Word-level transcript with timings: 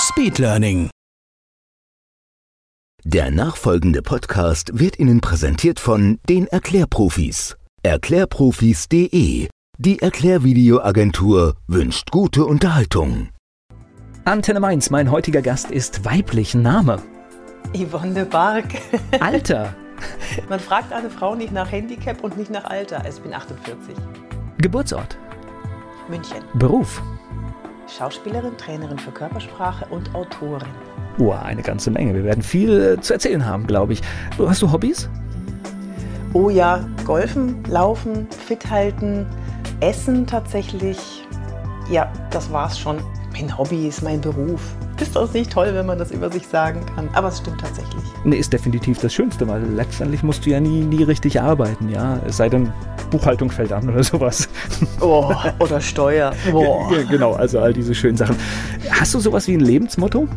Speedlearning. 0.00 0.88
Der 3.04 3.30
nachfolgende 3.30 4.00
Podcast 4.00 4.78
wird 4.78 4.98
Ihnen 4.98 5.20
präsentiert 5.20 5.78
von 5.78 6.18
den 6.26 6.46
Erklärprofis. 6.46 7.58
Erklärprofis.de. 7.82 9.48
Die 9.78 9.98
Erklärvideoagentur 10.02 11.56
wünscht 11.66 12.10
gute 12.10 12.46
Unterhaltung. 12.46 13.28
Antenne 14.24 14.60
Mainz, 14.60 14.88
mein 14.88 15.10
heutiger 15.10 15.42
Gast 15.42 15.70
ist 15.70 16.02
weiblich 16.04 16.54
Name. 16.54 17.02
Yvonne 17.76 18.14
de 18.14 18.24
Barg. 18.24 18.64
Alter. 19.20 19.74
Man 20.48 20.60
fragt 20.60 20.94
eine 20.94 21.10
Frau 21.10 21.34
nicht 21.34 21.52
nach 21.52 21.70
Handicap 21.70 22.24
und 22.24 22.38
nicht 22.38 22.50
nach 22.50 22.64
Alter. 22.64 23.06
Ich 23.06 23.20
bin 23.20 23.34
48. 23.34 23.94
Geburtsort. 24.56 25.18
München. 26.08 26.42
Beruf. 26.54 27.02
Schauspielerin, 27.96 28.56
Trainerin 28.56 28.98
für 28.98 29.10
Körpersprache 29.10 29.86
und 29.90 30.14
Autorin. 30.14 30.68
Oh, 31.18 31.32
eine 31.32 31.62
ganze 31.62 31.90
Menge. 31.90 32.14
Wir 32.14 32.24
werden 32.24 32.42
viel 32.42 32.80
äh, 32.98 33.00
zu 33.00 33.12
erzählen 33.12 33.44
haben, 33.44 33.66
glaube 33.66 33.92
ich. 33.92 34.02
Hast 34.38 34.62
du 34.62 34.70
Hobbys? 34.70 35.08
Oh 36.32 36.48
ja, 36.48 36.86
Golfen, 37.04 37.62
Laufen, 37.64 38.28
fit 38.30 38.70
halten, 38.70 39.26
Essen 39.80 40.26
tatsächlich. 40.26 41.26
Ja, 41.90 42.10
das 42.30 42.52
war's 42.52 42.78
schon. 42.78 42.98
Mein 43.32 43.56
Hobby 43.56 43.86
ist 43.86 44.02
mein 44.02 44.20
Beruf. 44.20 44.60
Ist 45.00 45.16
das 45.16 45.32
nicht 45.32 45.50
toll, 45.52 45.70
wenn 45.72 45.86
man 45.86 45.98
das 45.98 46.10
über 46.10 46.30
sich 46.30 46.46
sagen 46.46 46.84
kann? 46.94 47.08
Aber 47.12 47.28
es 47.28 47.38
stimmt 47.38 47.60
tatsächlich. 47.60 48.02
Nee, 48.24 48.36
ist 48.36 48.52
definitiv 48.52 49.00
das 49.00 49.14
Schönste, 49.14 49.46
weil 49.48 49.62
letztendlich 49.62 50.22
musst 50.22 50.44
du 50.44 50.50
ja 50.50 50.60
nie, 50.60 50.82
nie 50.82 51.02
richtig 51.04 51.40
arbeiten, 51.40 51.88
ja. 51.88 52.20
Es 52.26 52.36
sei 52.36 52.48
denn, 52.48 52.72
Buchhaltung 53.10 53.50
fällt 53.50 53.72
an 53.72 53.88
oder 53.88 54.02
sowas. 54.02 54.48
Oh, 55.00 55.32
oder 55.58 55.80
Steuer. 55.80 56.32
Ja, 56.90 57.02
genau, 57.08 57.32
also 57.32 57.60
all 57.60 57.72
diese 57.72 57.94
schönen 57.94 58.16
Sachen. 58.16 58.36
Hast 58.90 59.14
du 59.14 59.20
sowas 59.20 59.46
wie 59.46 59.54
ein 59.54 59.60
Lebensmotto? 59.60 60.28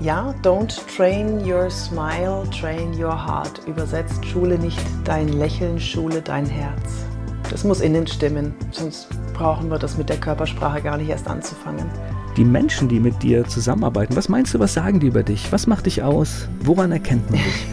Ja, 0.00 0.34
don't 0.42 0.74
train 0.96 1.40
your 1.44 1.70
smile, 1.70 2.44
train 2.50 2.92
your 2.92 3.12
heart. 3.12 3.60
Übersetzt, 3.66 4.24
schule 4.24 4.58
nicht 4.58 4.78
dein 5.04 5.28
Lächeln, 5.28 5.78
schule 5.80 6.20
dein 6.22 6.46
Herz. 6.46 7.06
Das 7.50 7.64
muss 7.64 7.80
innen 7.80 8.06
stimmen, 8.06 8.54
sonst 8.70 9.08
brauchen 9.32 9.70
wir 9.70 9.78
das 9.78 9.96
mit 9.96 10.08
der 10.08 10.16
Körpersprache 10.16 10.82
gar 10.82 10.96
nicht 10.96 11.08
erst 11.08 11.28
anzufangen. 11.28 11.88
Die 12.36 12.44
Menschen, 12.44 12.88
die 12.88 13.00
mit 13.00 13.22
dir 13.22 13.44
zusammenarbeiten, 13.44 14.16
was 14.16 14.28
meinst 14.28 14.52
du, 14.52 14.58
was 14.58 14.74
sagen 14.74 15.00
die 15.00 15.06
über 15.06 15.22
dich? 15.22 15.50
Was 15.52 15.66
macht 15.66 15.86
dich 15.86 16.02
aus? 16.02 16.48
Woran 16.60 16.92
erkennt 16.92 17.30
man 17.30 17.40
dich? 17.40 17.66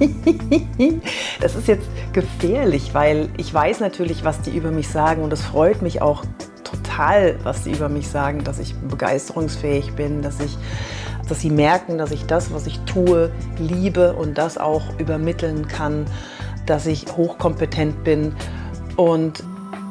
das 1.40 1.56
ist 1.56 1.66
jetzt 1.66 1.88
gefährlich, 2.12 2.90
weil 2.92 3.28
ich 3.36 3.52
weiß 3.52 3.80
natürlich, 3.80 4.24
was 4.24 4.40
die 4.42 4.56
über 4.56 4.70
mich 4.70 4.88
sagen 4.88 5.22
und 5.22 5.32
es 5.32 5.42
freut 5.42 5.82
mich 5.82 6.02
auch 6.02 6.24
total, 6.62 7.36
was 7.42 7.64
die 7.64 7.72
über 7.72 7.88
mich 7.88 8.08
sagen, 8.08 8.44
dass 8.44 8.58
ich 8.58 8.74
begeisterungsfähig 8.74 9.94
bin, 9.94 10.22
dass 10.22 10.38
ich 10.40 10.56
dass 11.28 11.40
sie 11.40 11.50
merken, 11.50 11.98
dass 11.98 12.10
ich 12.10 12.24
das, 12.24 12.52
was 12.52 12.66
ich 12.66 12.78
tue, 12.80 13.30
liebe 13.58 14.14
und 14.14 14.38
das 14.38 14.56
auch 14.58 14.98
übermitteln 14.98 15.68
kann, 15.68 16.06
dass 16.66 16.86
ich 16.86 17.06
hochkompetent 17.16 18.02
bin. 18.04 18.34
Und 18.98 19.44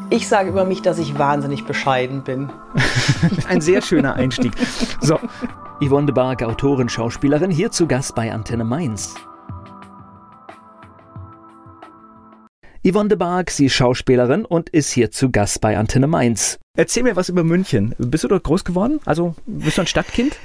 ich 0.10 0.28
sage 0.28 0.50
über 0.50 0.66
mich, 0.66 0.82
dass 0.82 1.00
ich 1.00 1.18
wahnsinnig 1.18 1.64
bescheiden 1.64 2.24
bin. 2.24 2.50
Ein 3.48 3.62
sehr 3.62 3.82
schöner 3.82 4.16
Einstieg. 4.16 4.52
So, 5.00 5.18
Yvonne 5.82 6.08
de 6.08 6.14
Barg, 6.14 6.44
Autorin, 6.44 6.90
Schauspielerin, 6.90 7.50
hier 7.50 7.72
zu 7.72 7.88
Gast 7.88 8.16
bei 8.16 8.34
Antenne 8.34 8.66
Mainz. 8.66 9.16
Yvonne 12.86 13.08
de 13.08 13.18
Barg, 13.18 13.50
sie 13.50 13.68
ist 13.68 13.76
Schauspielerin 13.76 14.44
und 14.44 14.68
ist 14.72 14.92
hier 14.92 15.10
zu 15.10 15.32
Gast 15.32 15.62
bei 15.62 15.78
Antenne 15.78 16.08
Mainz. 16.08 16.60
Erzähl 16.76 17.04
mir 17.04 17.16
was 17.16 17.30
über 17.30 17.46
München. 17.46 17.96
Bist 17.98 18.26
du 18.26 18.28
dort 18.28 18.44
groß 18.44 18.66
geworden? 18.66 19.00
Also 19.06 19.36
bist 19.46 19.78
du 19.78 19.84
ein 19.84 19.88
Stadtkind? 19.88 20.36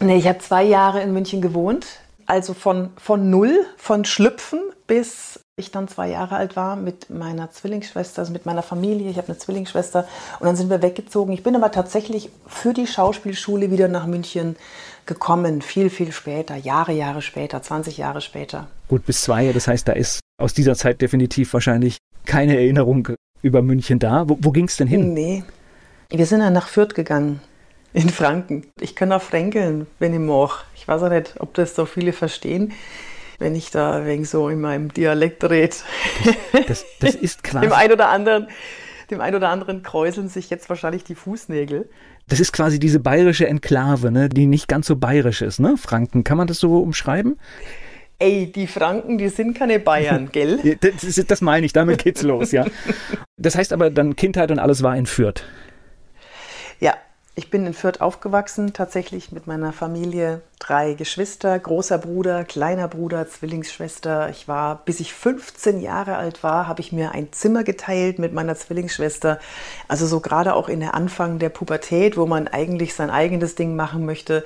Nee, 0.00 0.16
ich 0.16 0.26
habe 0.26 0.40
zwei 0.40 0.64
Jahre 0.64 1.02
in 1.02 1.12
München 1.12 1.40
gewohnt. 1.40 1.86
Also 2.26 2.52
von, 2.52 2.90
von 2.96 3.30
null, 3.30 3.64
von 3.76 4.04
Schlüpfen 4.04 4.60
bis 4.88 5.41
ich 5.56 5.70
dann 5.70 5.86
zwei 5.86 6.08
Jahre 6.08 6.36
alt 6.36 6.56
war 6.56 6.76
mit 6.76 7.10
meiner 7.10 7.50
Zwillingsschwester, 7.50 8.20
also 8.20 8.32
mit 8.32 8.46
meiner 8.46 8.62
Familie. 8.62 9.10
Ich 9.10 9.18
habe 9.18 9.28
eine 9.28 9.36
Zwillingsschwester 9.36 10.08
und 10.40 10.46
dann 10.46 10.56
sind 10.56 10.70
wir 10.70 10.80
weggezogen. 10.80 11.34
Ich 11.34 11.42
bin 11.42 11.54
aber 11.54 11.70
tatsächlich 11.70 12.30
für 12.46 12.72
die 12.72 12.86
Schauspielschule 12.86 13.70
wieder 13.70 13.88
nach 13.88 14.06
München 14.06 14.56
gekommen, 15.04 15.60
viel, 15.60 15.90
viel 15.90 16.10
später, 16.12 16.56
Jahre, 16.56 16.92
Jahre 16.92 17.20
später, 17.20 17.60
20 17.60 17.98
Jahre 17.98 18.22
später. 18.22 18.68
Gut, 18.88 19.04
bis 19.04 19.22
zwei, 19.22 19.52
das 19.52 19.68
heißt, 19.68 19.88
da 19.88 19.92
ist 19.92 20.20
aus 20.38 20.54
dieser 20.54 20.74
Zeit 20.74 21.02
definitiv 21.02 21.52
wahrscheinlich 21.52 21.98
keine 22.24 22.56
Erinnerung 22.56 23.08
über 23.42 23.60
München 23.60 23.98
da. 23.98 24.26
Wo, 24.28 24.38
wo 24.40 24.52
ging 24.52 24.66
es 24.66 24.78
denn 24.78 24.88
hin? 24.88 25.12
Nee, 25.12 25.44
wir 26.08 26.24
sind 26.24 26.40
dann 26.40 26.54
nach 26.54 26.68
Fürth 26.68 26.94
gegangen 26.94 27.40
in 27.92 28.08
Franken. 28.08 28.68
Ich 28.80 28.96
kann 28.96 29.12
auch 29.12 29.20
fränkeln, 29.20 29.86
wenn 29.98 30.14
ich 30.14 30.20
mag. 30.20 30.64
Ich 30.74 30.88
weiß 30.88 31.02
auch 31.02 31.10
nicht, 31.10 31.34
ob 31.40 31.52
das 31.52 31.74
so 31.74 31.84
viele 31.84 32.14
verstehen, 32.14 32.72
wenn 33.42 33.54
ich 33.54 33.70
da 33.70 34.06
wegen 34.06 34.24
so 34.24 34.48
in 34.48 34.60
meinem 34.60 34.92
Dialekt 34.92 35.44
rede. 35.44 35.74
Das, 36.52 36.66
das, 36.66 36.84
das 37.00 37.14
ist 37.16 37.42
quasi. 37.42 37.66
dem 37.66 37.72
einen 37.72 37.92
oder 37.92 38.08
anderen, 38.08 38.46
dem 39.10 39.20
einen 39.20 39.36
oder 39.36 39.48
anderen 39.48 39.82
kräuseln 39.82 40.28
sich 40.28 40.48
jetzt 40.48 40.68
wahrscheinlich 40.68 41.04
die 41.04 41.16
Fußnägel. 41.16 41.90
Das 42.28 42.40
ist 42.40 42.52
quasi 42.52 42.78
diese 42.78 43.00
bayerische 43.00 43.46
Enklave, 43.48 44.12
ne, 44.12 44.28
die 44.28 44.46
nicht 44.46 44.68
ganz 44.68 44.86
so 44.86 44.96
bayerisch 44.96 45.42
ist, 45.42 45.58
ne? 45.58 45.76
Franken. 45.76 46.22
Kann 46.24 46.38
man 46.38 46.46
das 46.46 46.58
so 46.60 46.78
umschreiben? 46.78 47.38
Ey, 48.20 48.52
die 48.52 48.68
Franken, 48.68 49.18
die 49.18 49.28
sind 49.28 49.58
keine 49.58 49.80
Bayern, 49.80 50.28
gell? 50.32 50.78
das, 50.80 51.24
das 51.26 51.40
meine 51.40 51.66
ich, 51.66 51.72
damit 51.72 52.04
geht's 52.04 52.22
los, 52.22 52.52
ja. 52.52 52.64
Das 53.36 53.56
heißt 53.56 53.72
aber 53.72 53.90
dann 53.90 54.14
Kindheit 54.14 54.52
und 54.52 54.60
alles 54.60 54.84
war 54.84 54.96
in 54.96 55.06
Fürth. 55.06 55.42
Ja, 56.78 56.94
ich 57.34 57.50
bin 57.50 57.64
in 57.66 57.72
Fürth 57.72 58.02
aufgewachsen, 58.02 58.74
tatsächlich 58.74 59.32
mit 59.32 59.46
meiner 59.46 59.72
Familie. 59.72 60.42
Drei 60.58 60.92
Geschwister, 60.92 61.58
großer 61.58 61.96
Bruder, 61.96 62.44
kleiner 62.44 62.88
Bruder, 62.88 63.26
Zwillingsschwester. 63.26 64.28
Ich 64.28 64.48
war, 64.48 64.84
bis 64.84 65.00
ich 65.00 65.14
15 65.14 65.80
Jahre 65.80 66.16
alt 66.16 66.42
war, 66.42 66.68
habe 66.68 66.82
ich 66.82 66.92
mir 66.92 67.12
ein 67.12 67.32
Zimmer 67.32 67.64
geteilt 67.64 68.18
mit 68.18 68.34
meiner 68.34 68.54
Zwillingsschwester. 68.54 69.38
Also 69.88 70.06
so 70.06 70.20
gerade 70.20 70.54
auch 70.54 70.68
in 70.68 70.80
der 70.80 70.92
Anfang 70.94 71.38
der 71.38 71.48
Pubertät, 71.48 72.18
wo 72.18 72.26
man 72.26 72.48
eigentlich 72.48 72.94
sein 72.94 73.08
eigenes 73.08 73.54
Ding 73.54 73.76
machen 73.76 74.04
möchte. 74.04 74.44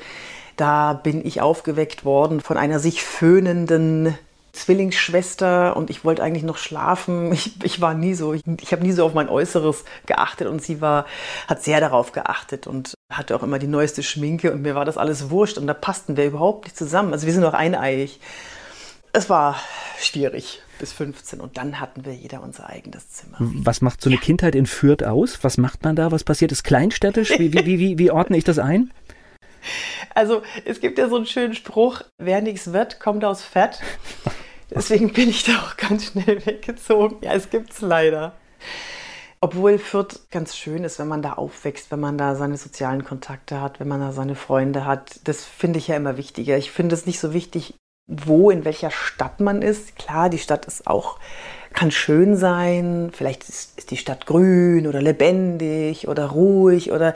Da 0.57 0.93
bin 0.93 1.27
ich 1.27 1.41
aufgeweckt 1.41 2.05
worden 2.05 2.41
von 2.41 2.57
einer 2.57 2.79
sich 2.79 3.03
föhnenden 3.03 4.17
Zwillingsschwester 4.57 5.77
und 5.77 5.91
ich 5.91 6.05
wollte 6.05 6.23
eigentlich 6.23 6.45
noch 6.45 6.59
schlafen. 6.59 7.33
Ich, 7.37 7.53
ich 7.63 7.81
war 7.81 7.93
nie 7.93 8.15
so, 8.15 8.33
ich, 8.33 8.43
ich 8.63 8.73
habe 8.73 8.83
nie 8.83 8.93
so 8.93 9.05
auf 9.05 9.13
mein 9.13 9.29
Äußeres 9.29 9.85
geachtet 10.07 10.49
und 10.49 10.63
sie 10.63 10.81
war, 10.81 11.05
hat 11.49 11.63
sehr 11.63 11.81
darauf 11.81 12.13
geachtet 12.13 12.67
und 12.67 12.95
hatte 13.13 13.37
auch 13.37 13.43
immer 13.43 13.59
die 13.59 13.67
neueste 13.67 14.03
Schminke 14.03 14.53
und 14.53 14.63
mir 14.63 14.75
war 14.75 14.87
das 14.87 14.97
alles 14.97 15.29
wurscht 15.29 15.59
und 15.59 15.67
da 15.67 15.75
passten 15.75 16.17
wir 16.17 16.25
überhaupt 16.25 16.65
nicht 16.65 16.77
zusammen. 16.77 17.13
Also 17.13 17.27
wir 17.27 17.35
sind 17.35 17.45
auch 17.45 17.53
eineiig. 17.53 18.19
Es 19.13 19.29
war 19.29 19.57
schwierig 20.01 20.63
bis 20.79 20.93
15 20.93 21.41
und 21.41 21.57
dann 21.59 21.81
hatten 21.81 22.05
wir 22.05 22.15
jeder 22.15 22.43
unser 22.43 22.69
eigenes 22.69 23.11
Zimmer. 23.11 23.37
Was 23.39 23.81
macht 23.81 24.01
so 24.01 24.11
eine 24.11 24.19
Kindheit 24.19 24.55
in 24.55 24.67
Fürth 24.67 25.05
aus? 25.05 25.39
Was 25.43 25.59
macht 25.59 25.85
man 25.85 25.97
da? 25.97 26.11
Was 26.11 26.25
passiert? 26.25 26.53
Ist 26.53 26.65
kleinstädtisch? 26.65 27.31
Wie, 27.39 27.53
wie, 27.53 27.67
wie, 27.67 27.99
wie 27.99 28.11
ordne 28.11 28.37
ich 28.37 28.45
das 28.45 28.59
ein? 28.59 28.93
Also 30.15 30.43
es 30.65 30.81
gibt 30.81 30.99
ja 30.99 31.09
so 31.09 31.17
einen 31.17 31.27
schönen 31.27 31.55
Spruch, 31.55 32.03
wer 32.19 32.41
nichts 32.41 32.73
wird, 32.73 33.01
kommt 33.01 33.25
aus 33.25 33.43
Fett. 33.43 33.81
Deswegen 34.71 35.13
bin 35.13 35.29
ich 35.29 35.45
da 35.45 35.59
auch 35.59 35.77
ganz 35.77 36.07
schnell 36.07 36.45
weggezogen. 36.45 37.19
Ja, 37.23 37.33
es 37.33 37.51
gibt 37.51 37.73
es 37.73 37.81
leider. 37.81 38.35
Obwohl 39.41 39.79
Fürth 39.79 40.21
ganz 40.31 40.57
schön 40.57 40.83
ist, 40.83 40.99
wenn 40.99 41.09
man 41.09 41.23
da 41.23 41.35
aufwächst, 41.35 41.91
wenn 41.91 42.01
man 42.01 42.19
da 42.19 42.35
seine 42.35 42.57
sozialen 42.57 43.05
Kontakte 43.05 43.61
hat, 43.61 43.79
wenn 43.79 43.89
man 43.89 44.01
da 44.01 44.13
seine 44.13 44.35
Freunde 44.35 44.87
hat. 44.87 45.21
Das 45.25 45.45
finde 45.45 45.79
ich 45.79 45.89
ja 45.89 45.97
immer 45.97 46.17
wichtiger. 46.17 46.57
Ich 46.57 46.71
finde 46.71 46.95
es 46.95 47.07
nicht 47.07 47.21
so 47.21 47.33
wichtig, 47.33 47.75
wo, 48.09 48.51
in 48.51 48.65
welcher 48.65 48.91
Stadt 48.91 49.41
man 49.41 49.63
ist. 49.63 49.97
Klar, 49.97 50.31
die 50.31 50.39
Stadt 50.39 50.65
ist 50.67 50.87
auch, 50.87 51.19
kann 51.75 51.91
schön 51.91 52.37
sein. 52.37 53.11
Vielleicht 53.13 53.49
ist, 53.49 53.79
ist 53.79 53.91
die 53.91 53.97
Stadt 53.97 54.27
grün 54.27 54.87
oder 54.87 55.03
lebendig 55.03 56.09
oder 56.09 56.27
ruhig 56.27 56.93
oder 56.93 57.15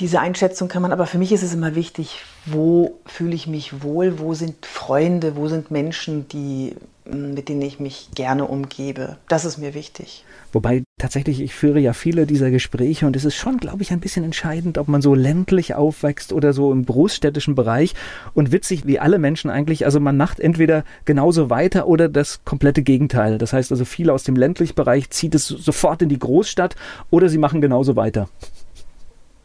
diese 0.00 0.20
Einschätzung 0.20 0.68
kann 0.68 0.82
man, 0.82 0.92
aber 0.92 1.06
für 1.06 1.18
mich 1.18 1.32
ist 1.32 1.42
es 1.42 1.54
immer 1.54 1.74
wichtig, 1.74 2.22
wo 2.46 2.98
fühle 3.06 3.34
ich 3.34 3.46
mich 3.46 3.82
wohl, 3.82 4.18
wo 4.18 4.34
sind 4.34 4.66
Freunde, 4.66 5.36
wo 5.36 5.48
sind 5.48 5.70
Menschen, 5.70 6.26
die 6.28 6.74
mit 7.12 7.48
denen 7.48 7.62
ich 7.62 7.80
mich 7.80 8.08
gerne 8.14 8.44
umgebe. 8.44 9.16
Das 9.28 9.44
ist 9.44 9.58
mir 9.58 9.74
wichtig. 9.74 10.24
Wobei 10.52 10.82
tatsächlich, 10.98 11.40
ich 11.40 11.54
führe 11.54 11.78
ja 11.78 11.92
viele 11.92 12.26
dieser 12.26 12.50
Gespräche 12.50 13.06
und 13.06 13.16
es 13.16 13.24
ist 13.24 13.36
schon, 13.36 13.58
glaube 13.58 13.82
ich, 13.82 13.92
ein 13.92 14.00
bisschen 14.00 14.24
entscheidend, 14.24 14.78
ob 14.78 14.88
man 14.88 15.00
so 15.00 15.14
ländlich 15.14 15.74
aufwächst 15.74 16.32
oder 16.32 16.52
so 16.52 16.72
im 16.72 16.84
großstädtischen 16.84 17.54
Bereich. 17.54 17.94
Und 18.34 18.52
witzig, 18.52 18.86
wie 18.86 18.98
alle 18.98 19.18
Menschen 19.18 19.50
eigentlich, 19.50 19.84
also 19.84 20.00
man 20.00 20.16
macht 20.16 20.40
entweder 20.40 20.84
genauso 21.04 21.50
weiter 21.50 21.86
oder 21.86 22.08
das 22.08 22.44
komplette 22.44 22.82
Gegenteil. 22.82 23.38
Das 23.38 23.52
heißt 23.52 23.70
also, 23.70 23.84
viele 23.84 24.12
aus 24.12 24.24
dem 24.24 24.36
ländlichen 24.36 24.74
Bereich 24.74 25.10
zieht 25.10 25.34
es 25.34 25.46
sofort 25.46 26.02
in 26.02 26.08
die 26.08 26.18
Großstadt 26.18 26.76
oder 27.10 27.28
sie 27.28 27.38
machen 27.38 27.60
genauso 27.60 27.96
weiter. 27.96 28.28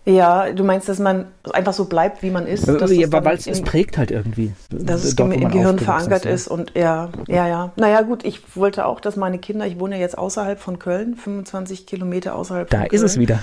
Ja, 0.06 0.52
du 0.52 0.64
meinst, 0.64 0.88
dass 0.88 1.00
man 1.00 1.26
einfach 1.52 1.74
so 1.74 1.86
bleibt, 1.86 2.22
wie 2.22 2.30
man 2.30 2.46
ist? 2.46 2.70
Also, 2.70 2.94
ja, 2.94 3.12
weil 3.12 3.38
es 3.38 3.62
prägt 3.62 3.98
halt 3.98 4.12
irgendwie. 4.12 4.54
Dass 4.70 5.04
es 5.04 5.16
dort, 5.16 5.34
im 5.34 5.50
Gehirn 5.50 5.80
verankert 5.80 6.26
ist, 6.26 6.42
ist 6.42 6.48
und 6.48 6.74
ja, 6.76 7.10
ja, 7.28 7.48
ja. 7.48 7.72
Naja, 7.76 8.02
gut, 8.02 8.24
ich 8.24 8.56
wollte 8.56 8.86
auch, 8.86 9.00
dass 9.00 9.16
meine 9.16 9.40
Kinder, 9.40 9.66
ich 9.66 9.80
wohne 9.80 9.96
ja 9.96 10.02
jetzt 10.02 10.18
außerhalb 10.18 10.60
von 10.60 10.78
Köln, 10.78 11.16
25 11.16 11.88
Kilometer 11.88 12.36
außerhalb 12.36 12.70
da 12.70 12.78
von 12.78 12.88
Köln. 12.88 13.02
Da 13.02 13.06
ist 13.06 13.12
es 13.12 13.20
wieder. 13.20 13.40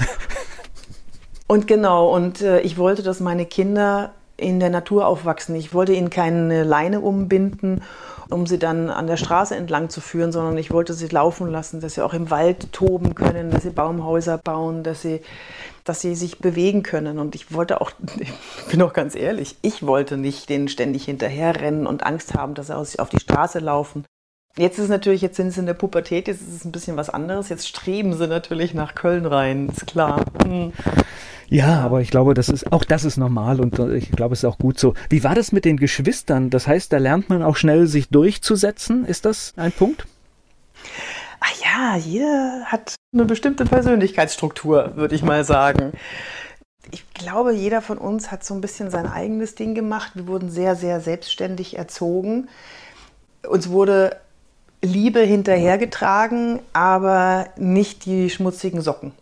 Und 1.48 1.66
genau, 1.66 2.14
und 2.14 2.40
äh, 2.40 2.60
ich 2.60 2.78
wollte, 2.78 3.02
dass 3.02 3.20
meine 3.20 3.44
Kinder 3.44 4.12
in 4.42 4.60
der 4.60 4.70
Natur 4.70 5.06
aufwachsen. 5.06 5.54
Ich 5.54 5.72
wollte 5.72 5.94
ihnen 5.94 6.10
keine 6.10 6.64
Leine 6.64 7.00
umbinden 7.00 7.80
um 8.32 8.46
sie 8.46 8.58
dann 8.58 8.90
an 8.90 9.06
der 9.06 9.16
Straße 9.16 9.54
entlang 9.54 9.90
zu 9.90 10.00
führen, 10.00 10.32
sondern 10.32 10.56
ich 10.56 10.70
wollte 10.70 10.94
sie 10.94 11.08
laufen 11.08 11.50
lassen, 11.50 11.80
dass 11.80 11.94
sie 11.94 12.02
auch 12.02 12.14
im 12.14 12.30
Wald 12.30 12.72
toben 12.72 13.14
können, 13.14 13.50
dass 13.50 13.62
sie 13.62 13.70
Baumhäuser 13.70 14.38
bauen, 14.38 14.82
dass 14.82 15.02
sie, 15.02 15.20
dass 15.84 16.00
sie 16.00 16.14
sich 16.14 16.38
bewegen 16.38 16.82
können. 16.82 17.18
Und 17.18 17.34
ich 17.34 17.52
wollte 17.52 17.80
auch, 17.80 17.92
ich 18.18 18.32
bin 18.70 18.82
auch 18.82 18.92
ganz 18.92 19.14
ehrlich, 19.14 19.56
ich 19.62 19.86
wollte 19.86 20.16
nicht 20.16 20.48
denen 20.48 20.68
ständig 20.68 21.04
hinterherrennen 21.04 21.86
und 21.86 22.04
Angst 22.04 22.34
haben, 22.34 22.54
dass 22.54 22.68
sie 22.68 22.98
auf 22.98 23.10
die 23.10 23.20
Straße 23.20 23.58
laufen. 23.58 24.04
Jetzt 24.56 24.78
ist 24.78 24.90
natürlich, 24.90 25.22
jetzt 25.22 25.36
sind 25.36 25.50
sie 25.50 25.60
in 25.60 25.66
der 25.66 25.72
Pubertät, 25.74 26.28
jetzt 26.28 26.42
ist 26.42 26.54
es 26.54 26.64
ein 26.66 26.72
bisschen 26.72 26.96
was 26.96 27.08
anderes. 27.08 27.48
Jetzt 27.48 27.68
streben 27.68 28.12
sie 28.14 28.26
natürlich 28.26 28.74
nach 28.74 28.94
Köln 28.94 29.24
rein, 29.24 29.70
ist 29.70 29.86
klar. 29.86 30.24
Hm. 30.44 30.72
Ja, 31.52 31.80
aber 31.80 32.00
ich 32.00 32.10
glaube, 32.10 32.32
das 32.32 32.48
ist 32.48 32.72
auch 32.72 32.82
das 32.82 33.04
ist 33.04 33.18
normal 33.18 33.60
und 33.60 33.78
äh, 33.78 33.94
ich 33.96 34.10
glaube, 34.10 34.32
es 34.32 34.38
ist 34.38 34.46
auch 34.46 34.56
gut 34.56 34.78
so. 34.78 34.94
Wie 35.10 35.22
war 35.22 35.34
das 35.34 35.52
mit 35.52 35.66
den 35.66 35.76
Geschwistern? 35.76 36.48
Das 36.48 36.66
heißt, 36.66 36.90
da 36.90 36.96
lernt 36.96 37.28
man 37.28 37.42
auch 37.42 37.56
schnell 37.56 37.86
sich 37.86 38.08
durchzusetzen. 38.08 39.04
Ist 39.04 39.26
das 39.26 39.52
ein 39.56 39.70
Punkt? 39.70 40.06
Ach 41.40 41.52
ja, 41.62 41.96
jeder 41.98 42.62
hat 42.64 42.94
eine 43.12 43.26
bestimmte 43.26 43.66
Persönlichkeitsstruktur, 43.66 44.92
würde 44.96 45.14
ich 45.14 45.22
mal 45.22 45.44
sagen. 45.44 45.92
Ich 46.90 47.04
glaube, 47.12 47.52
jeder 47.52 47.82
von 47.82 47.98
uns 47.98 48.30
hat 48.30 48.44
so 48.44 48.54
ein 48.54 48.62
bisschen 48.62 48.90
sein 48.90 49.06
eigenes 49.06 49.54
Ding 49.54 49.74
gemacht. 49.74 50.12
Wir 50.14 50.26
wurden 50.28 50.50
sehr, 50.50 50.74
sehr 50.74 51.02
selbstständig 51.02 51.76
erzogen. 51.76 52.48
Uns 53.46 53.68
wurde 53.68 54.16
Liebe 54.80 55.20
hinterhergetragen, 55.20 56.60
aber 56.72 57.48
nicht 57.58 58.06
die 58.06 58.30
schmutzigen 58.30 58.80
Socken. 58.80 59.12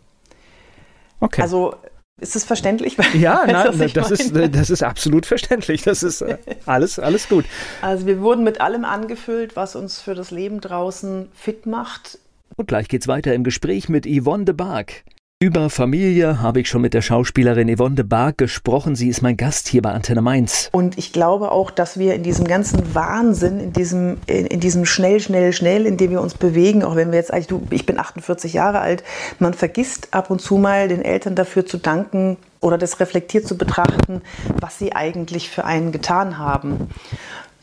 Okay. 1.19 1.41
Also 1.41 1.75
ist 2.19 2.35
das 2.35 2.43
verständlich? 2.43 2.97
Ja, 3.13 3.43
nein, 3.45 3.77
das, 3.77 3.93
das 3.93 4.11
ist, 4.11 4.35
das 4.35 4.69
ist 4.69 4.83
absolut 4.83 5.25
verständlich. 5.25 5.81
Das 5.81 6.03
ist 6.03 6.21
äh, 6.21 6.37
alles, 6.65 6.99
alles 6.99 7.27
gut. 7.27 7.45
Also 7.81 8.05
wir 8.05 8.21
wurden 8.21 8.43
mit 8.43 8.61
allem 8.61 8.85
angefüllt, 8.85 9.55
was 9.55 9.75
uns 9.75 9.99
für 9.99 10.15
das 10.15 10.31
Leben 10.31 10.61
draußen 10.61 11.29
fit 11.33 11.65
macht. 11.65 12.19
Und 12.55 12.67
gleich 12.67 12.87
geht's 12.87 13.07
weiter 13.07 13.33
im 13.33 13.43
Gespräch 13.43 13.89
mit 13.89 14.05
Yvonne 14.05 14.45
de 14.45 14.53
Barg. 14.53 15.03
Über 15.41 15.71
Familie 15.71 16.39
habe 16.39 16.59
ich 16.59 16.69
schon 16.69 16.83
mit 16.83 16.93
der 16.93 17.01
Schauspielerin 17.01 17.75
Yvonne 17.75 17.95
de 17.95 18.05
Barg 18.05 18.37
gesprochen. 18.37 18.95
Sie 18.95 19.07
ist 19.07 19.23
mein 19.23 19.37
Gast 19.37 19.67
hier 19.67 19.81
bei 19.81 19.91
Antenne 19.91 20.21
Mainz. 20.21 20.69
Und 20.71 20.99
ich 20.99 21.13
glaube 21.13 21.51
auch, 21.51 21.71
dass 21.71 21.97
wir 21.97 22.13
in 22.13 22.21
diesem 22.21 22.45
ganzen 22.45 22.93
Wahnsinn, 22.93 23.59
in 23.59 23.73
diesem, 23.73 24.17
in, 24.27 24.45
in 24.45 24.59
diesem 24.59 24.85
schnell, 24.85 25.19
schnell, 25.19 25.51
schnell, 25.51 25.87
in 25.87 25.97
dem 25.97 26.11
wir 26.11 26.21
uns 26.21 26.35
bewegen, 26.35 26.83
auch 26.83 26.95
wenn 26.95 27.09
wir 27.09 27.17
jetzt 27.17 27.33
eigentlich, 27.33 27.47
du, 27.47 27.65
ich 27.71 27.87
bin 27.87 27.97
48 27.97 28.53
Jahre 28.53 28.81
alt, 28.81 29.03
man 29.39 29.55
vergisst 29.55 30.09
ab 30.11 30.29
und 30.29 30.41
zu 30.41 30.57
mal 30.57 30.89
den 30.89 31.01
Eltern 31.01 31.33
dafür 31.33 31.65
zu 31.65 31.79
danken 31.79 32.37
oder 32.59 32.77
das 32.77 32.99
reflektiert 32.99 33.47
zu 33.47 33.57
betrachten, 33.57 34.21
was 34.59 34.77
sie 34.77 34.93
eigentlich 34.93 35.49
für 35.49 35.65
einen 35.65 35.91
getan 35.91 36.37
haben. 36.37 36.87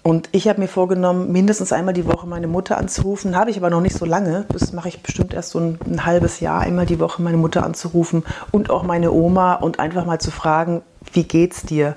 Und 0.08 0.30
ich 0.32 0.48
habe 0.48 0.58
mir 0.58 0.68
vorgenommen, 0.68 1.32
mindestens 1.32 1.70
einmal 1.70 1.92
die 1.92 2.06
Woche 2.06 2.26
meine 2.26 2.46
Mutter 2.46 2.78
anzurufen. 2.78 3.36
Habe 3.36 3.50
ich 3.50 3.58
aber 3.58 3.68
noch 3.68 3.82
nicht 3.82 3.94
so 3.94 4.06
lange. 4.06 4.46
Das 4.50 4.72
mache 4.72 4.88
ich 4.88 5.02
bestimmt 5.02 5.34
erst 5.34 5.50
so 5.50 5.60
ein, 5.60 5.78
ein, 5.84 6.06
halbes 6.06 6.40
Jahr, 6.40 6.62
einmal 6.62 6.86
die 6.86 6.98
Woche 6.98 7.20
meine 7.20 7.36
Mutter 7.36 7.62
anzurufen 7.62 8.24
und 8.50 8.70
auch 8.70 8.84
meine 8.84 9.12
Oma 9.12 9.56
und 9.56 9.78
einfach 9.80 10.06
mal 10.06 10.18
zu 10.18 10.30
fragen, 10.30 10.80
wie 11.12 11.24
geht's 11.24 11.60
dir? 11.60 11.94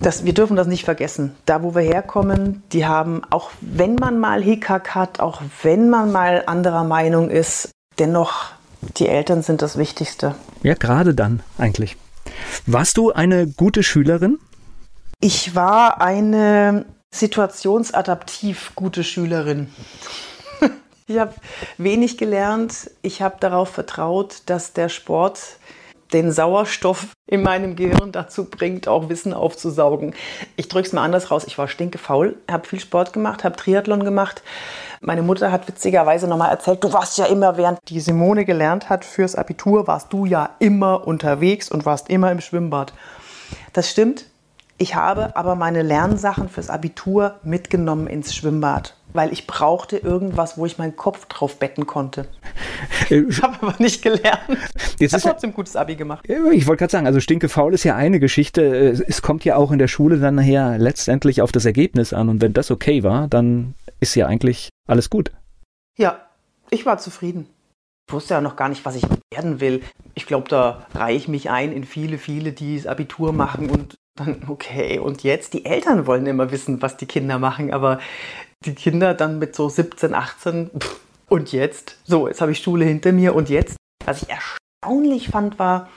Das, 0.00 0.24
wir 0.24 0.32
dürfen 0.32 0.54
das 0.54 0.68
nicht 0.68 0.84
vergessen. 0.84 1.34
Da, 1.44 1.64
wo 1.64 1.74
wir 1.74 1.82
herkommen, 1.82 2.62
die 2.70 2.86
haben, 2.86 3.22
auch 3.30 3.50
wenn 3.60 3.96
man 3.96 4.20
mal 4.20 4.40
Hickhack 4.40 4.94
hat, 4.94 5.18
auch 5.18 5.42
wenn 5.64 5.90
man 5.90 6.12
mal 6.12 6.44
anderer 6.46 6.84
Meinung 6.84 7.30
ist, 7.30 7.70
dennoch, 7.98 8.44
die 8.96 9.08
Eltern 9.08 9.42
sind 9.42 9.60
das 9.60 9.76
Wichtigste. 9.76 10.36
Ja, 10.62 10.74
gerade 10.74 11.16
dann 11.16 11.40
eigentlich. 11.58 11.96
Warst 12.66 12.96
du 12.96 13.10
eine 13.10 13.48
gute 13.48 13.82
Schülerin? 13.82 14.38
Ich 15.24 15.54
war 15.54 16.00
eine 16.00 16.84
situationsadaptiv 17.12 18.72
gute 18.74 19.04
Schülerin. 19.04 19.72
Ich 21.08 21.18
habe 21.18 21.34
wenig 21.78 22.16
gelernt. 22.16 22.90
Ich 23.02 23.20
habe 23.20 23.36
darauf 23.40 23.68
vertraut, 23.68 24.42
dass 24.46 24.72
der 24.72 24.88
Sport 24.88 25.58
den 26.12 26.30
Sauerstoff 26.30 27.08
in 27.26 27.42
meinem 27.42 27.76
Gehirn 27.76 28.12
dazu 28.12 28.44
bringt, 28.44 28.86
auch 28.86 29.08
Wissen 29.08 29.34
aufzusaugen. 29.34 30.14
Ich 30.56 30.68
drücke 30.68 30.86
es 30.86 30.92
mal 30.92 31.02
anders 31.02 31.30
raus. 31.30 31.44
Ich 31.46 31.58
war 31.58 31.68
stinkefaul, 31.68 32.36
habe 32.50 32.66
viel 32.66 32.80
Sport 32.80 33.12
gemacht, 33.12 33.44
habe 33.44 33.56
Triathlon 33.56 34.04
gemacht. 34.04 34.42
Meine 35.00 35.22
Mutter 35.22 35.50
hat 35.50 35.66
witzigerweise 35.66 36.28
nochmal 36.28 36.50
erzählt, 36.50 36.84
du 36.84 36.92
warst 36.92 37.18
ja 37.18 37.24
immer, 37.24 37.56
während 37.56 37.80
die 37.88 38.00
Simone 38.00 38.44
gelernt 38.44 38.88
hat 38.88 39.04
fürs 39.04 39.34
Abitur, 39.34 39.86
warst 39.86 40.12
du 40.12 40.24
ja 40.26 40.50
immer 40.60 41.06
unterwegs 41.06 41.70
und 41.70 41.84
warst 41.84 42.08
immer 42.10 42.30
im 42.30 42.40
Schwimmbad. 42.40 42.92
Das 43.72 43.90
stimmt. 43.90 44.26
Ich 44.82 44.96
habe 44.96 45.36
aber 45.36 45.54
meine 45.54 45.82
Lernsachen 45.82 46.48
fürs 46.48 46.68
Abitur 46.68 47.36
mitgenommen 47.44 48.08
ins 48.08 48.34
Schwimmbad, 48.34 48.96
weil 49.12 49.32
ich 49.32 49.46
brauchte 49.46 49.96
irgendwas, 49.96 50.58
wo 50.58 50.66
ich 50.66 50.76
meinen 50.76 50.96
Kopf 50.96 51.26
drauf 51.26 51.60
betten 51.60 51.86
konnte. 51.86 52.26
Ich 53.08 53.40
habe 53.42 53.56
aber 53.60 53.74
nicht 53.78 54.02
gelernt. 54.02 54.58
Jetzt 54.98 55.14
ist 55.14 55.22
trotzdem 55.22 55.50
ein 55.50 55.54
gutes 55.54 55.76
Abi 55.76 55.94
gemacht. 55.94 56.24
Ich 56.28 56.66
wollte 56.66 56.80
gerade 56.80 56.90
sagen, 56.90 57.06
also 57.06 57.20
stinke 57.20 57.48
faul 57.48 57.74
ist 57.74 57.84
ja 57.84 57.94
eine 57.94 58.18
Geschichte. 58.18 58.64
Es 59.06 59.22
kommt 59.22 59.44
ja 59.44 59.54
auch 59.54 59.70
in 59.70 59.78
der 59.78 59.86
Schule 59.86 60.18
dann 60.18 60.34
nachher 60.34 60.78
letztendlich 60.78 61.42
auf 61.42 61.52
das 61.52 61.64
Ergebnis 61.64 62.12
an. 62.12 62.28
Und 62.28 62.40
wenn 62.40 62.52
das 62.52 62.72
okay 62.72 63.04
war, 63.04 63.28
dann 63.28 63.74
ist 64.00 64.16
ja 64.16 64.26
eigentlich 64.26 64.70
alles 64.88 65.10
gut. 65.10 65.30
Ja, 65.96 66.18
ich 66.70 66.84
war 66.86 66.98
zufrieden. 66.98 67.46
Ich 68.08 68.14
wusste 68.14 68.34
ja 68.34 68.40
noch 68.40 68.56
gar 68.56 68.68
nicht, 68.68 68.84
was 68.84 68.96
ich 68.96 69.04
werden 69.32 69.60
will. 69.60 69.82
Ich 70.14 70.26
glaube, 70.26 70.48
da 70.48 70.86
reihe 70.94 71.16
ich 71.16 71.28
mich 71.28 71.50
ein 71.50 71.72
in 71.72 71.84
viele, 71.84 72.18
viele, 72.18 72.52
die 72.52 72.76
das 72.76 72.86
Abitur 72.86 73.32
machen 73.32 73.70
und 73.70 73.94
dann, 74.14 74.42
okay, 74.48 74.98
und 74.98 75.22
jetzt? 75.22 75.54
Die 75.54 75.64
Eltern 75.64 76.06
wollen 76.06 76.26
immer 76.26 76.50
wissen, 76.50 76.82
was 76.82 76.96
die 76.96 77.06
Kinder 77.06 77.38
machen, 77.38 77.72
aber 77.72 77.98
die 78.64 78.74
Kinder 78.74 79.14
dann 79.14 79.38
mit 79.38 79.54
so 79.54 79.68
17, 79.68 80.14
18, 80.14 80.70
pff, 80.78 81.00
und 81.28 81.52
jetzt? 81.52 81.98
So, 82.04 82.28
jetzt 82.28 82.40
habe 82.40 82.52
ich 82.52 82.60
Schule 82.60 82.84
hinter 82.84 83.12
mir 83.12 83.34
und 83.34 83.48
jetzt? 83.48 83.76
Was 84.04 84.22
ich 84.22 84.28
erstaunlich 84.28 85.28
fand, 85.28 85.58
war, 85.58 85.88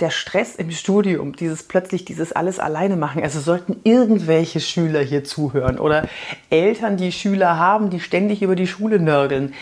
der 0.00 0.10
Stress 0.10 0.56
im 0.56 0.70
Studium, 0.70 1.36
dieses 1.36 1.62
plötzlich 1.64 2.04
dieses 2.04 2.32
alles 2.32 2.58
alleine 2.58 2.96
machen. 2.96 3.22
Also 3.22 3.40
sollten 3.40 3.80
irgendwelche 3.84 4.60
Schüler 4.60 5.00
hier 5.02 5.24
zuhören 5.24 5.78
oder 5.78 6.08
Eltern, 6.48 6.96
die 6.96 7.12
Schüler 7.12 7.58
haben, 7.58 7.90
die 7.90 8.00
ständig 8.00 8.42
über 8.42 8.56
die 8.56 8.66
Schule 8.66 8.98
nörgeln. 8.98 9.52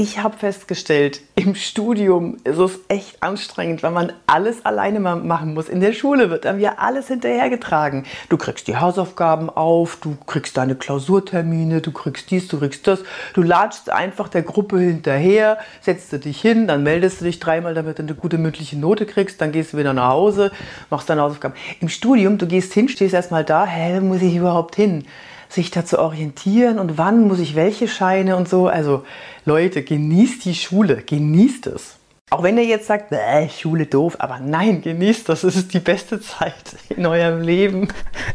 Ich 0.00 0.20
habe 0.20 0.38
festgestellt, 0.38 1.22
im 1.34 1.56
Studium 1.56 2.36
ist 2.44 2.58
es 2.58 2.78
echt 2.86 3.20
anstrengend, 3.20 3.82
weil 3.82 3.90
man 3.90 4.12
alles 4.28 4.64
alleine 4.64 5.00
machen 5.00 5.54
muss. 5.54 5.68
In 5.68 5.80
der 5.80 5.92
Schule 5.92 6.30
wird 6.30 6.44
dann 6.44 6.60
ja 6.60 6.74
alles 6.76 7.08
hinterhergetragen. 7.08 8.06
Du 8.28 8.36
kriegst 8.36 8.68
die 8.68 8.76
Hausaufgaben 8.76 9.50
auf, 9.50 9.96
du 9.96 10.16
kriegst 10.24 10.56
deine 10.56 10.76
Klausurtermine, 10.76 11.80
du 11.80 11.90
kriegst 11.90 12.30
dies, 12.30 12.46
du 12.46 12.60
kriegst 12.60 12.86
das. 12.86 13.00
Du 13.34 13.42
latschst 13.42 13.90
einfach 13.90 14.28
der 14.28 14.42
Gruppe 14.42 14.78
hinterher, 14.78 15.58
setzt 15.80 16.12
dich 16.24 16.40
hin, 16.40 16.68
dann 16.68 16.84
meldest 16.84 17.20
du 17.20 17.24
dich 17.24 17.40
dreimal, 17.40 17.74
damit 17.74 17.98
du 17.98 18.04
eine 18.04 18.14
gute 18.14 18.38
mündliche 18.38 18.78
Note 18.78 19.04
kriegst, 19.04 19.40
dann 19.40 19.50
gehst 19.50 19.72
du 19.72 19.78
wieder 19.78 19.88
wieder 19.88 19.94
nach 19.94 20.10
Hause, 20.10 20.52
machst 20.90 21.10
deine 21.10 21.22
Hausaufgaben. 21.22 21.56
Im 21.80 21.88
Studium, 21.88 22.38
du 22.38 22.46
gehst 22.46 22.72
hin, 22.72 22.88
stehst 22.88 23.14
erstmal 23.14 23.44
da, 23.44 23.66
hä, 23.66 23.98
wo 24.00 24.06
muss 24.06 24.22
ich 24.22 24.36
überhaupt 24.36 24.76
hin? 24.76 25.06
Sich 25.48 25.70
da 25.70 25.84
zu 25.84 25.98
orientieren 25.98 26.78
und 26.78 26.98
wann 26.98 27.26
muss 27.26 27.38
ich 27.38 27.54
welche 27.54 27.88
Scheine 27.88 28.36
und 28.36 28.48
so. 28.48 28.68
Also 28.68 29.04
Leute, 29.44 29.82
genießt 29.82 30.44
die 30.44 30.54
Schule, 30.54 31.02
genießt 31.02 31.68
es. 31.68 31.98
Auch 32.30 32.42
wenn 32.42 32.58
ihr 32.58 32.64
jetzt 32.64 32.86
sagt, 32.86 33.10
äh, 33.10 33.48
Schule 33.48 33.86
doof, 33.86 34.16
aber 34.18 34.38
nein, 34.38 34.82
genießt 34.82 35.28
das. 35.28 35.44
Es 35.44 35.56
ist 35.56 35.72
die 35.72 35.80
beste 35.80 36.20
Zeit 36.20 36.76
in 36.90 37.06
eurem 37.06 37.40
Leben. 37.40 37.88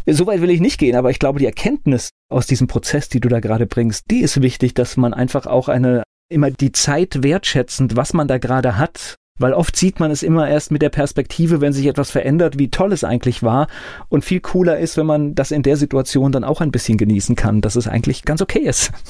So 0.08 0.25
weit 0.25 0.41
will 0.41 0.50
ich 0.50 0.62
nicht 0.62 0.79
gehen, 0.79 0.96
aber 0.96 1.12
ich 1.12 1.20
glaube, 1.20 1.39
die 1.39 1.46
Erkenntnis 1.46 2.10
aus 2.29 2.48
diesem 2.48 2.67
Prozess, 2.67 3.08
die 3.08 3.20
du 3.20 3.29
da 3.29 3.39
gerade 3.39 3.67
bringst, 3.67 4.10
die 4.10 4.22
ist 4.22 4.41
wichtig, 4.41 4.74
dass 4.74 4.98
man 4.98 5.13
einfach 5.13 5.46
auch 5.46 5.70
eine 5.70 6.03
immer 6.29 6.50
die 6.50 6.72
Zeit 6.72 7.22
wertschätzend, 7.22 7.96
was 7.96 8.13
man 8.13 8.27
da 8.27 8.39
gerade 8.39 8.77
hat, 8.77 9.15
weil 9.43 9.53
oft 9.53 9.75
sieht 9.75 10.00
man 10.00 10.09
es 10.09 10.23
immer 10.23 10.47
erst 10.47 10.71
mit 10.71 10.81
der 10.81 10.88
Perspektive, 10.88 11.59
wenn 11.59 11.73
sich 11.73 11.88
etwas 11.88 12.09
verändert, 12.12 12.57
wie 12.57 12.71
toll 12.71 12.93
es 12.93 13.03
eigentlich 13.03 13.43
war. 13.43 13.67
Und 14.07 14.23
viel 14.23 14.39
cooler 14.39 14.79
ist, 14.79 14.95
wenn 14.95 15.05
man 15.05 15.35
das 15.35 15.51
in 15.51 15.63
der 15.63 15.75
Situation 15.75 16.31
dann 16.31 16.45
auch 16.45 16.62
ein 16.62 16.71
bisschen 16.71 16.97
genießen 16.97 17.35
kann, 17.35 17.59
dass 17.59 17.75
es 17.75 17.89
eigentlich 17.89 18.23
ganz 18.23 18.41
okay 18.41 18.62
ist. 18.62 18.91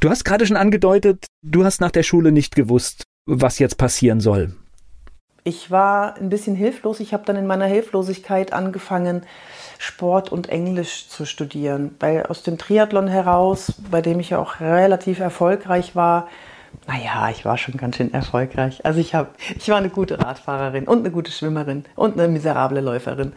Du 0.00 0.10
hast 0.10 0.24
gerade 0.24 0.44
schon 0.44 0.58
angedeutet, 0.58 1.24
du 1.40 1.64
hast 1.64 1.80
nach 1.80 1.92
der 1.92 2.02
Schule 2.02 2.30
nicht 2.30 2.54
gewusst, 2.54 3.04
was 3.24 3.58
jetzt 3.58 3.78
passieren 3.78 4.20
soll. 4.20 4.54
Ich 5.44 5.70
war 5.70 6.16
ein 6.16 6.28
bisschen 6.28 6.56
hilflos. 6.56 7.00
Ich 7.00 7.14
habe 7.14 7.24
dann 7.24 7.36
in 7.36 7.46
meiner 7.46 7.64
Hilflosigkeit 7.64 8.52
angefangen, 8.52 9.22
Sport 9.78 10.30
und 10.30 10.50
Englisch 10.50 11.08
zu 11.08 11.24
studieren, 11.24 11.94
weil 12.00 12.26
aus 12.26 12.42
dem 12.42 12.58
Triathlon 12.58 13.08
heraus, 13.08 13.72
bei 13.90 14.02
dem 14.02 14.20
ich 14.20 14.30
ja 14.30 14.38
auch 14.38 14.60
relativ 14.60 15.20
erfolgreich 15.20 15.96
war, 15.96 16.28
naja, 16.86 17.30
ich 17.30 17.44
war 17.44 17.56
schon 17.58 17.76
ganz 17.76 17.96
schön 17.96 18.12
erfolgreich. 18.12 18.84
Also 18.84 19.00
ich, 19.00 19.14
hab, 19.14 19.34
ich 19.56 19.68
war 19.68 19.78
eine 19.78 19.90
gute 19.90 20.18
Radfahrerin 20.18 20.84
und 20.84 21.00
eine 21.00 21.10
gute 21.10 21.30
Schwimmerin 21.30 21.84
und 21.96 22.18
eine 22.18 22.28
miserable 22.28 22.80
Läuferin. 22.80 23.32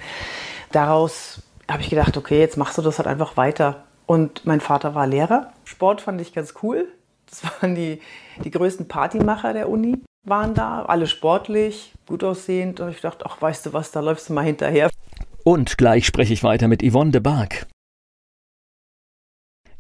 Daraus 0.72 1.42
habe 1.70 1.82
ich 1.82 1.90
gedacht, 1.90 2.18
okay, 2.18 2.40
jetzt 2.40 2.58
machst 2.58 2.78
du 2.78 2.82
das 2.82 2.98
halt 2.98 3.08
einfach 3.08 3.38
weiter. 3.38 3.84
Und 4.06 4.46
mein 4.46 4.62
Vater 4.62 4.96
war 4.96 5.08
Lehrer. 5.08 5.52
Sport 5.66 6.02
fand 6.02 6.22
ich 6.22 6.34
ganz 6.34 6.54
cool. 6.64 6.88
Das 7.30 7.44
waren 7.44 7.76
die, 7.76 8.02
die 8.44 8.52
größten 8.52 8.88
Partymacher 8.88 9.54
der 9.54 9.70
Uni, 9.70 10.02
waren 10.24 10.54
da, 10.54 10.86
alle 10.86 11.08
sportlich, 11.08 11.94
gut 12.08 12.24
aussehend. 12.24 12.80
Und 12.80 12.90
ich 12.90 13.02
dachte, 13.02 13.26
ach, 13.28 13.42
weißt 13.42 13.66
du 13.66 13.74
was, 13.74 13.92
da 13.92 14.00
läufst 14.00 14.30
du 14.30 14.34
mal 14.34 14.46
hinterher. 14.46 14.90
Und 15.44 15.78
gleich 15.78 16.06
spreche 16.06 16.34
ich 16.34 16.44
weiter 16.44 16.68
mit 16.68 16.84
Yvonne 16.84 17.12
de 17.12 17.22
Barg. 17.22 17.68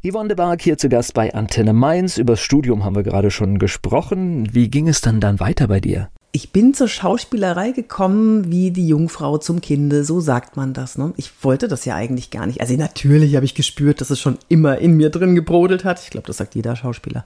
Yvonne 0.06 0.28
de 0.28 0.38
Barg 0.38 0.62
hier 0.62 0.78
zu 0.78 0.90
Gast 0.90 1.16
bei 1.16 1.34
Antenne 1.34 1.74
Mainz. 1.74 2.20
Über 2.20 2.34
das 2.34 2.42
Studium 2.42 2.86
haben 2.86 2.96
wir 2.96 3.02
gerade 3.02 3.32
schon 3.32 3.58
gesprochen. 3.58 4.48
Wie 4.54 4.70
ging 4.70 4.88
es 4.88 5.02
dann 5.02 5.20
dann 5.20 5.40
weiter 5.40 5.68
bei 5.68 5.80
dir? 5.80 6.10
Ich 6.32 6.52
bin 6.52 6.76
zur 6.76 6.88
Schauspielerei 6.88 7.72
gekommen 7.72 8.52
wie 8.52 8.70
die 8.70 8.88
Jungfrau 8.88 9.40
zum 9.40 9.60
Kinde, 9.60 10.04
so 10.04 10.20
sagt 10.20 10.56
man 10.56 10.74
das. 10.74 11.00
Ne? 11.00 11.14
Ich 11.18 11.32
wollte 11.42 11.68
das 11.68 11.84
ja 11.86 11.96
eigentlich 11.96 12.30
gar 12.30 12.46
nicht. 12.46 12.62
Also 12.62 12.76
natürlich 12.76 13.36
habe 13.36 13.46
ich 13.46 13.56
gespürt, 13.56 14.00
dass 14.00 14.12
es 14.12 14.20
schon 14.20 14.38
immer 14.50 14.78
in 14.78 14.98
mir 14.98 15.10
drin 15.10 15.34
gebrodelt 15.34 15.84
hat. 15.84 16.00
Ich 16.00 16.12
glaube, 16.12 16.28
das 16.28 16.38
sagt 16.38 16.54
jeder 16.54 16.76
Schauspieler. 16.76 17.26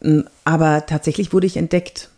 Hm, 0.00 0.24
aber 0.44 0.86
tatsächlich 0.86 1.34
wurde 1.34 1.46
ich 1.46 1.58
entdeckt. 1.58 2.08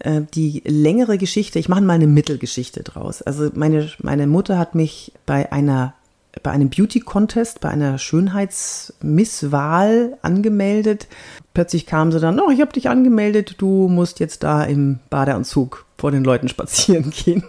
Äh, 0.00 0.20
die 0.34 0.62
längere 0.66 1.16
Geschichte, 1.16 1.58
ich 1.58 1.70
mache 1.70 1.80
mal 1.80 1.94
eine 1.94 2.08
Mittelgeschichte 2.08 2.82
draus. 2.82 3.22
Also 3.22 3.50
meine, 3.54 3.88
meine 4.02 4.26
Mutter 4.26 4.58
hat 4.58 4.74
mich 4.74 5.12
bei 5.24 5.50
einer 5.50 5.94
bei 6.42 6.50
einem 6.50 6.70
Beauty 6.70 7.00
Contest, 7.00 7.60
bei 7.60 7.70
einer 7.70 7.98
Schönheitsmisswahl 7.98 10.16
angemeldet. 10.22 11.06
Plötzlich 11.54 11.86
kam 11.86 12.12
sie 12.12 12.20
dann, 12.20 12.40
oh, 12.40 12.50
ich 12.50 12.60
habe 12.60 12.72
dich 12.72 12.88
angemeldet, 12.88 13.56
du 13.58 13.88
musst 13.88 14.20
jetzt 14.20 14.42
da 14.42 14.64
im 14.64 14.98
Badeanzug 15.10 15.86
vor 15.96 16.10
den 16.10 16.24
Leuten 16.24 16.48
spazieren 16.48 17.10
gehen. 17.24 17.44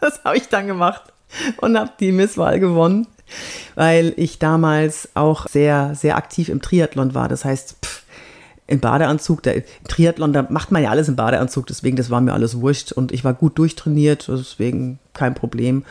das 0.00 0.24
habe 0.24 0.36
ich 0.36 0.48
dann 0.48 0.66
gemacht 0.66 1.02
und 1.60 1.78
habe 1.78 1.92
die 2.00 2.12
Misswahl 2.12 2.58
gewonnen, 2.58 3.06
weil 3.74 4.14
ich 4.16 4.38
damals 4.38 5.10
auch 5.14 5.46
sehr, 5.46 5.94
sehr 5.94 6.16
aktiv 6.16 6.48
im 6.48 6.62
Triathlon 6.62 7.14
war. 7.14 7.28
Das 7.28 7.44
heißt, 7.44 7.76
pff, 7.84 8.00
im 8.70 8.78
Badeanzug, 8.78 9.42
der 9.42 9.64
Triathlon, 9.88 10.32
da 10.32 10.46
macht 10.48 10.70
man 10.70 10.82
ja 10.82 10.90
alles 10.90 11.08
im 11.08 11.16
Badeanzug, 11.16 11.66
deswegen 11.66 11.96
das 11.96 12.08
war 12.08 12.20
mir 12.20 12.32
alles 12.32 12.60
wurscht 12.60 12.92
und 12.92 13.10
ich 13.10 13.24
war 13.24 13.34
gut 13.34 13.58
durchtrainiert, 13.58 14.28
deswegen 14.28 15.00
kein 15.12 15.34
Problem. 15.34 15.84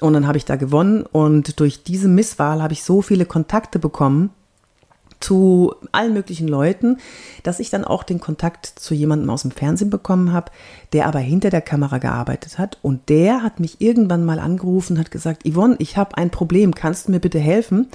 Und 0.00 0.14
dann 0.14 0.26
habe 0.26 0.38
ich 0.38 0.44
da 0.44 0.56
gewonnen. 0.56 1.02
Und 1.02 1.60
durch 1.60 1.82
diese 1.82 2.08
Misswahl 2.08 2.62
habe 2.62 2.72
ich 2.72 2.82
so 2.82 3.02
viele 3.02 3.26
Kontakte 3.26 3.78
bekommen 3.78 4.30
zu 5.20 5.74
allen 5.92 6.14
möglichen 6.14 6.48
Leuten, 6.48 6.98
dass 7.42 7.60
ich 7.60 7.70
dann 7.70 7.84
auch 7.84 8.02
den 8.02 8.20
Kontakt 8.20 8.66
zu 8.66 8.94
jemandem 8.94 9.28
aus 9.30 9.42
dem 9.42 9.50
Fernsehen 9.50 9.90
bekommen 9.90 10.32
habe, 10.32 10.50
der 10.92 11.06
aber 11.06 11.18
hinter 11.18 11.50
der 11.50 11.60
Kamera 11.60 11.98
gearbeitet 11.98 12.58
hat. 12.58 12.78
Und 12.82 13.08
der 13.08 13.42
hat 13.42 13.60
mich 13.60 13.80
irgendwann 13.80 14.24
mal 14.24 14.38
angerufen 14.38 14.98
hat 14.98 15.10
gesagt, 15.10 15.42
Yvonne, 15.48 15.76
ich 15.78 15.96
habe 15.96 16.16
ein 16.16 16.30
Problem, 16.30 16.74
kannst 16.74 17.06
du 17.06 17.12
mir 17.12 17.20
bitte 17.20 17.38
helfen? 17.38 17.88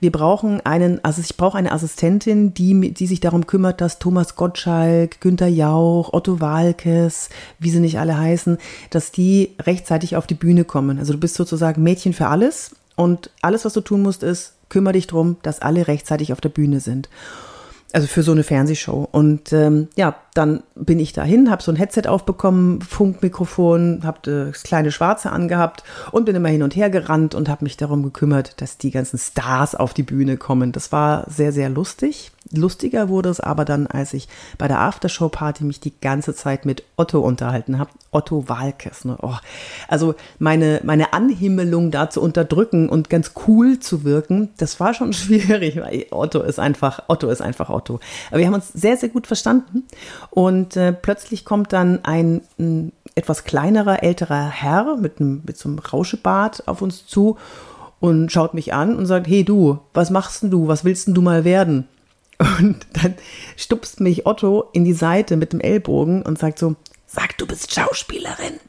Wir 0.00 0.12
brauchen 0.12 0.60
einen, 0.66 1.02
also 1.04 1.20
ich 1.20 1.36
brauche 1.36 1.56
eine 1.56 1.72
Assistentin, 1.72 2.54
die, 2.54 2.92
die 2.92 3.06
sich 3.06 3.20
darum 3.20 3.46
kümmert, 3.46 3.80
dass 3.80 3.98
Thomas 3.98 4.36
Gottschalk, 4.36 5.20
Günter 5.20 5.46
Jauch, 5.46 6.12
Otto 6.12 6.40
Walkes, 6.40 7.30
wie 7.58 7.70
sie 7.70 7.80
nicht 7.80 7.98
alle 7.98 8.18
heißen, 8.18 8.58
dass 8.90 9.12
die 9.12 9.54
rechtzeitig 9.60 10.16
auf 10.16 10.26
die 10.26 10.34
Bühne 10.34 10.64
kommen. 10.64 10.98
Also 10.98 11.12
du 11.12 11.20
bist 11.20 11.36
sozusagen 11.36 11.82
Mädchen 11.82 12.12
für 12.12 12.26
alles 12.26 12.74
und 12.96 13.30
alles, 13.42 13.64
was 13.64 13.72
du 13.72 13.80
tun 13.80 14.02
musst, 14.02 14.22
ist, 14.22 14.53
kümmere 14.68 14.94
dich 14.94 15.06
darum, 15.06 15.36
dass 15.42 15.60
alle 15.62 15.88
rechtzeitig 15.88 16.32
auf 16.32 16.40
der 16.40 16.48
Bühne 16.48 16.80
sind. 16.80 17.08
Also 17.92 18.08
für 18.08 18.24
so 18.24 18.32
eine 18.32 18.42
Fernsehshow. 18.42 19.08
Und 19.12 19.52
ähm, 19.52 19.86
ja, 19.94 20.16
dann 20.34 20.64
bin 20.74 20.98
ich 20.98 21.12
dahin, 21.12 21.48
habe 21.48 21.62
so 21.62 21.70
ein 21.70 21.76
Headset 21.76 22.08
aufbekommen, 22.08 22.80
Funkmikrofon, 22.82 24.00
habe 24.02 24.18
das 24.22 24.64
kleine 24.64 24.90
Schwarze 24.90 25.30
angehabt 25.30 25.84
und 26.10 26.24
bin 26.24 26.34
immer 26.34 26.48
hin 26.48 26.64
und 26.64 26.74
her 26.74 26.90
gerannt 26.90 27.36
und 27.36 27.48
habe 27.48 27.64
mich 27.64 27.76
darum 27.76 28.02
gekümmert, 28.02 28.60
dass 28.60 28.78
die 28.78 28.90
ganzen 28.90 29.16
Stars 29.16 29.76
auf 29.76 29.94
die 29.94 30.02
Bühne 30.02 30.36
kommen. 30.36 30.72
Das 30.72 30.90
war 30.90 31.30
sehr, 31.30 31.52
sehr 31.52 31.68
lustig. 31.68 32.32
Lustiger 32.56 33.08
wurde 33.08 33.28
es 33.28 33.40
aber 33.40 33.64
dann, 33.64 33.86
als 33.86 34.14
ich 34.14 34.28
bei 34.58 34.68
der 34.68 34.80
Aftershow-Party 34.80 35.64
mich 35.64 35.80
die 35.80 35.92
ganze 36.00 36.34
Zeit 36.34 36.66
mit 36.66 36.82
Otto 36.96 37.20
unterhalten 37.20 37.78
habe. 37.78 37.90
Otto 38.10 38.48
Walkes. 38.48 39.04
Ne? 39.04 39.16
Oh. 39.22 39.34
Also 39.88 40.14
meine, 40.38 40.80
meine 40.84 41.12
Anhimmelung 41.12 41.90
da 41.90 42.10
zu 42.10 42.20
unterdrücken 42.20 42.88
und 42.88 43.10
ganz 43.10 43.32
cool 43.46 43.80
zu 43.80 44.04
wirken, 44.04 44.50
das 44.56 44.78
war 44.80 44.94
schon 44.94 45.12
schwierig, 45.14 45.76
weil 45.76 46.06
Otto 46.10 46.40
ist 46.40 46.58
einfach, 46.58 47.04
Otto 47.08 47.28
ist 47.28 47.42
einfach 47.42 47.70
Otto. 47.70 48.00
Aber 48.30 48.38
wir 48.38 48.46
haben 48.46 48.54
uns 48.54 48.72
sehr, 48.72 48.96
sehr 48.96 49.08
gut 49.08 49.26
verstanden. 49.26 49.84
Und 50.30 50.76
äh, 50.76 50.92
plötzlich 50.92 51.44
kommt 51.44 51.72
dann 51.72 52.04
ein, 52.04 52.42
ein, 52.58 52.92
etwas 53.14 53.44
kleinerer, 53.44 54.02
älterer 54.02 54.48
Herr 54.48 54.96
mit, 54.96 55.20
einem, 55.20 55.42
mit 55.46 55.56
so 55.56 55.68
einem 55.68 55.78
Rauschebart 55.78 56.66
auf 56.66 56.82
uns 56.82 57.06
zu 57.06 57.36
und 58.00 58.30
schaut 58.30 58.54
mich 58.54 58.74
an 58.74 58.96
und 58.96 59.06
sagt, 59.06 59.26
hey 59.26 59.44
du, 59.44 59.78
was 59.94 60.10
machst 60.10 60.42
denn 60.42 60.50
du? 60.50 60.68
Was 60.68 60.84
willst 60.84 61.06
denn 61.06 61.14
du 61.14 61.22
mal 61.22 61.44
werden? 61.44 61.88
Und 62.58 62.86
dann 62.92 63.14
stupst 63.56 64.00
mich 64.00 64.26
Otto 64.26 64.68
in 64.72 64.84
die 64.84 64.92
Seite 64.92 65.36
mit 65.36 65.52
dem 65.52 65.60
Ellbogen 65.60 66.22
und 66.22 66.38
sagt 66.38 66.58
so, 66.58 66.76
sag, 67.06 67.38
du 67.38 67.46
bist 67.46 67.72
Schauspielerin. 67.72 68.60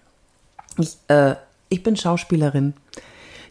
Ich, 0.78 0.98
äh, 1.08 1.36
ich 1.70 1.84
bin 1.84 1.96
Schauspielerin. 1.96 2.74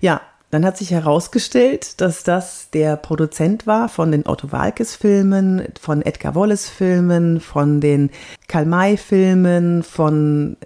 Ja, 0.00 0.20
dann 0.50 0.64
hat 0.64 0.76
sich 0.76 0.92
herausgestellt, 0.92 2.00
dass 2.00 2.22
das 2.22 2.70
der 2.70 2.96
Produzent 2.96 3.66
war 3.66 3.88
von 3.88 4.12
den 4.12 4.26
Otto 4.26 4.52
Walkes 4.52 4.94
Filmen, 4.94 5.66
von 5.80 6.00
Edgar 6.02 6.34
Wallace 6.34 6.68
Filmen, 6.68 7.40
von 7.40 7.80
den 7.80 8.10
Karl 8.46 8.64
May 8.64 8.96
Filmen, 8.96 9.82
von 9.82 10.56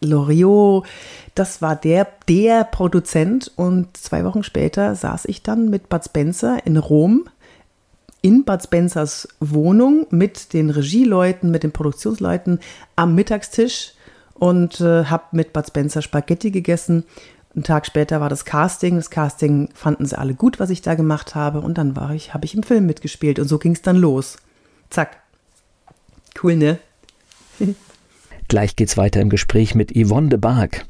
Loriot. 0.00 0.86
Das 1.34 1.60
war 1.60 1.74
der, 1.74 2.06
der 2.28 2.64
Produzent 2.64 3.50
und 3.56 3.96
zwei 3.96 4.24
Wochen 4.24 4.42
später 4.42 4.94
saß 4.94 5.24
ich 5.24 5.42
dann 5.42 5.70
mit 5.70 5.88
Bud 5.88 6.04
Spencer 6.04 6.64
in 6.64 6.76
Rom 6.76 7.28
in 8.26 8.44
Bud 8.44 8.60
Spencers 8.60 9.28
Wohnung 9.38 10.08
mit 10.10 10.52
den 10.52 10.70
Regieleuten, 10.70 11.52
mit 11.52 11.62
den 11.62 11.70
Produktionsleuten 11.70 12.58
am 12.96 13.14
Mittagstisch 13.14 13.92
und 14.34 14.80
äh, 14.80 15.04
habe 15.04 15.26
mit 15.30 15.52
Bud 15.52 15.68
Spencer 15.68 16.02
Spaghetti 16.02 16.50
gegessen. 16.50 17.04
Einen 17.54 17.62
Tag 17.62 17.86
später 17.86 18.20
war 18.20 18.28
das 18.28 18.44
Casting. 18.44 18.96
Das 18.96 19.10
Casting 19.10 19.68
fanden 19.74 20.06
sie 20.06 20.18
alle 20.18 20.34
gut, 20.34 20.58
was 20.58 20.70
ich 20.70 20.82
da 20.82 20.96
gemacht 20.96 21.36
habe. 21.36 21.60
Und 21.60 21.78
dann 21.78 21.94
war 21.94 22.14
ich, 22.14 22.34
habe 22.34 22.44
ich 22.46 22.56
im 22.56 22.64
Film 22.64 22.86
mitgespielt 22.86 23.38
und 23.38 23.46
so 23.46 23.60
ging 23.60 23.74
es 23.74 23.82
dann 23.82 23.96
los. 23.96 24.38
Zack. 24.90 25.18
Cool, 26.42 26.56
ne? 26.56 26.80
Gleich 28.48 28.74
geht's 28.74 28.96
weiter 28.96 29.20
im 29.20 29.30
Gespräch 29.30 29.76
mit 29.76 29.92
Yvonne 29.96 30.30
de 30.30 30.38
Barg. 30.40 30.84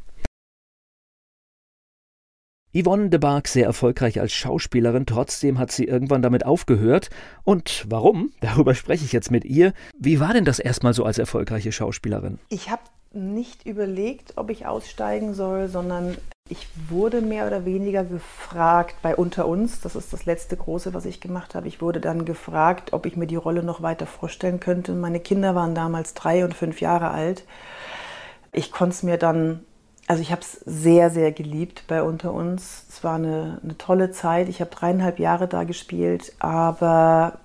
Yvonne 2.77 3.09
de 3.09 3.19
Barg 3.19 3.49
sehr 3.49 3.65
erfolgreich 3.65 4.21
als 4.21 4.33
Schauspielerin, 4.35 5.07
trotzdem 5.07 5.59
hat 5.59 5.73
sie 5.73 5.85
irgendwann 5.85 6.21
damit 6.21 6.45
aufgehört. 6.45 7.09
Und 7.43 7.87
warum? 7.89 8.33
Darüber 8.41 8.75
spreche 8.75 9.05
ich 9.05 9.13
jetzt 9.13 9.31
mit 9.31 9.47
ihr. 9.47 9.73
Wie 9.99 10.21
war 10.21 10.35
denn 10.35 10.45
das 10.45 10.59
erstmal 10.59 10.93
so 10.93 11.05
als 11.05 11.17
erfolgreiche 11.17 11.73
Schauspielerin? 11.73 12.39
Ich 12.51 12.71
habe 12.71 12.83
nicht 13.13 13.65
überlegt, 13.65 14.35
ob 14.37 14.51
ich 14.51 14.67
aussteigen 14.67 15.33
soll, 15.33 15.69
sondern 15.69 16.19
ich 16.51 16.69
wurde 16.91 17.23
mehr 17.23 17.47
oder 17.47 17.65
weniger 17.65 18.05
gefragt 18.05 18.97
bei 19.01 19.17
Unter 19.17 19.49
uns, 19.49 19.81
das 19.81 19.97
ist 19.97 20.13
das 20.13 20.27
letzte 20.27 20.57
große, 20.57 20.93
was 20.93 21.07
ich 21.07 21.21
gemacht 21.21 21.55
habe. 21.55 21.67
Ich 21.67 21.81
wurde 21.81 22.01
dann 22.01 22.27
gefragt, 22.27 22.93
ob 22.93 23.07
ich 23.07 23.17
mir 23.17 23.27
die 23.27 23.37
Rolle 23.37 23.63
noch 23.63 23.81
weiter 23.81 24.07
vorstellen 24.07 24.61
könnte. 24.61 24.93
Meine 24.93 25.19
Kinder 25.19 25.55
waren 25.55 25.75
damals 25.75 26.13
drei 26.13 26.45
und 26.45 26.53
fünf 26.53 26.83
Jahre 26.83 27.11
alt. 27.11 27.45
Ich 28.53 28.71
konnte 28.71 28.95
es 28.95 29.03
mir 29.03 29.17
dann 29.17 29.66
also 30.07 30.23
ich 30.23 30.31
habe 30.31 30.43
es 30.43 30.61
sehr, 30.65 31.11
sehr 31.11 31.33
geliebt 31.33 31.85
bei 31.89 32.03
Unter 32.03 32.33
uns. 32.33 32.85
Es 32.89 33.03
war 33.03 33.17
eine, 33.17 33.61
eine 33.63 33.77
tolle 33.77 34.13
Zeit. 34.13 34.49
Ich 34.49 34.61
habe 34.61 34.71
dreieinhalb 34.71 35.19
Jahre 35.19 35.49
da 35.49 35.65
gespielt, 35.65 36.33
aber 36.39 37.39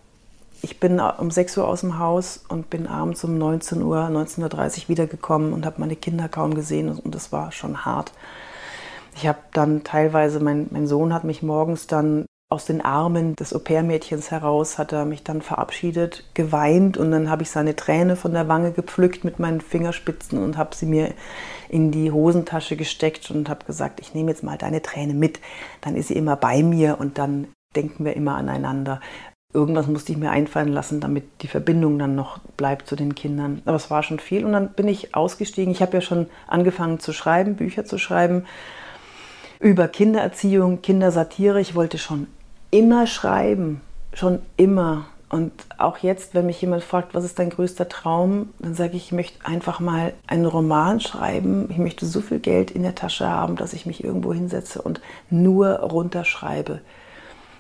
ich 0.62 0.80
bin 0.80 1.00
um 1.00 1.32
6 1.32 1.58
Uhr 1.58 1.68
aus 1.68 1.82
dem 1.82 1.98
Haus 1.98 2.44
und 2.48 2.70
bin 2.70 2.86
abends 2.86 3.24
um 3.24 3.38
19 3.38 3.82
Uhr, 3.82 3.98
19.30 3.98 4.84
Uhr 4.84 4.90
wiedergekommen 4.90 5.54
und 5.54 5.66
habe 5.66 5.80
meine 5.80 5.96
Kinder 5.96 6.30
kaum 6.30 6.54
gesehen 6.54 6.90
und 6.90 7.16
das 7.16 7.32
war 7.32 7.52
schon 7.52 7.84
hart. 7.84 8.12
Ich 9.16 9.28
habe 9.28 9.40
dann 9.54 9.84
teilweise, 9.84 10.40
mein, 10.40 10.68
mein 10.70 10.88
Sohn 10.88 11.14
hat 11.14 11.24
mich 11.24 11.42
morgens 11.42 11.88
dann 11.88 12.26
aus 12.52 12.66
den 12.66 12.82
Armen 12.82 13.36
des 13.38 13.54
Au-pair-Mädchens 13.54 14.30
heraus 14.30 14.78
hat 14.78 14.92
er 14.92 15.06
mich 15.06 15.24
dann 15.24 15.42
verabschiedet, 15.42 16.26
geweint 16.34 16.98
und 16.98 17.12
dann 17.12 17.30
habe 17.30 17.44
ich 17.44 17.50
seine 17.50 17.78
Träne 17.78 18.18
von 18.18 18.34
der 18.34 18.50
Wange 18.50 18.74
gepflückt 18.74 19.24
mit 19.24 19.40
meinen 19.40 19.62
Fingerspitzen 19.62 20.38
und 20.38 20.58
habe 20.58 20.76
sie 20.76 20.86
mir 20.86 21.14
in 21.72 21.90
die 21.90 22.12
Hosentasche 22.12 22.76
gesteckt 22.76 23.32
und 23.32 23.48
habe 23.48 23.66
gesagt, 23.66 24.02
ich 24.02 24.14
nehme 24.14 24.30
jetzt 24.32 24.44
mal 24.44 24.58
deine 24.58 24.82
Träne 24.82 25.14
mit, 25.14 25.40
dann 25.80 25.96
ist 25.96 26.10
sie 26.10 26.16
immer 26.16 26.36
bei 26.36 26.64
mir 26.64 27.00
und 27.00 27.18
dann 27.18 27.48
denken 27.76 28.04
wir 28.04 28.16
immer 28.16 28.36
aneinander. 28.36 29.00
irgendwas 29.54 29.88
musste 29.88 30.12
ich 30.12 30.18
mir 30.18 30.32
einfallen 30.32 30.72
lassen, 30.72 31.00
damit 31.02 31.26
die 31.42 31.48
Verbindung 31.48 31.98
dann 31.98 32.16
noch 32.16 32.40
bleibt 32.58 32.88
zu 32.88 32.96
den 32.96 33.16
Kindern. 33.16 33.62
Aber 33.66 33.76
es 33.76 33.90
war 33.90 34.04
schon 34.04 34.20
viel 34.20 34.46
und 34.46 34.54
dann 34.54 34.74
bin 34.74 34.88
ich 34.88 35.16
ausgestiegen. 35.16 35.74
Ich 35.74 35.82
habe 35.82 35.96
ja 35.96 36.02
schon 36.02 36.28
angefangen 36.48 37.00
zu 37.00 37.14
schreiben, 37.14 37.56
Bücher 37.56 37.86
zu 37.86 37.98
schreiben 37.98 38.46
über 39.60 39.88
Kindererziehung, 39.88 40.82
Kindersatire. 40.82 41.62
Ich 41.62 41.76
wollte 41.76 41.98
schon 41.98 42.28
immer 42.72 43.08
schreiben, 43.08 43.82
schon 44.14 44.40
immer. 44.58 45.06
Und 45.32 45.54
auch 45.78 46.00
jetzt, 46.00 46.34
wenn 46.36 46.46
mich 46.46 46.60
jemand 46.60 46.84
fragt, 46.84 47.14
was 47.14 47.24
ist 47.24 47.40
dein 47.40 47.52
größter 47.52 47.88
Traum, 47.88 48.50
dann 48.60 48.74
sage 48.74 48.98
ich, 48.98 49.06
ich 49.06 49.12
möchte 49.14 49.46
einfach 49.46 49.80
mal 49.80 50.14
einen 50.28 50.46
Roman 50.46 51.00
schreiben. 51.00 51.70
Ich 51.72 51.78
möchte 51.78 52.06
so 52.06 52.20
viel 52.20 52.40
Geld 52.40 52.70
in 52.70 52.84
der 52.84 52.96
Tasche 52.96 53.30
haben, 53.30 53.56
dass 53.56 53.72
ich 53.72 53.86
mich 53.86 54.04
irgendwo 54.04 54.34
hinsetze 54.34 54.82
und 54.82 55.00
nur 55.30 55.70
runterschreibe. 55.70 56.82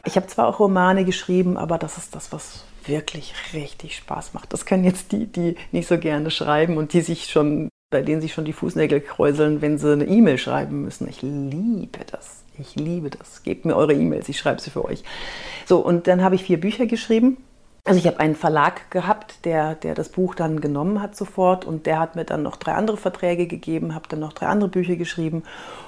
Ich 0.03 0.17
habe 0.17 0.27
zwar 0.27 0.49
auch 0.49 0.59
Romane 0.59 1.05
geschrieben, 1.05 1.55
aber 1.55 1.77
das 1.77 1.97
ist 1.97 2.13
das, 2.13 2.33
was 2.33 2.65
wirklich 2.83 3.33
richtig 3.53 3.95
Spaß 3.95 4.33
macht. 4.33 4.51
Das 4.51 4.65
können 4.65 4.83
jetzt 4.83 5.13
die, 5.13 5.27
die 5.27 5.55
nicht 5.71 5.87
so 5.87 5.97
gerne 5.97 6.29
schreiben 6.29 6.75
und 6.75 6.91
die 6.91 7.01
sich 7.01 7.27
schon, 7.27 7.69
bei 7.89 8.01
denen 8.01 8.19
sich 8.19 8.33
schon 8.33 8.43
die 8.43 8.51
Fußnägel 8.51 8.99
kräuseln, 8.99 9.61
wenn 9.61 9.77
sie 9.77 9.93
eine 9.93 10.07
E-Mail 10.07 10.39
schreiben 10.39 10.81
müssen. 10.81 11.07
Ich 11.07 11.21
liebe 11.21 11.99
das. 12.11 12.43
Ich 12.59 12.75
liebe 12.75 13.09
das. 13.09 13.43
Gebt 13.43 13.63
mir 13.63 13.77
eure 13.77 13.93
E-Mails, 13.93 14.27
ich 14.27 14.39
schreibe 14.39 14.59
sie 14.59 14.71
für 14.71 14.83
euch. 14.83 15.03
So, 15.65 15.79
und 15.79 16.07
dann 16.07 16.21
habe 16.21 16.35
ich 16.35 16.43
vier 16.43 16.59
Bücher 16.59 16.85
geschrieben 16.85 17.37
also 17.83 17.99
ich 17.99 18.05
habe 18.05 18.19
einen 18.19 18.35
Verlag 18.35 18.91
gehabt, 18.91 19.43
der, 19.43 19.73
der 19.73 19.95
das 19.95 20.09
Buch 20.09 20.35
dann 20.35 20.61
genommen 20.61 21.01
hat 21.01 21.15
sofort 21.15 21.65
und 21.65 21.87
der 21.87 21.99
hat 21.99 22.15
mir 22.15 22.25
dann 22.25 22.43
noch 22.43 22.57
drei 22.57 22.73
andere 22.73 22.97
Verträge 22.97 23.47
gegeben, 23.47 23.95
habe 23.95 24.07
dann 24.07 24.19
noch 24.19 24.33
drei 24.33 24.47
andere 24.47 24.69
Bücher 24.69 24.97
geschrieben 24.97 25.43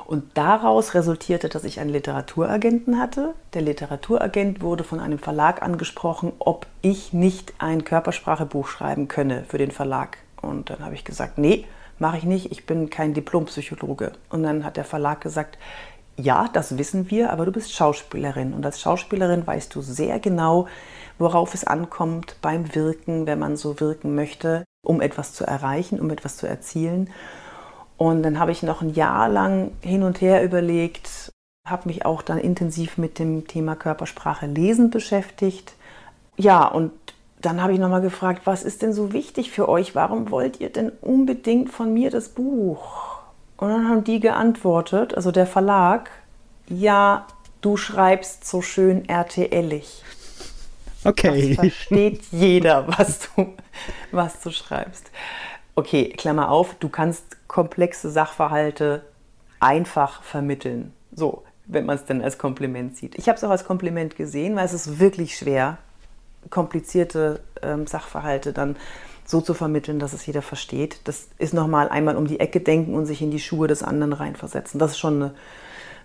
und 0.07 0.23
daraus 0.35 0.95
resultierte, 0.95 1.49
dass 1.49 1.63
ich 1.63 1.79
einen 1.79 1.91
Literaturagenten 1.91 2.99
hatte. 2.99 3.35
Der 3.53 3.61
Literaturagent 3.61 4.61
wurde 4.61 4.83
von 4.83 4.99
einem 4.99 5.19
Verlag 5.19 5.61
angesprochen, 5.61 6.33
ob 6.39 6.65
ich 6.81 7.13
nicht 7.13 7.53
ein 7.59 7.83
Körpersprachebuch 7.83 8.67
schreiben 8.67 9.07
könne 9.07 9.43
für 9.47 9.59
den 9.59 9.71
Verlag. 9.71 10.17
Und 10.41 10.71
dann 10.71 10.79
habe 10.79 10.95
ich 10.95 11.05
gesagt, 11.05 11.37
nee, 11.37 11.65
mache 11.99 12.17
ich 12.17 12.23
nicht, 12.23 12.51
ich 12.51 12.65
bin 12.65 12.89
kein 12.89 13.13
Diplompsychologe. 13.13 14.13
Und 14.29 14.41
dann 14.41 14.65
hat 14.65 14.77
der 14.77 14.83
Verlag 14.83 15.21
gesagt, 15.21 15.59
ja, 16.17 16.49
das 16.51 16.77
wissen 16.77 17.09
wir, 17.09 17.31
aber 17.31 17.45
du 17.45 17.51
bist 17.51 17.73
Schauspielerin 17.73 18.53
und 18.53 18.65
als 18.65 18.79
Schauspielerin 18.81 19.47
weißt 19.47 19.73
du 19.73 19.81
sehr 19.81 20.19
genau, 20.19 20.67
worauf 21.19 21.53
es 21.53 21.65
ankommt 21.65 22.37
beim 22.41 22.75
Wirken, 22.75 23.25
wenn 23.25 23.39
man 23.39 23.55
so 23.57 23.79
wirken 23.79 24.15
möchte, 24.15 24.63
um 24.85 25.01
etwas 25.01 25.33
zu 25.33 25.45
erreichen, 25.45 25.99
um 25.99 26.09
etwas 26.09 26.37
zu 26.37 26.47
erzielen. 26.47 27.09
Und 27.97 28.23
dann 28.23 28.39
habe 28.39 28.51
ich 28.51 28.63
noch 28.63 28.81
ein 28.81 28.93
Jahr 28.93 29.29
lang 29.29 29.71
hin 29.81 30.03
und 30.03 30.21
her 30.21 30.43
überlegt, 30.43 31.31
habe 31.67 31.87
mich 31.87 32.05
auch 32.05 32.21
dann 32.21 32.37
intensiv 32.37 32.97
mit 32.97 33.19
dem 33.19 33.47
Thema 33.47 33.75
Körpersprache 33.75 34.47
lesen 34.47 34.89
beschäftigt. 34.89 35.75
Ja, 36.35 36.65
und 36.67 36.91
dann 37.41 37.61
habe 37.61 37.73
ich 37.73 37.79
nochmal 37.79 38.01
gefragt, 38.01 38.41
was 38.45 38.63
ist 38.63 38.81
denn 38.81 38.93
so 38.93 39.13
wichtig 39.13 39.51
für 39.51 39.69
euch? 39.69 39.95
Warum 39.95 40.31
wollt 40.31 40.59
ihr 40.59 40.69
denn 40.69 40.91
unbedingt 41.01 41.69
von 41.69 41.93
mir 41.93 42.09
das 42.09 42.29
Buch? 42.29 43.19
Und 43.57 43.69
dann 43.69 43.87
haben 43.87 44.03
die 44.03 44.19
geantwortet, 44.19 45.15
also 45.15 45.31
der 45.31 45.45
Verlag, 45.45 46.09
ja, 46.67 47.27
du 47.61 47.77
schreibst 47.77 48.45
so 48.45 48.61
schön 48.61 49.07
RTLig. 49.07 49.85
Okay. 51.05 51.55
Das 51.55 51.55
versteht 51.55 52.21
jeder, 52.31 52.87
was 52.87 53.19
du, 53.35 53.53
was 54.11 54.41
du 54.41 54.51
schreibst. 54.51 55.11
Okay, 55.75 56.09
Klammer 56.09 56.49
auf, 56.49 56.75
du 56.75 56.89
kannst 56.89 57.47
komplexe 57.47 58.09
Sachverhalte 58.09 59.03
einfach 59.59 60.21
vermitteln. 60.23 60.93
So, 61.15 61.43
wenn 61.65 61.85
man 61.85 61.95
es 61.95 62.05
denn 62.05 62.21
als 62.21 62.37
Kompliment 62.37 62.97
sieht. 62.97 63.17
Ich 63.17 63.27
habe 63.27 63.37
es 63.37 63.43
auch 63.43 63.49
als 63.49 63.65
Kompliment 63.65 64.15
gesehen, 64.15 64.55
weil 64.55 64.65
es 64.65 64.73
ist 64.73 64.99
wirklich 64.99 65.37
schwer, 65.37 65.77
komplizierte 66.49 67.39
ähm, 67.61 67.87
Sachverhalte 67.87 68.53
dann 68.53 68.75
so 69.25 69.41
zu 69.41 69.53
vermitteln, 69.53 69.99
dass 69.99 70.13
es 70.13 70.25
jeder 70.25 70.41
versteht. 70.41 70.99
Das 71.05 71.27
ist 71.37 71.53
nochmal 71.53 71.89
einmal 71.89 72.17
um 72.17 72.27
die 72.27 72.39
Ecke 72.39 72.59
denken 72.59 72.93
und 72.93 73.05
sich 73.05 73.21
in 73.21 73.31
die 73.31 73.39
Schuhe 73.39 73.67
des 73.67 73.81
anderen 73.81 74.13
reinversetzen. 74.13 74.79
Das 74.79 74.91
ist 74.91 74.99
schon 74.99 75.15
eine 75.23 75.33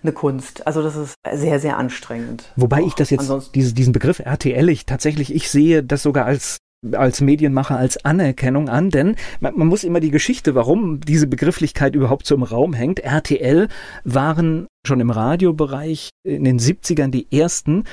eine 0.03 0.11
Kunst. 0.11 0.65
Also 0.67 0.81
das 0.81 0.95
ist 0.95 1.15
sehr, 1.31 1.59
sehr 1.59 1.77
anstrengend. 1.77 2.51
Wobei 2.55 2.81
ich 2.81 2.93
das 2.93 3.09
jetzt, 3.09 3.31
diese, 3.55 3.73
diesen 3.73 3.93
Begriff 3.93 4.19
RTL, 4.19 4.69
ich 4.69 4.85
tatsächlich, 4.85 5.33
ich 5.33 5.49
sehe 5.49 5.83
das 5.83 6.03
sogar 6.03 6.25
als 6.25 6.57
als 6.93 7.19
Medienmacher 7.19 7.77
als 7.77 8.05
Anerkennung 8.05 8.69
an, 8.69 8.89
denn 8.89 9.15
man, 9.41 9.57
man, 9.57 9.67
muss 9.67 9.83
immer 9.83 9.99
die 9.99 10.11
Geschichte, 10.11 10.55
warum 10.55 11.01
diese 11.01 11.27
Begrifflichkeit 11.27 11.93
überhaupt 11.93 12.25
so 12.25 12.35
im 12.35 12.43
Raum 12.43 12.73
hängt. 12.73 12.99
RTL 12.99 13.67
waren 14.05 14.67
schon 14.87 15.01
im 15.01 15.09
Radiobereich 15.09 16.09
in 16.23 16.45
den 16.45 16.57
70ern 16.57 17.09
die 17.09 17.27
ersten, 17.37 17.83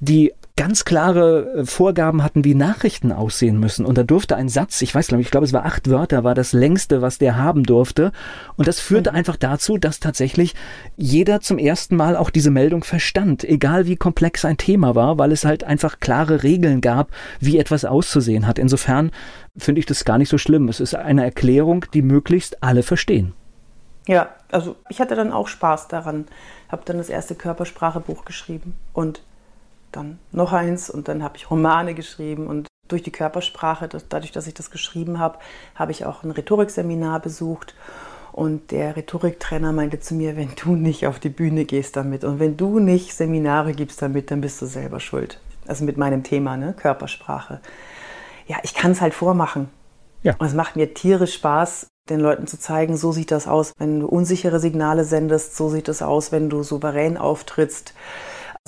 die 0.00 0.32
ganz 0.56 0.84
klare 0.84 1.54
äh, 1.54 1.64
Vorgaben 1.64 2.22
hatten, 2.22 2.44
wie 2.44 2.54
Nachrichten 2.54 3.12
aussehen 3.12 3.58
müssen. 3.58 3.86
Und 3.86 3.96
da 3.96 4.02
durfte 4.02 4.36
ein 4.36 4.48
Satz, 4.48 4.82
ich 4.82 4.94
weiß 4.94 5.12
nicht, 5.12 5.20
ich 5.26 5.30
glaube, 5.30 5.46
es 5.46 5.52
war 5.52 5.64
acht 5.64 5.88
Wörter, 5.88 6.24
war 6.24 6.34
das 6.34 6.52
längste, 6.52 7.02
was 7.02 7.18
der 7.18 7.36
haben 7.36 7.64
durfte. 7.64 8.12
Und 8.56 8.68
das 8.68 8.80
führte 8.80 9.10
mhm. 9.10 9.16
einfach 9.16 9.36
dazu, 9.36 9.78
dass 9.78 10.00
tatsächlich 10.00 10.54
jeder 10.96 11.40
zum 11.40 11.58
ersten 11.58 11.96
Mal 11.96 12.16
auch 12.16 12.30
diese 12.30 12.50
Meldung 12.50 12.84
verstand, 12.84 13.44
egal 13.44 13.86
wie 13.86 13.96
komplex 13.96 14.44
ein 14.44 14.56
Thema 14.56 14.94
war, 14.94 15.18
weil 15.18 15.32
es 15.32 15.44
halt 15.44 15.64
einfach 15.64 16.00
klare 16.00 16.42
Regeln 16.42 16.80
gab, 16.80 17.10
wie 17.40 17.58
etwas 17.58 17.84
auszusehen 17.84 18.46
hat. 18.46 18.58
Insofern 18.58 19.10
finde 19.56 19.78
ich 19.80 19.86
das 19.86 20.04
gar 20.04 20.18
nicht 20.18 20.28
so 20.28 20.38
schlimm. 20.38 20.68
Es 20.68 20.80
ist 20.80 20.94
eine 20.94 21.24
Erklärung, 21.24 21.86
die 21.94 22.02
möglichst 22.02 22.62
alle 22.62 22.82
verstehen. 22.82 23.32
Ja, 24.06 24.30
also 24.50 24.76
ich 24.88 25.00
hatte 25.00 25.14
dann 25.14 25.32
auch 25.32 25.48
Spaß 25.48 25.88
daran, 25.88 26.26
habe 26.68 26.82
dann 26.84 26.98
das 26.98 27.08
erste 27.08 27.34
Körpersprachebuch 27.34 28.24
geschrieben 28.24 28.74
und 28.92 29.22
dann 29.92 30.18
noch 30.32 30.52
eins 30.52 30.90
und 30.90 31.08
dann 31.08 31.22
habe 31.22 31.36
ich 31.36 31.50
Romane 31.50 31.94
geschrieben 31.94 32.46
und 32.46 32.68
durch 32.88 33.02
die 33.02 33.12
Körpersprache, 33.12 33.88
dadurch, 34.08 34.32
dass 34.32 34.46
ich 34.46 34.54
das 34.54 34.70
geschrieben 34.70 35.18
habe, 35.18 35.38
habe 35.74 35.92
ich 35.92 36.04
auch 36.04 36.24
ein 36.24 36.30
Rhetorikseminar 36.30 37.20
besucht 37.20 37.74
und 38.32 38.70
der 38.70 38.96
Rhetoriktrainer 38.96 39.72
meinte 39.72 40.00
zu 40.00 40.14
mir, 40.14 40.36
wenn 40.36 40.50
du 40.62 40.74
nicht 40.74 41.06
auf 41.06 41.18
die 41.18 41.28
Bühne 41.28 41.64
gehst 41.64 41.96
damit 41.96 42.24
und 42.24 42.40
wenn 42.40 42.56
du 42.56 42.78
nicht 42.78 43.14
Seminare 43.14 43.72
gibst 43.72 44.02
damit, 44.02 44.30
dann 44.30 44.40
bist 44.40 44.60
du 44.60 44.66
selber 44.66 45.00
schuld. 45.00 45.40
Also 45.66 45.84
mit 45.84 45.96
meinem 45.96 46.22
Thema, 46.22 46.56
ne? 46.56 46.74
Körpersprache. 46.74 47.60
Ja, 48.46 48.56
ich 48.62 48.74
kann 48.74 48.92
es 48.92 49.00
halt 49.00 49.14
vormachen. 49.14 49.68
Ja. 50.22 50.34
Und 50.38 50.46
es 50.46 50.54
macht 50.54 50.76
mir 50.76 50.94
tierisch 50.94 51.34
Spaß, 51.34 51.88
den 52.08 52.20
Leuten 52.20 52.46
zu 52.46 52.58
zeigen, 52.58 52.96
so 52.96 53.12
sieht 53.12 53.30
das 53.30 53.46
aus, 53.46 53.72
wenn 53.78 54.00
du 54.00 54.06
unsichere 54.06 54.58
Signale 54.60 55.04
sendest, 55.04 55.56
so 55.56 55.68
sieht 55.68 55.88
es 55.88 56.02
aus, 56.02 56.32
wenn 56.32 56.50
du 56.50 56.62
souverän 56.62 57.16
auftrittst. 57.16 57.94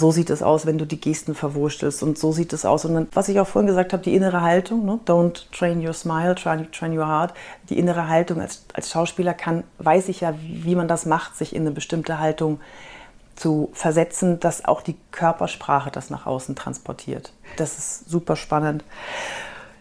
So 0.01 0.11
sieht 0.11 0.31
es 0.31 0.43
aus, 0.43 0.67
wenn 0.67 0.77
du 0.77 0.87
die 0.87 1.01
Gesten 1.01 1.37
verwurstelst 1.37 2.03
und 2.03 2.19
so 2.19 2.33
sieht 2.33 2.53
es 2.53 2.65
aus. 2.65 2.85
Und 2.85 2.95
dann, 2.95 3.09
was 3.13 3.29
ich 3.29 3.39
auch 3.39 3.47
vorhin 3.47 3.69
gesagt 3.69 3.93
habe, 3.93 4.03
die 4.03 4.15
innere 4.15 4.41
Haltung, 4.41 4.85
ne? 4.85 4.99
don't 5.07 5.45
train 5.57 5.87
your 5.87 5.93
smile, 5.93 6.35
train, 6.35 6.71
train 6.73 6.99
your 6.99 7.07
heart. 7.07 7.33
Die 7.71 7.79
innere 7.79 8.09
Haltung 8.09 8.41
als, 8.41 8.65
als 8.73 8.91
Schauspieler 8.91 9.35
kann, 9.35 9.63
weiß 9.79 10.09
ich 10.09 10.23
ja, 10.23 10.35
wie 10.41 10.75
man 10.75 10.89
das 10.89 11.07
macht, 11.07 11.37
sich 11.37 11.55
in 11.55 11.63
eine 11.63 11.71
bestimmte 11.71 12.19
Haltung 12.19 12.61
zu 13.37 13.71
versetzen, 13.73 14.41
dass 14.41 14.65
auch 14.65 14.83
die 14.83 14.97
Körpersprache 15.13 15.93
das 15.93 16.11
nach 16.11 16.27
außen 16.27 16.57
transportiert. 16.57 17.33
Das 17.57 17.79
ist 17.79 18.11
super 18.11 18.35
spannend. 18.35 18.83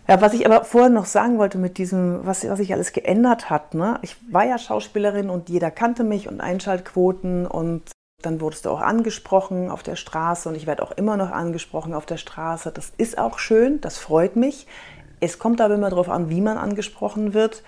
Ja, 0.08 0.22
was 0.22 0.34
ich 0.34 0.46
aber 0.46 0.64
vorhin 0.64 0.94
noch 0.94 1.06
sagen 1.06 1.40
wollte 1.40 1.58
mit 1.58 1.80
diesem, 1.80 2.24
was, 2.24 2.48
was 2.48 2.60
sich 2.60 2.74
alles 2.74 2.94
geändert 2.94 3.50
hat. 3.50 3.74
Ne? 3.74 3.98
Ich 4.04 4.18
war 4.32 4.46
ja 4.46 4.60
Schauspielerin 4.60 5.32
und 5.32 5.50
jeder 5.50 5.72
kannte 5.72 6.04
mich 6.04 6.28
und 6.28 6.40
Einschaltquoten 6.40 7.48
und 7.48 7.93
dann 8.26 8.42
wurdest 8.42 8.66
du 8.66 8.70
auch 8.70 8.82
angesprochen 8.82 9.70
auf 9.70 9.84
der 9.84 9.96
Straße 9.96 10.50
und 10.50 10.56
ich 10.56 10.66
werde 10.66 10.84
auch 10.84 10.92
immer 10.92 11.18
noch 11.18 11.32
angesprochen 11.32 11.94
auf 11.94 12.06
der 12.06 12.18
Straße. 12.18 12.72
Das 12.72 12.92
ist 12.98 13.18
auch 13.18 13.38
schön, 13.38 13.82
das 13.82 13.98
freut 13.98 14.36
mich. 14.36 14.68
Es 15.20 15.40
kommt 15.40 15.62
aber 15.62 15.76
immer 15.76 15.90
darauf 15.90 16.10
an, 16.10 16.30
wie 16.30 16.42
man 16.42 16.58
angesprochen 16.58 17.34
wird. 17.34 17.64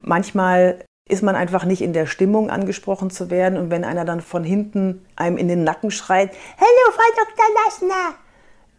Manchmal 0.00 0.84
ist 1.08 1.22
man 1.22 1.34
einfach 1.34 1.64
nicht 1.64 1.82
in 1.82 1.92
der 1.92 2.06
Stimmung, 2.06 2.50
angesprochen 2.50 3.10
zu 3.10 3.30
werden. 3.30 3.58
Und 3.58 3.70
wenn 3.70 3.84
einer 3.84 4.04
dann 4.04 4.20
von 4.20 4.44
hinten 4.44 5.04
einem 5.16 5.36
in 5.36 5.48
den 5.48 5.64
Nacken 5.64 5.90
schreit, 5.90 6.30
Hallo, 6.58 6.94
Frau 6.94 7.24
Dr. 7.24 7.44
Lassner, 7.64 8.14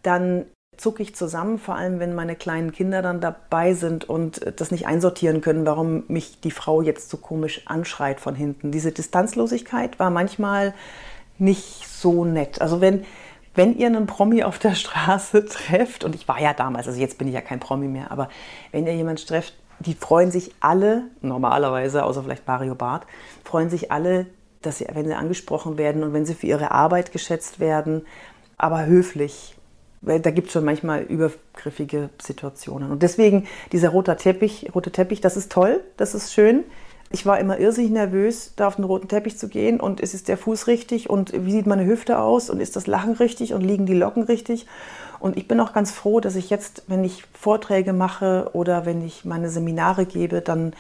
dann 0.04 0.46
zucke 0.78 1.04
ich 1.04 1.16
zusammen, 1.16 1.60
vor 1.60 1.76
allem 1.76 2.00
wenn 2.00 2.16
meine 2.16 2.36
kleinen 2.36 2.72
Kinder 2.72 3.02
dann 3.02 3.22
dabei 3.22 3.74
sind 3.74 4.10
und 4.10 4.42
das 4.60 4.72
nicht 4.72 4.88
einsortieren 4.88 5.42
können, 5.42 5.66
warum 5.66 6.06
mich 6.08 6.40
die 6.42 6.52
Frau 6.52 6.82
jetzt 6.82 7.10
so 7.10 7.18
komisch 7.18 7.62
anschreit 7.66 8.20
von 8.20 8.34
hinten. 8.34 8.72
Diese 8.72 8.92
Distanzlosigkeit 8.92 10.00
war 10.00 10.10
manchmal 10.10 10.74
nicht 11.42 11.88
so 11.88 12.24
nett. 12.24 12.62
Also 12.62 12.80
wenn, 12.80 13.04
wenn 13.56 13.78
ihr 13.78 13.88
einen 13.88 14.08
Promi 14.08 14.44
auf 14.44 14.60
der 14.60 14.76
Straße 14.76 15.46
trefft, 15.50 16.04
und 16.04 16.16
ich 16.16 16.28
war 16.28 16.40
ja 16.40 16.54
damals, 16.54 16.88
also 16.88 17.00
jetzt 17.00 17.18
bin 17.18 17.28
ich 17.28 17.34
ja 17.34 17.42
kein 17.42 17.60
Promi 17.60 17.88
mehr, 17.88 18.12
aber 18.12 18.30
wenn 18.72 18.88
ihr 18.88 18.96
jemanden 18.96 19.26
trefft, 19.26 19.56
die 19.80 19.96
freuen 19.96 20.32
sich 20.32 20.54
alle, 20.60 21.06
normalerweise, 21.22 22.06
außer 22.06 22.24
vielleicht 22.24 22.48
Mario 22.48 22.76
Barth, 22.76 23.08
freuen 23.44 23.70
sich 23.70 23.92
alle, 23.92 24.28
dass 24.62 24.78
sie, 24.78 24.86
wenn 24.94 25.08
sie 25.08 25.16
angesprochen 25.16 25.80
werden 25.80 26.04
und 26.04 26.14
wenn 26.14 26.26
sie 26.26 26.36
für 26.36 26.46
ihre 26.46 26.70
Arbeit 26.70 27.12
geschätzt 27.12 27.60
werden, 27.60 28.06
aber 28.58 28.86
höflich. 28.86 29.56
Da 30.02 30.32
gibt 30.32 30.48
es 30.48 30.54
schon 30.54 30.66
manchmal 30.66 31.04
übergriffige 31.04 32.10
Situationen. 32.22 32.92
Und 32.92 33.04
deswegen 33.04 33.48
dieser 33.72 33.90
rote 33.90 34.16
Teppich, 34.16 34.70
rote 34.74 34.92
Teppich, 34.92 35.22
das 35.22 35.38
ist 35.38 35.52
toll, 35.52 35.82
das 35.98 36.14
ist 36.16 36.34
schön. 36.34 36.64
Ich 37.14 37.26
war 37.26 37.40
immer 37.40 37.60
irrsinnig 37.60 37.92
nervös, 37.92 38.54
da 38.56 38.68
auf 38.68 38.78
den 38.78 38.86
roten 38.86 39.08
Teppich 39.08 39.38
zu 39.38 39.50
gehen. 39.50 39.80
Und 39.80 40.00
ist, 40.00 40.14
ist 40.14 40.28
der 40.28 40.38
Fuß 40.38 40.68
richtig? 40.68 41.10
Und 41.10 41.34
wie 41.34 41.52
sieht 41.52 41.68
meine 41.68 41.86
Hüfte 41.86 42.20
aus? 42.20 42.50
Und 42.50 42.60
ist 42.62 42.76
das 42.76 42.88
Lachen 42.88 43.14
richtig? 43.14 43.54
Und 43.54 43.62
liegen 43.62 43.86
die 43.86 43.94
Locken 43.94 44.24
richtig. 44.24 44.66
Und 45.20 45.38
ich 45.38 45.48
bin 45.48 45.60
auch 45.60 45.74
ganz 45.74 45.92
froh, 45.92 46.20
dass 46.20 46.36
ich 46.36 46.50
jetzt, 46.50 46.84
wenn 46.88 47.04
ich 47.04 47.24
Vorträge 47.34 47.94
mache 47.94 48.50
oder 48.54 48.86
wenn 48.86 49.06
ich 49.06 49.26
meine 49.26 49.50
Seminare 49.50 50.06
gebe, 50.06 50.42
dann 50.42 50.74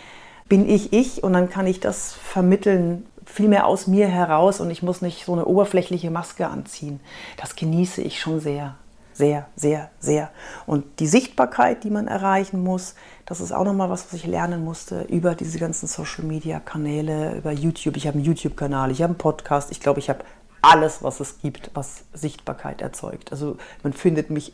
bin 0.47 0.67
ich 0.67 0.93
ich. 0.93 1.23
Und 1.23 1.33
dann 1.33 1.49
kann 1.49 1.67
ich 1.67 1.79
das 1.79 2.13
vermitteln, 2.13 3.05
viel 3.25 3.49
mehr 3.49 3.67
aus 3.67 3.87
mir 3.87 4.07
heraus. 4.07 4.61
Und 4.61 4.71
ich 4.71 4.81
muss 4.81 5.01
nicht 5.01 5.25
so 5.25 5.33
eine 5.33 5.45
oberflächliche 5.45 6.11
Maske 6.11 6.47
anziehen. 6.47 6.99
Das 7.37 7.55
genieße 7.55 8.01
ich 8.01 8.19
schon 8.19 8.39
sehr, 8.39 8.75
sehr, 9.21 9.47
sehr, 9.55 9.91
sehr. 9.99 10.31
Und 10.65 10.99
die 10.99 11.05
Sichtbarkeit, 11.05 11.83
die 11.83 11.91
man 11.91 12.07
erreichen 12.07 12.63
muss, 12.63 12.95
das 13.27 13.39
ist 13.39 13.51
auch 13.51 13.65
nochmal 13.65 13.91
was, 13.91 14.07
was 14.07 14.13
ich 14.13 14.25
lernen 14.25 14.63
musste 14.63 15.03
über 15.03 15.35
diese 15.35 15.59
ganzen 15.59 15.85
Social-Media-Kanäle, 15.85 17.35
über 17.37 17.51
YouTube. 17.51 17.97
Ich 17.97 18.07
habe 18.07 18.17
einen 18.17 18.25
YouTube-Kanal, 18.25 18.89
ich 18.89 19.03
habe 19.03 19.11
einen 19.11 19.19
Podcast. 19.19 19.71
Ich 19.71 19.79
glaube, 19.79 19.99
ich 19.99 20.09
habe 20.09 20.23
alles, 20.63 21.03
was 21.03 21.19
es 21.19 21.37
gibt, 21.39 21.69
was 21.75 22.05
Sichtbarkeit 22.13 22.81
erzeugt. 22.81 23.31
Also 23.31 23.57
man 23.83 23.93
findet 23.93 24.31
mich 24.31 24.53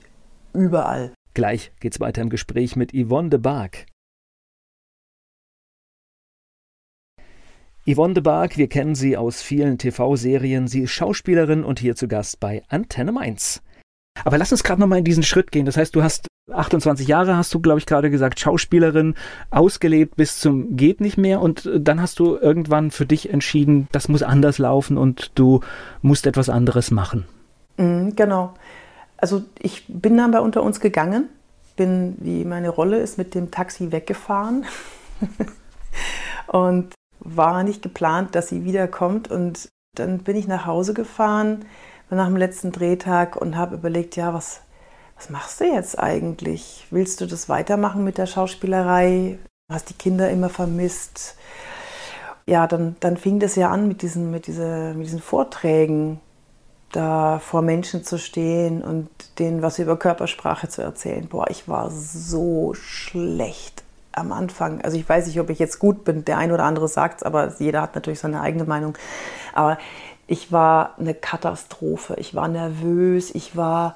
überall. 0.51 1.13
Gleich 1.33 1.71
geht's 1.79 2.01
weiter 2.01 2.21
im 2.21 2.29
Gespräch 2.29 2.75
mit 2.75 2.91
Yvonne 2.91 3.29
de 3.29 3.39
Barg. 3.39 3.85
Yvonne 7.89 8.15
de 8.15 8.21
Barg, 8.21 8.57
wir 8.57 8.67
kennen 8.67 8.95
sie 8.95 9.15
aus 9.15 9.41
vielen 9.41 9.77
TV-Serien. 9.77 10.67
Sie 10.67 10.81
ist 10.81 10.91
Schauspielerin 10.91 11.63
und 11.63 11.79
hier 11.79 11.95
zu 11.95 12.09
Gast 12.09 12.41
bei 12.41 12.63
Antenne 12.67 13.13
Mainz. 13.13 13.61
Aber 14.25 14.37
lass 14.37 14.51
uns 14.51 14.63
gerade 14.63 14.81
nochmal 14.81 14.99
in 14.99 15.05
diesen 15.05 15.23
Schritt 15.23 15.51
gehen. 15.51 15.65
Das 15.65 15.77
heißt, 15.77 15.95
du 15.95 16.03
hast 16.03 16.27
28 16.51 17.07
Jahre, 17.07 17.35
hast 17.35 17.53
du, 17.53 17.59
glaube 17.59 17.79
ich, 17.79 17.85
gerade 17.85 18.09
gesagt, 18.09 18.39
Schauspielerin, 18.39 19.15
ausgelebt 19.49 20.15
bis 20.15 20.39
zum 20.39 20.75
geht 20.77 21.01
nicht 21.01 21.17
mehr. 21.17 21.41
Und 21.41 21.69
dann 21.75 22.01
hast 22.01 22.19
du 22.19 22.37
irgendwann 22.37 22.91
für 22.91 23.05
dich 23.05 23.31
entschieden, 23.31 23.87
das 23.91 24.07
muss 24.07 24.23
anders 24.23 24.57
laufen 24.57 24.97
und 24.97 25.31
du 25.35 25.61
musst 26.01 26.25
etwas 26.25 26.49
anderes 26.49 26.91
machen. 26.91 27.25
Mhm, 27.77 28.15
genau. 28.15 28.53
Also 29.17 29.43
ich 29.59 29.85
bin 29.87 30.17
dann 30.17 30.31
bei 30.31 30.39
unter 30.39 30.63
uns 30.63 30.79
gegangen, 30.79 31.29
bin, 31.75 32.15
wie 32.19 32.45
meine 32.45 32.69
Rolle 32.69 32.99
ist, 32.99 33.17
mit 33.17 33.35
dem 33.35 33.51
Taxi 33.51 33.91
weggefahren. 33.91 34.65
und 36.47 36.93
war 37.19 37.63
nicht 37.63 37.81
geplant, 37.81 38.35
dass 38.35 38.49
sie 38.49 38.63
wiederkommt. 38.63 39.29
Und 39.29 39.69
dann 39.95 40.19
bin 40.19 40.35
ich 40.35 40.47
nach 40.47 40.65
Hause 40.65 40.93
gefahren, 40.93 41.65
nach 42.15 42.27
dem 42.27 42.37
letzten 42.37 42.71
Drehtag 42.71 43.35
und 43.35 43.57
habe 43.57 43.75
überlegt, 43.75 44.15
ja, 44.15 44.33
was, 44.33 44.61
was 45.17 45.29
machst 45.29 45.59
du 45.59 45.65
jetzt 45.65 45.99
eigentlich? 45.99 46.87
Willst 46.89 47.21
du 47.21 47.25
das 47.25 47.49
weitermachen 47.49 48.03
mit 48.03 48.17
der 48.17 48.27
Schauspielerei? 48.27 49.39
Hast 49.71 49.89
die 49.89 49.95
Kinder 49.95 50.29
immer 50.29 50.49
vermisst? 50.49 51.35
Ja, 52.45 52.65
dann, 52.67 52.95
dann 53.01 53.17
fing 53.17 53.39
das 53.39 53.55
ja 53.55 53.69
an 53.69 53.87
mit 53.87 54.01
diesen, 54.01 54.31
mit, 54.31 54.47
diese, 54.47 54.93
mit 54.95 55.07
diesen 55.07 55.21
Vorträgen, 55.21 56.21
da 56.91 57.39
vor 57.39 57.61
Menschen 57.61 58.05
zu 58.05 58.17
stehen 58.17 58.81
und 58.81 59.09
denen 59.39 59.61
was 59.61 59.79
über 59.79 59.97
Körpersprache 59.97 60.69
zu 60.69 60.81
erzählen. 60.81 61.27
Boah, 61.27 61.49
ich 61.49 61.67
war 61.67 61.91
so 61.91 62.73
schlecht 62.73 63.83
am 64.13 64.31
Anfang, 64.31 64.81
also 64.81 64.97
ich 64.97 65.07
weiß 65.07 65.27
nicht, 65.27 65.39
ob 65.39 65.49
ich 65.49 65.59
jetzt 65.59 65.79
gut 65.79 66.03
bin, 66.03 66.25
der 66.25 66.37
ein 66.37 66.51
oder 66.51 66.63
andere 66.63 66.87
sagt 66.87 67.17
es, 67.17 67.23
aber 67.23 67.53
jeder 67.59 67.81
hat 67.81 67.93
natürlich 67.93 68.19
seine 68.19 68.41
eigene 68.41 68.63
Meinung. 68.63 68.97
Aber 69.53 69.77
ich 70.27 70.51
war 70.51 70.99
eine 70.99 71.13
Katastrophe, 71.13 72.15
ich 72.17 72.35
war 72.35 72.47
nervös, 72.49 73.33
ich 73.33 73.55
war, 73.55 73.95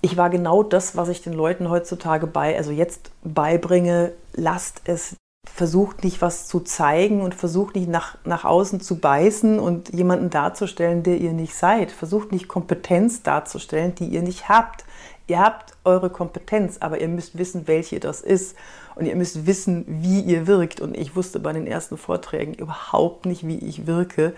ich 0.00 0.16
war 0.16 0.28
genau 0.28 0.62
das, 0.62 0.96
was 0.96 1.08
ich 1.08 1.22
den 1.22 1.32
Leuten 1.32 1.70
heutzutage 1.70 2.26
bei, 2.26 2.56
also 2.56 2.72
jetzt 2.72 3.12
beibringe, 3.22 4.12
lasst 4.34 4.82
es, 4.84 5.16
versucht 5.46 6.04
nicht 6.04 6.20
was 6.20 6.46
zu 6.46 6.60
zeigen 6.60 7.22
und 7.22 7.34
versucht 7.34 7.76
nicht 7.76 7.88
nach, 7.88 8.18
nach 8.24 8.44
außen 8.44 8.80
zu 8.80 8.98
beißen 8.98 9.58
und 9.58 9.92
jemanden 9.92 10.30
darzustellen, 10.30 11.02
der 11.02 11.18
ihr 11.18 11.32
nicht 11.32 11.54
seid. 11.54 11.90
Versucht 11.90 12.32
nicht 12.32 12.48
Kompetenz 12.48 13.22
darzustellen, 13.22 13.94
die 13.94 14.06
ihr 14.06 14.22
nicht 14.22 14.48
habt. 14.48 14.84
Ihr 15.26 15.40
habt 15.40 15.74
eure 15.84 16.10
Kompetenz, 16.10 16.78
aber 16.80 17.00
ihr 17.00 17.08
müsst 17.08 17.38
wissen, 17.38 17.66
welche 17.66 17.98
das 17.98 18.20
ist. 18.20 18.56
Und 18.94 19.06
ihr 19.06 19.16
müsst 19.16 19.46
wissen, 19.46 19.84
wie 19.88 20.20
ihr 20.20 20.46
wirkt. 20.46 20.80
Und 20.80 20.96
ich 20.96 21.16
wusste 21.16 21.40
bei 21.40 21.52
den 21.52 21.66
ersten 21.66 21.96
Vorträgen 21.96 22.54
überhaupt 22.54 23.26
nicht, 23.26 23.46
wie 23.46 23.58
ich 23.58 23.86
wirke. 23.86 24.34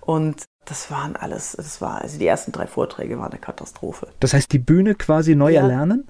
Und 0.00 0.46
das 0.66 0.90
waren 0.90 1.16
alles, 1.16 1.52
das 1.56 1.80
war, 1.80 2.02
also 2.02 2.18
die 2.18 2.26
ersten 2.26 2.52
drei 2.52 2.66
Vorträge 2.66 3.18
waren 3.18 3.30
eine 3.30 3.40
Katastrophe. 3.40 4.08
Das 4.20 4.34
heißt, 4.34 4.52
die 4.52 4.58
Bühne 4.58 4.94
quasi 4.94 5.34
neu 5.34 5.52
ja. 5.52 5.62
erlernen? 5.62 6.06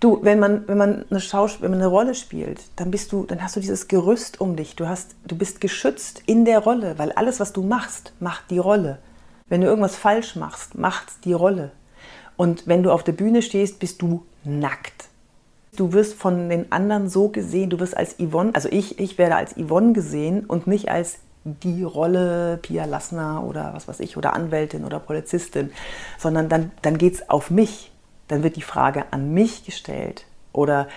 Du, 0.00 0.18
wenn 0.22 0.38
man, 0.38 0.68
wenn 0.68 0.76
man 0.76 1.06
eine 1.08 1.20
Schaus 1.20 1.62
wenn 1.62 1.70
man 1.70 1.80
eine 1.80 1.88
Rolle 1.88 2.14
spielt, 2.14 2.60
dann 2.76 2.90
bist 2.90 3.12
du, 3.12 3.24
dann 3.24 3.42
hast 3.42 3.56
du 3.56 3.60
dieses 3.60 3.88
Gerüst 3.88 4.42
um 4.42 4.54
dich. 4.54 4.76
Du 4.76 4.86
hast, 4.86 5.14
du 5.26 5.36
bist 5.36 5.62
geschützt 5.62 6.22
in 6.26 6.44
der 6.44 6.58
Rolle, 6.58 6.98
weil 6.98 7.12
alles, 7.12 7.40
was 7.40 7.54
du 7.54 7.62
machst, 7.62 8.12
macht 8.20 8.50
die 8.50 8.58
Rolle. 8.58 8.98
Wenn 9.48 9.62
du 9.62 9.68
irgendwas 9.68 9.96
falsch 9.96 10.36
machst, 10.36 10.76
macht 10.76 11.24
die 11.24 11.32
Rolle. 11.32 11.70
Und 12.36 12.66
wenn 12.66 12.82
du 12.82 12.90
auf 12.92 13.04
der 13.04 13.12
Bühne 13.12 13.40
stehst, 13.40 13.78
bist 13.78 14.02
du 14.02 14.26
nackt. 14.44 15.08
Du 15.76 15.92
wirst 15.92 16.14
von 16.14 16.50
den 16.50 16.72
anderen 16.72 17.08
so 17.08 17.28
gesehen, 17.28 17.70
du 17.70 17.80
wirst 17.80 17.96
als 17.96 18.16
Yvonne, 18.18 18.54
also 18.54 18.68
ich, 18.70 18.98
ich 18.98 19.18
werde 19.18 19.36
als 19.36 19.54
Yvonne 19.56 19.92
gesehen 19.92 20.44
und 20.44 20.66
nicht 20.66 20.90
als 20.90 21.18
die 21.46 21.82
Rolle 21.82 22.58
Pia 22.60 22.84
Lassner 22.84 23.44
oder 23.44 23.72
was 23.74 23.88
weiß 23.88 24.00
ich, 24.00 24.16
oder 24.16 24.34
Anwältin 24.34 24.84
oder 24.84 24.98
Polizistin, 24.98 25.72
sondern 26.18 26.48
dann, 26.48 26.72
dann 26.82 26.98
geht 26.98 27.14
es 27.14 27.30
auf 27.30 27.50
mich. 27.50 27.92
Dann 28.28 28.42
wird 28.42 28.56
die 28.56 28.62
Frage 28.62 29.04
an 29.12 29.32
mich 29.32 29.64
gestellt 29.64 30.24
oder 30.52 30.88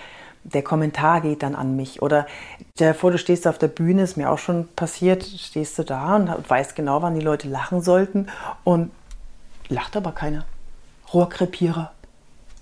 der 0.42 0.62
Kommentar 0.62 1.20
geht 1.20 1.42
dann 1.42 1.54
an 1.54 1.76
mich. 1.76 2.02
Oder 2.02 2.26
stell 2.74 2.92
dir 2.92 2.98
vor, 2.98 3.10
du 3.10 3.18
stehst 3.18 3.46
auf 3.46 3.58
der 3.58 3.68
Bühne, 3.68 4.02
ist 4.02 4.16
mir 4.16 4.30
auch 4.30 4.38
schon 4.38 4.68
passiert, 4.74 5.22
stehst 5.24 5.78
du 5.78 5.84
da 5.84 6.16
und 6.16 6.50
weißt 6.50 6.74
genau, 6.74 7.02
wann 7.02 7.14
die 7.14 7.20
Leute 7.20 7.48
lachen 7.48 7.82
sollten 7.82 8.28
und 8.64 8.90
lacht 9.68 9.96
aber 9.96 10.12
keiner. 10.12 10.44
Rohrkrepierer. 11.12 11.92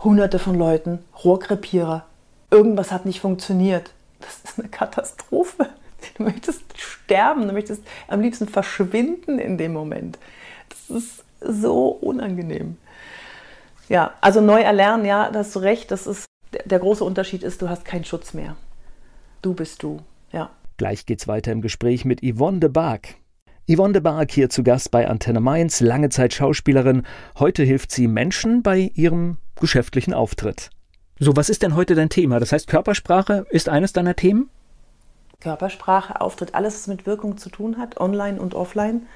Hunderte 0.00 0.38
von 0.38 0.54
Leuten, 0.54 1.00
Rohrkrepierer. 1.24 2.04
Irgendwas 2.50 2.92
hat 2.92 3.04
nicht 3.04 3.20
funktioniert. 3.20 3.92
Das 4.20 4.52
ist 4.52 4.58
eine 4.58 4.68
Katastrophe. 4.68 5.68
Du 6.16 6.24
möchtest 6.24 6.62
sterben, 6.76 7.46
du 7.46 7.52
möchtest 7.52 7.82
am 8.08 8.20
liebsten 8.20 8.48
verschwinden 8.48 9.38
in 9.38 9.58
dem 9.58 9.72
Moment. 9.72 10.18
Das 10.68 10.96
ist 10.96 11.24
so 11.40 11.88
unangenehm. 11.88 12.76
Ja, 13.88 14.14
also 14.20 14.40
neu 14.40 14.60
erlernen, 14.60 15.04
ja, 15.04 15.30
da 15.30 15.40
hast 15.40 15.54
du 15.54 15.60
recht. 15.60 15.90
Das 15.90 16.06
ist, 16.06 16.26
der 16.64 16.78
große 16.78 17.04
Unterschied 17.04 17.42
ist, 17.42 17.62
du 17.62 17.68
hast 17.68 17.84
keinen 17.84 18.04
Schutz 18.04 18.34
mehr. 18.34 18.56
Du 19.42 19.54
bist 19.54 19.82
du, 19.82 20.00
ja. 20.32 20.50
Gleich 20.76 21.06
geht's 21.06 21.26
weiter 21.26 21.52
im 21.52 21.62
Gespräch 21.62 22.04
mit 22.04 22.20
Yvonne 22.22 22.60
de 22.60 22.68
Barg. 22.68 23.14
Yvonne 23.70 23.92
de 23.92 24.02
Barg 24.02 24.30
hier 24.30 24.50
zu 24.50 24.62
Gast 24.62 24.90
bei 24.90 25.08
Antenne 25.08 25.40
Mainz, 25.40 25.80
lange 25.80 26.08
Zeit 26.08 26.34
Schauspielerin. 26.34 27.04
Heute 27.38 27.62
hilft 27.62 27.92
sie 27.92 28.08
Menschen 28.08 28.62
bei 28.62 28.90
ihrem 28.94 29.38
geschäftlichen 29.60 30.14
Auftritt. 30.14 30.70
So, 31.18 31.36
was 31.36 31.48
ist 31.48 31.62
denn 31.62 31.74
heute 31.74 31.94
dein 31.94 32.10
Thema? 32.10 32.38
Das 32.40 32.52
heißt, 32.52 32.68
Körpersprache 32.68 33.44
ist 33.50 33.68
eines 33.68 33.92
deiner 33.92 34.14
Themen? 34.14 34.50
Körpersprache, 35.40 36.20
Auftritt, 36.20 36.56
alles, 36.56 36.74
was 36.74 36.86
mit 36.88 37.06
Wirkung 37.06 37.38
zu 37.38 37.48
tun 37.48 37.78
hat, 37.78 38.00
online 38.00 38.40
und 38.40 38.54
offline, 38.54 39.06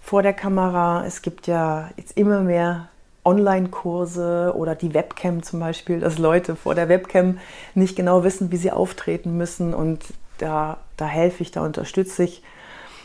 vor 0.00 0.22
der 0.22 0.32
Kamera. 0.32 1.06
Es 1.06 1.22
gibt 1.22 1.46
ja 1.46 1.90
jetzt 1.96 2.16
immer 2.16 2.40
mehr 2.40 2.88
Online-Kurse 3.24 4.54
oder 4.56 4.74
die 4.74 4.92
Webcam 4.92 5.44
zum 5.44 5.60
Beispiel, 5.60 6.00
dass 6.00 6.18
Leute 6.18 6.56
vor 6.56 6.74
der 6.74 6.88
Webcam 6.88 7.38
nicht 7.76 7.94
genau 7.94 8.24
wissen, 8.24 8.50
wie 8.50 8.56
sie 8.56 8.72
auftreten 8.72 9.36
müssen. 9.36 9.72
Und 9.72 10.02
da, 10.38 10.78
da 10.96 11.06
helfe 11.06 11.44
ich, 11.44 11.52
da 11.52 11.64
unterstütze 11.64 12.24
ich 12.24 12.42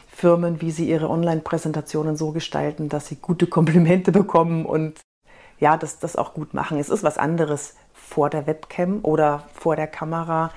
Firmen, 0.07 0.59
wie 0.59 0.71
sie 0.71 0.89
ihre 0.89 1.11
Online-Präsentationen 1.11 2.17
so 2.17 2.31
gestalten, 2.31 2.89
dass 2.89 3.05
sie 3.05 3.17
gute 3.17 3.45
Komplimente 3.45 4.11
bekommen 4.11 4.65
und 4.65 4.99
ja, 5.59 5.77
das, 5.77 5.99
das 5.99 6.15
auch 6.15 6.33
gut 6.33 6.55
machen. 6.55 6.79
Es 6.79 6.89
ist 6.89 7.03
was 7.03 7.19
anderes 7.19 7.75
vor 7.93 8.31
der 8.31 8.47
Webcam 8.47 9.01
oder 9.03 9.43
vor 9.53 9.75
der 9.75 9.87
Kamera 9.87 10.51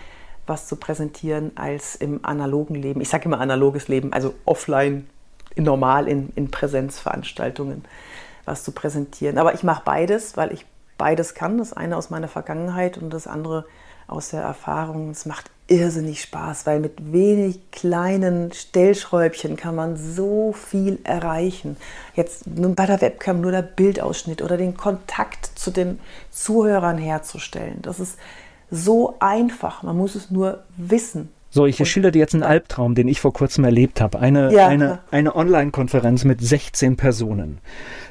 was 0.51 0.67
zu 0.67 0.77
präsentieren 0.77 1.53
als 1.55 1.97
im 1.97 2.25
analogen 2.25 2.75
Leben. 2.75 3.01
Ich 3.01 3.09
sage 3.09 3.25
immer 3.25 3.41
analoges 3.41 3.89
Leben, 3.89 4.13
also 4.13 4.35
offline, 4.45 5.09
normal 5.57 6.09
in, 6.09 6.31
in 6.37 6.51
Präsenzveranstaltungen 6.51 7.85
was 8.45 8.65
zu 8.65 8.73
präsentieren. 8.73 9.39
Aber 9.39 9.55
ich 9.55 9.63
mache 9.63 9.83
beides, 9.85 10.37
weil 10.37 10.53
ich 10.53 10.67
beides 10.99 11.35
kann. 11.35 11.59
Das 11.59 11.73
eine 11.73 11.97
aus 11.97 12.11
meiner 12.11 12.29
Vergangenheit 12.29 12.99
und 12.99 13.11
das 13.11 13.27
andere 13.27 13.65
aus 14.07 14.31
der 14.31 14.43
Erfahrung. 14.43 15.11
Es 15.11 15.25
macht 15.25 15.51
irrsinnig 15.69 16.21
Spaß, 16.21 16.67
weil 16.67 16.81
mit 16.81 17.13
wenig 17.13 17.71
kleinen 17.71 18.53
Stellschräubchen 18.53 19.57
kann 19.57 19.77
man 19.77 19.97
so 19.97 20.53
viel 20.53 20.99
erreichen. 21.05 21.77
Jetzt 22.17 22.43
bei 22.47 22.87
der 22.87 23.01
Webcam 23.01 23.41
nur 23.41 23.53
der 23.53 23.63
Bildausschnitt 23.63 24.43
oder 24.43 24.57
den 24.57 24.77
Kontakt 24.77 25.47
zu 25.55 25.71
den 25.71 26.01
Zuhörern 26.31 26.99
herzustellen. 26.99 27.79
Das 27.83 28.01
ist 28.01 28.19
so 28.71 29.17
einfach. 29.21 29.83
Man 29.83 29.97
muss 29.97 30.15
es 30.15 30.31
nur 30.31 30.65
wissen. 30.77 31.29
So, 31.53 31.67
ich 31.67 31.77
schildere 31.89 32.13
dir 32.13 32.21
jetzt 32.21 32.35
einen 32.35 32.45
Albtraum, 32.45 32.95
den 32.95 33.09
ich 33.09 33.21
vor 33.21 33.33
kurzem 33.33 33.65
erlebt 33.65 34.01
habe. 34.01 34.21
Eine, 34.21 34.53
ja, 34.53 34.69
eine, 34.69 35.01
eine 35.11 35.35
Online-Konferenz 35.35 36.25
mit 36.25 36.41
16 36.41 36.97
Personen, 36.97 37.59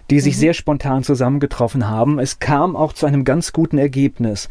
die 0.10 0.20
sich 0.20 0.36
mhm. 0.36 0.40
sehr 0.40 0.54
spontan 0.54 1.04
zusammengetroffen 1.04 1.88
haben. 1.88 2.20
Es 2.20 2.40
kam 2.40 2.76
auch 2.76 2.92
zu 2.92 3.06
einem 3.06 3.24
ganz 3.24 3.54
guten 3.54 3.78
Ergebnis. 3.78 4.50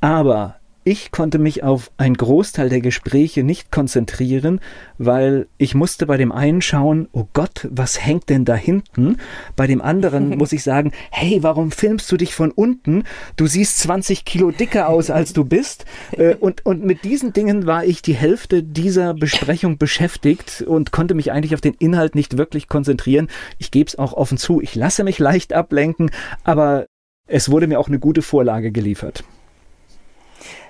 Aber 0.00 0.59
ich 0.82 1.10
konnte 1.10 1.38
mich 1.38 1.62
auf 1.62 1.90
einen 1.98 2.16
Großteil 2.16 2.70
der 2.70 2.80
Gespräche 2.80 3.42
nicht 3.42 3.70
konzentrieren, 3.70 4.60
weil 4.96 5.46
ich 5.58 5.74
musste 5.74 6.06
bei 6.06 6.16
dem 6.16 6.32
einen 6.32 6.62
schauen, 6.62 7.08
oh 7.12 7.26
Gott, 7.32 7.68
was 7.70 8.04
hängt 8.04 8.30
denn 8.30 8.44
da 8.44 8.54
hinten? 8.54 9.18
Bei 9.56 9.66
dem 9.66 9.82
anderen 9.82 10.30
muss 10.38 10.52
ich 10.52 10.62
sagen, 10.62 10.92
hey, 11.10 11.42
warum 11.42 11.70
filmst 11.70 12.10
du 12.10 12.16
dich 12.16 12.34
von 12.34 12.50
unten? 12.50 13.04
Du 13.36 13.46
siehst 13.46 13.78
20 13.80 14.24
Kilo 14.24 14.50
dicker 14.50 14.88
aus, 14.88 15.10
als 15.10 15.32
du 15.32 15.44
bist. 15.44 15.84
Äh, 16.12 16.34
und, 16.36 16.64
und 16.64 16.84
mit 16.84 17.04
diesen 17.04 17.32
Dingen 17.32 17.66
war 17.66 17.84
ich 17.84 18.00
die 18.00 18.14
Hälfte 18.14 18.62
dieser 18.62 19.12
Besprechung 19.12 19.76
beschäftigt 19.76 20.62
und 20.62 20.92
konnte 20.92 21.14
mich 21.14 21.30
eigentlich 21.30 21.54
auf 21.54 21.60
den 21.60 21.74
Inhalt 21.74 22.14
nicht 22.14 22.38
wirklich 22.38 22.68
konzentrieren. 22.68 23.28
Ich 23.58 23.70
gebe 23.70 23.88
es 23.88 23.98
auch 23.98 24.14
offen 24.14 24.38
zu, 24.38 24.60
ich 24.60 24.74
lasse 24.74 25.04
mich 25.04 25.18
leicht 25.18 25.52
ablenken, 25.52 26.10
aber 26.42 26.86
es 27.26 27.50
wurde 27.50 27.66
mir 27.66 27.78
auch 27.78 27.88
eine 27.88 27.98
gute 27.98 28.22
Vorlage 28.22 28.72
geliefert. 28.72 29.24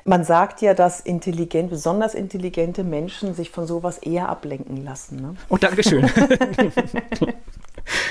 Man 0.04 0.24
sagt 0.24 0.62
ja, 0.62 0.74
dass 0.74 1.00
intelligent, 1.00 1.70
besonders 1.70 2.14
intelligente 2.14 2.84
Menschen 2.84 3.34
sich 3.34 3.50
von 3.50 3.66
sowas 3.66 3.98
eher 3.98 4.28
ablenken 4.28 4.84
lassen. 4.84 5.16
Ne? 5.16 5.34
Oh, 5.48 5.56
Dankeschön. 5.56 6.08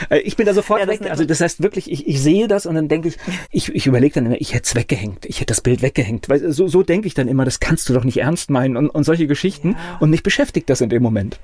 Äh, 0.09 0.19
ich 0.19 0.35
bin 0.35 0.45
da 0.45 0.53
sofort 0.53 0.81
ja, 0.81 0.87
weg. 0.87 1.09
Also 1.09 1.25
das 1.25 1.41
heißt 1.41 1.61
wirklich, 1.61 1.91
ich, 1.91 2.07
ich 2.07 2.21
sehe 2.21 2.47
das 2.47 2.65
und 2.65 2.75
dann 2.75 2.87
denke 2.87 3.09
ich, 3.09 3.17
ich, 3.51 3.73
ich 3.73 3.87
überlege 3.87 4.15
dann 4.15 4.25
immer, 4.25 4.39
ich 4.39 4.53
hätte 4.53 4.65
es 4.65 4.75
weggehängt, 4.75 5.25
ich 5.25 5.37
hätte 5.37 5.51
das 5.51 5.61
Bild 5.61 5.81
weggehängt. 5.81 6.29
Weil 6.29 6.51
so, 6.51 6.67
so 6.67 6.83
denke 6.83 7.07
ich 7.07 7.13
dann 7.13 7.27
immer, 7.27 7.45
das 7.45 7.59
kannst 7.59 7.87
du 7.87 7.93
doch 7.93 8.03
nicht 8.03 8.17
ernst 8.17 8.49
meinen 8.49 8.77
und, 8.77 8.89
und 8.89 9.03
solche 9.03 9.27
Geschichten. 9.27 9.73
Ja. 9.73 9.97
Und 9.99 10.09
mich 10.09 10.23
beschäftigt 10.23 10.69
das 10.69 10.81
in 10.81 10.89
dem 10.89 11.03
Moment. 11.03 11.39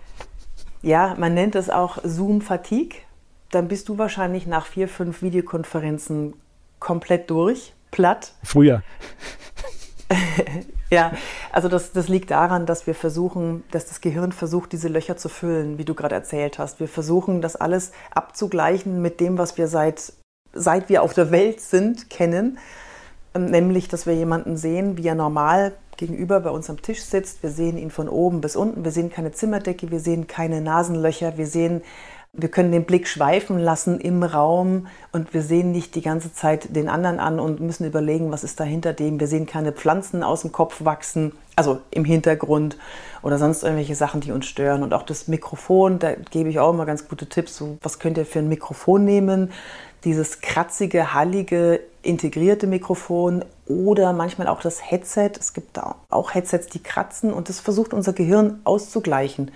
Ja, 0.81 1.15
man 1.17 1.33
nennt 1.33 1.55
es 1.55 1.69
auch 1.69 1.99
Zoom-Fatigue. 2.03 2.99
Dann 3.51 3.67
bist 3.67 3.89
du 3.89 3.97
wahrscheinlich 3.97 4.47
nach 4.47 4.65
vier, 4.65 4.87
fünf 4.87 5.21
Videokonferenzen 5.21 6.33
komplett 6.79 7.29
durch, 7.29 7.73
platt. 7.91 8.33
Früher. 8.43 8.83
ja, 10.91 11.13
also 11.51 11.67
das, 11.67 11.91
das 11.91 12.07
liegt 12.07 12.31
daran, 12.31 12.65
dass 12.65 12.87
wir 12.87 12.95
versuchen, 12.95 13.63
dass 13.71 13.85
das 13.85 14.01
Gehirn 14.01 14.31
versucht, 14.31 14.71
diese 14.71 14.87
Löcher 14.87 15.17
zu 15.17 15.29
füllen, 15.29 15.77
wie 15.77 15.85
du 15.85 15.95
gerade 15.95 16.15
erzählt 16.15 16.59
hast. 16.59 16.79
Wir 16.79 16.87
versuchen, 16.87 17.41
das 17.41 17.55
alles 17.55 17.91
abzugleichen 18.11 19.01
mit 19.01 19.19
dem, 19.19 19.37
was 19.37 19.57
wir 19.57 19.67
seit, 19.67 20.13
seit 20.53 20.89
wir 20.89 21.01
auf 21.01 21.13
der 21.13 21.31
Welt 21.31 21.59
sind, 21.61 22.09
kennen. 22.09 22.59
Ähm, 23.33 23.45
nämlich, 23.47 23.87
dass 23.87 24.05
wir 24.05 24.15
jemanden 24.15 24.57
sehen, 24.57 24.97
wie 24.97 25.07
er 25.07 25.15
normal 25.15 25.73
gegenüber 25.97 26.39
bei 26.39 26.49
uns 26.49 26.69
am 26.69 26.81
Tisch 26.81 27.03
sitzt. 27.03 27.41
Wir 27.41 27.49
sehen 27.49 27.77
ihn 27.77 27.91
von 27.91 28.09
oben 28.09 28.41
bis 28.41 28.55
unten. 28.55 28.83
Wir 28.83 28.91
sehen 28.91 29.11
keine 29.11 29.31
Zimmerdecke, 29.31 29.91
wir 29.91 29.99
sehen 29.99 30.27
keine 30.27 30.61
Nasenlöcher, 30.61 31.37
wir 31.37 31.47
sehen 31.47 31.81
wir 32.37 32.49
können 32.49 32.71
den 32.71 32.85
Blick 32.85 33.07
schweifen 33.07 33.59
lassen 33.59 33.99
im 33.99 34.23
Raum 34.23 34.87
und 35.11 35.33
wir 35.33 35.41
sehen 35.41 35.71
nicht 35.71 35.95
die 35.95 36.01
ganze 36.01 36.33
Zeit 36.33 36.75
den 36.75 36.89
anderen 36.89 37.19
an 37.19 37.39
und 37.39 37.59
müssen 37.61 37.85
überlegen, 37.85 38.31
was 38.31 38.43
ist 38.43 38.59
da 38.59 38.63
hinter 38.63 38.93
dem. 38.93 39.19
Wir 39.19 39.27
sehen 39.27 39.45
keine 39.45 39.71
Pflanzen 39.71 40.23
aus 40.23 40.41
dem 40.41 40.51
Kopf 40.51 40.83
wachsen, 40.83 41.31
also 41.55 41.79
im 41.91 42.03
Hintergrund 42.03 42.77
oder 43.21 43.37
sonst 43.37 43.63
irgendwelche 43.63 43.95
Sachen, 43.95 44.21
die 44.21 44.31
uns 44.31 44.45
stören. 44.45 44.83
Und 44.83 44.93
auch 44.93 45.03
das 45.03 45.27
Mikrofon, 45.27 45.99
da 45.99 46.13
gebe 46.13 46.49
ich 46.49 46.59
auch 46.59 46.73
immer 46.73 46.85
ganz 46.85 47.07
gute 47.07 47.27
Tipps. 47.27 47.55
So, 47.55 47.77
was 47.81 47.99
könnt 47.99 48.17
ihr 48.17 48.25
für 48.25 48.39
ein 48.39 48.49
Mikrofon 48.49 49.05
nehmen? 49.05 49.51
Dieses 50.03 50.41
kratzige, 50.41 51.13
hallige, 51.13 51.79
integrierte 52.03 52.67
Mikrofon 52.67 53.43
oder 53.65 54.13
manchmal 54.13 54.47
auch 54.47 54.61
das 54.61 54.91
Headset. 54.91 55.31
Es 55.39 55.53
gibt 55.53 55.79
auch 56.09 56.33
Headsets, 56.33 56.67
die 56.67 56.83
kratzen 56.83 57.33
und 57.33 57.49
das 57.49 57.59
versucht 57.59 57.93
unser 57.93 58.13
Gehirn 58.13 58.59
auszugleichen 58.63 59.51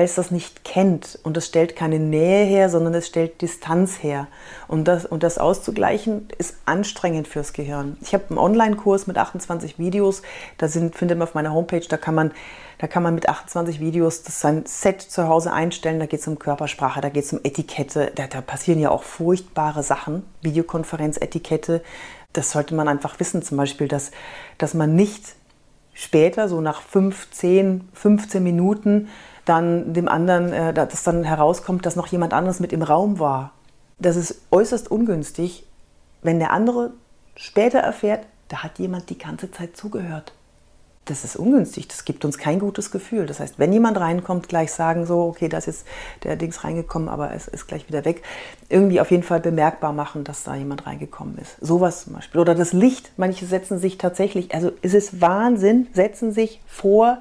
weil 0.00 0.06
es 0.06 0.14
das 0.14 0.30
nicht 0.30 0.64
kennt. 0.64 1.18
Und 1.24 1.36
es 1.36 1.44
stellt 1.44 1.76
keine 1.76 1.98
Nähe 1.98 2.46
her, 2.46 2.70
sondern 2.70 2.94
es 2.94 3.06
stellt 3.06 3.42
Distanz 3.42 4.02
her. 4.02 4.28
Und 4.66 4.88
das, 4.88 5.04
und 5.04 5.22
das 5.22 5.36
auszugleichen 5.36 6.26
ist 6.38 6.56
anstrengend 6.64 7.28
fürs 7.28 7.52
Gehirn. 7.52 7.98
Ich 8.00 8.14
habe 8.14 8.24
einen 8.30 8.38
Online-Kurs 8.38 9.06
mit 9.06 9.18
28 9.18 9.78
Videos. 9.78 10.22
Da 10.56 10.68
sind, 10.68 10.96
findet 10.96 11.18
man 11.18 11.28
auf 11.28 11.34
meiner 11.34 11.52
Homepage, 11.52 11.84
da 11.86 11.98
kann 11.98 12.14
man, 12.14 12.30
da 12.78 12.86
kann 12.86 13.02
man 13.02 13.14
mit 13.14 13.28
28 13.28 13.78
Videos 13.78 14.22
das 14.22 14.40
sein 14.40 14.64
Set 14.64 15.02
zu 15.02 15.28
Hause 15.28 15.52
einstellen. 15.52 16.00
Da 16.00 16.06
geht 16.06 16.20
es 16.20 16.28
um 16.28 16.38
Körpersprache, 16.38 17.02
da 17.02 17.10
geht 17.10 17.24
es 17.24 17.34
um 17.34 17.40
Etikette. 17.44 18.10
Da, 18.14 18.26
da 18.26 18.40
passieren 18.40 18.80
ja 18.80 18.90
auch 18.90 19.02
furchtbare 19.02 19.82
Sachen. 19.82 20.22
Videokonferenz-Etikette. 20.40 21.82
Das 22.32 22.52
sollte 22.52 22.74
man 22.74 22.88
einfach 22.88 23.20
wissen, 23.20 23.42
zum 23.42 23.58
Beispiel, 23.58 23.86
dass, 23.86 24.12
dass 24.56 24.72
man 24.72 24.96
nicht 24.96 25.34
später, 25.92 26.48
so 26.48 26.62
nach 26.62 26.80
5, 26.80 27.32
10, 27.32 27.90
15 27.92 28.42
Minuten, 28.42 29.08
dann 29.50 29.92
dem 29.92 30.08
anderen, 30.08 30.52
äh, 30.52 30.72
dass 30.72 31.02
dann 31.02 31.24
herauskommt, 31.24 31.84
dass 31.84 31.96
noch 31.96 32.06
jemand 32.06 32.32
anderes 32.32 32.60
mit 32.60 32.72
im 32.72 32.82
Raum 32.82 33.18
war. 33.18 33.52
Das 33.98 34.16
ist 34.16 34.42
äußerst 34.50 34.90
ungünstig, 34.90 35.66
wenn 36.22 36.38
der 36.38 36.52
andere 36.52 36.92
später 37.34 37.80
erfährt, 37.80 38.26
da 38.48 38.62
hat 38.62 38.78
jemand 38.78 39.10
die 39.10 39.18
ganze 39.18 39.50
Zeit 39.50 39.76
zugehört. 39.76 40.32
Das 41.06 41.24
ist 41.24 41.34
ungünstig, 41.34 41.88
das 41.88 42.04
gibt 42.04 42.24
uns 42.24 42.38
kein 42.38 42.60
gutes 42.60 42.92
Gefühl. 42.92 43.26
Das 43.26 43.40
heißt, 43.40 43.58
wenn 43.58 43.72
jemand 43.72 43.98
reinkommt, 43.98 44.48
gleich 44.48 44.70
sagen 44.70 45.06
so, 45.06 45.22
okay, 45.22 45.48
das 45.48 45.66
ist 45.66 45.84
der 46.22 46.36
Dings 46.36 46.62
reingekommen, 46.62 47.08
aber 47.08 47.32
es 47.32 47.48
ist 47.48 47.66
gleich 47.66 47.88
wieder 47.88 48.04
weg. 48.04 48.22
Irgendwie 48.68 49.00
auf 49.00 49.10
jeden 49.10 49.24
Fall 49.24 49.40
bemerkbar 49.40 49.92
machen, 49.92 50.22
dass 50.22 50.44
da 50.44 50.54
jemand 50.54 50.86
reingekommen 50.86 51.38
ist. 51.38 51.56
Sowas 51.60 52.04
zum 52.04 52.12
Beispiel. 52.12 52.40
Oder 52.40 52.54
das 52.54 52.72
Licht. 52.72 53.10
Manche 53.16 53.46
setzen 53.46 53.78
sich 53.78 53.98
tatsächlich, 53.98 54.54
also 54.54 54.70
es 54.82 54.94
ist 54.94 55.20
Wahnsinn, 55.20 55.88
setzen 55.92 56.32
sich 56.32 56.60
vor 56.66 57.20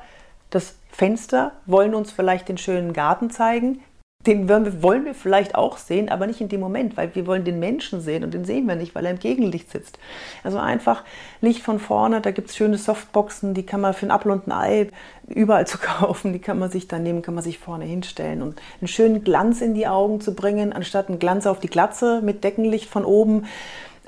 das 0.51 0.75
Fenster, 0.99 1.53
wollen 1.65 1.95
uns 1.95 2.11
vielleicht 2.11 2.49
den 2.49 2.57
schönen 2.57 2.91
Garten 2.91 3.31
zeigen. 3.31 3.79
Den 4.27 4.49
wollen 4.49 5.05
wir 5.05 5.15
vielleicht 5.15 5.55
auch 5.55 5.77
sehen, 5.77 6.09
aber 6.09 6.27
nicht 6.27 6.41
in 6.41 6.49
dem 6.49 6.59
Moment, 6.59 6.97
weil 6.97 7.15
wir 7.15 7.25
wollen 7.25 7.45
den 7.45 7.57
Menschen 7.57 8.01
sehen 8.01 8.25
und 8.25 8.33
den 8.33 8.43
sehen 8.43 8.65
wir 8.65 8.75
nicht, 8.75 8.93
weil 8.93 9.05
er 9.05 9.11
im 9.11 9.19
Gegenlicht 9.19 9.71
sitzt. 9.71 9.97
Also 10.43 10.59
einfach 10.59 11.05
Licht 11.39 11.61
von 11.61 11.79
vorne, 11.79 12.19
da 12.19 12.31
gibt 12.31 12.49
es 12.49 12.57
schöne 12.57 12.77
Softboxen, 12.77 13.53
die 13.53 13.65
kann 13.65 13.79
man 13.79 13.93
für 13.93 14.07
ein 14.07 14.11
Apfel 14.11 14.41
Ei 14.49 14.89
überall 15.25 15.65
zu 15.65 15.77
kaufen, 15.81 16.33
die 16.33 16.39
kann 16.39 16.59
man 16.59 16.69
sich 16.69 16.89
dann 16.89 17.03
nehmen, 17.03 17.21
kann 17.21 17.33
man 17.33 17.45
sich 17.45 17.59
vorne 17.59 17.85
hinstellen 17.85 18.41
und 18.41 18.61
einen 18.81 18.89
schönen 18.89 19.23
Glanz 19.23 19.61
in 19.61 19.75
die 19.75 19.87
Augen 19.87 20.19
zu 20.19 20.35
bringen, 20.35 20.73
anstatt 20.73 21.07
einen 21.07 21.19
Glanz 21.19 21.47
auf 21.47 21.61
die 21.61 21.69
Glatze 21.69 22.19
mit 22.21 22.43
Deckenlicht 22.43 22.89
von 22.89 23.05
oben. 23.05 23.45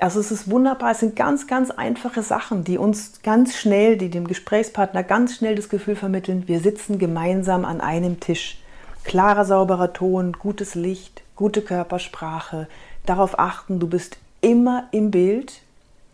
Also 0.02 0.18
es 0.18 0.32
ist 0.32 0.50
wunderbar, 0.50 0.90
es 0.90 0.98
sind 0.98 1.14
ganz, 1.14 1.46
ganz 1.46 1.70
einfache 1.70 2.24
Sachen, 2.24 2.64
die 2.64 2.76
uns 2.76 3.22
ganz 3.22 3.54
schnell, 3.54 3.96
die 3.96 4.10
dem 4.10 4.26
Gesprächspartner 4.26 5.04
ganz 5.04 5.36
schnell 5.36 5.54
das 5.54 5.68
Gefühl 5.68 5.94
vermitteln, 5.94 6.48
wir 6.48 6.58
sitzen 6.58 6.98
gemeinsam 6.98 7.64
an 7.64 7.80
einem 7.80 8.18
Tisch. 8.18 8.58
Klarer, 9.04 9.44
sauberer 9.44 9.92
Ton, 9.92 10.32
gutes 10.32 10.74
Licht, 10.74 11.22
gute 11.36 11.62
Körpersprache, 11.62 12.66
darauf 13.06 13.38
achten, 13.38 13.78
du 13.78 13.86
bist 13.86 14.16
immer 14.40 14.88
im 14.90 15.12
Bild, 15.12 15.60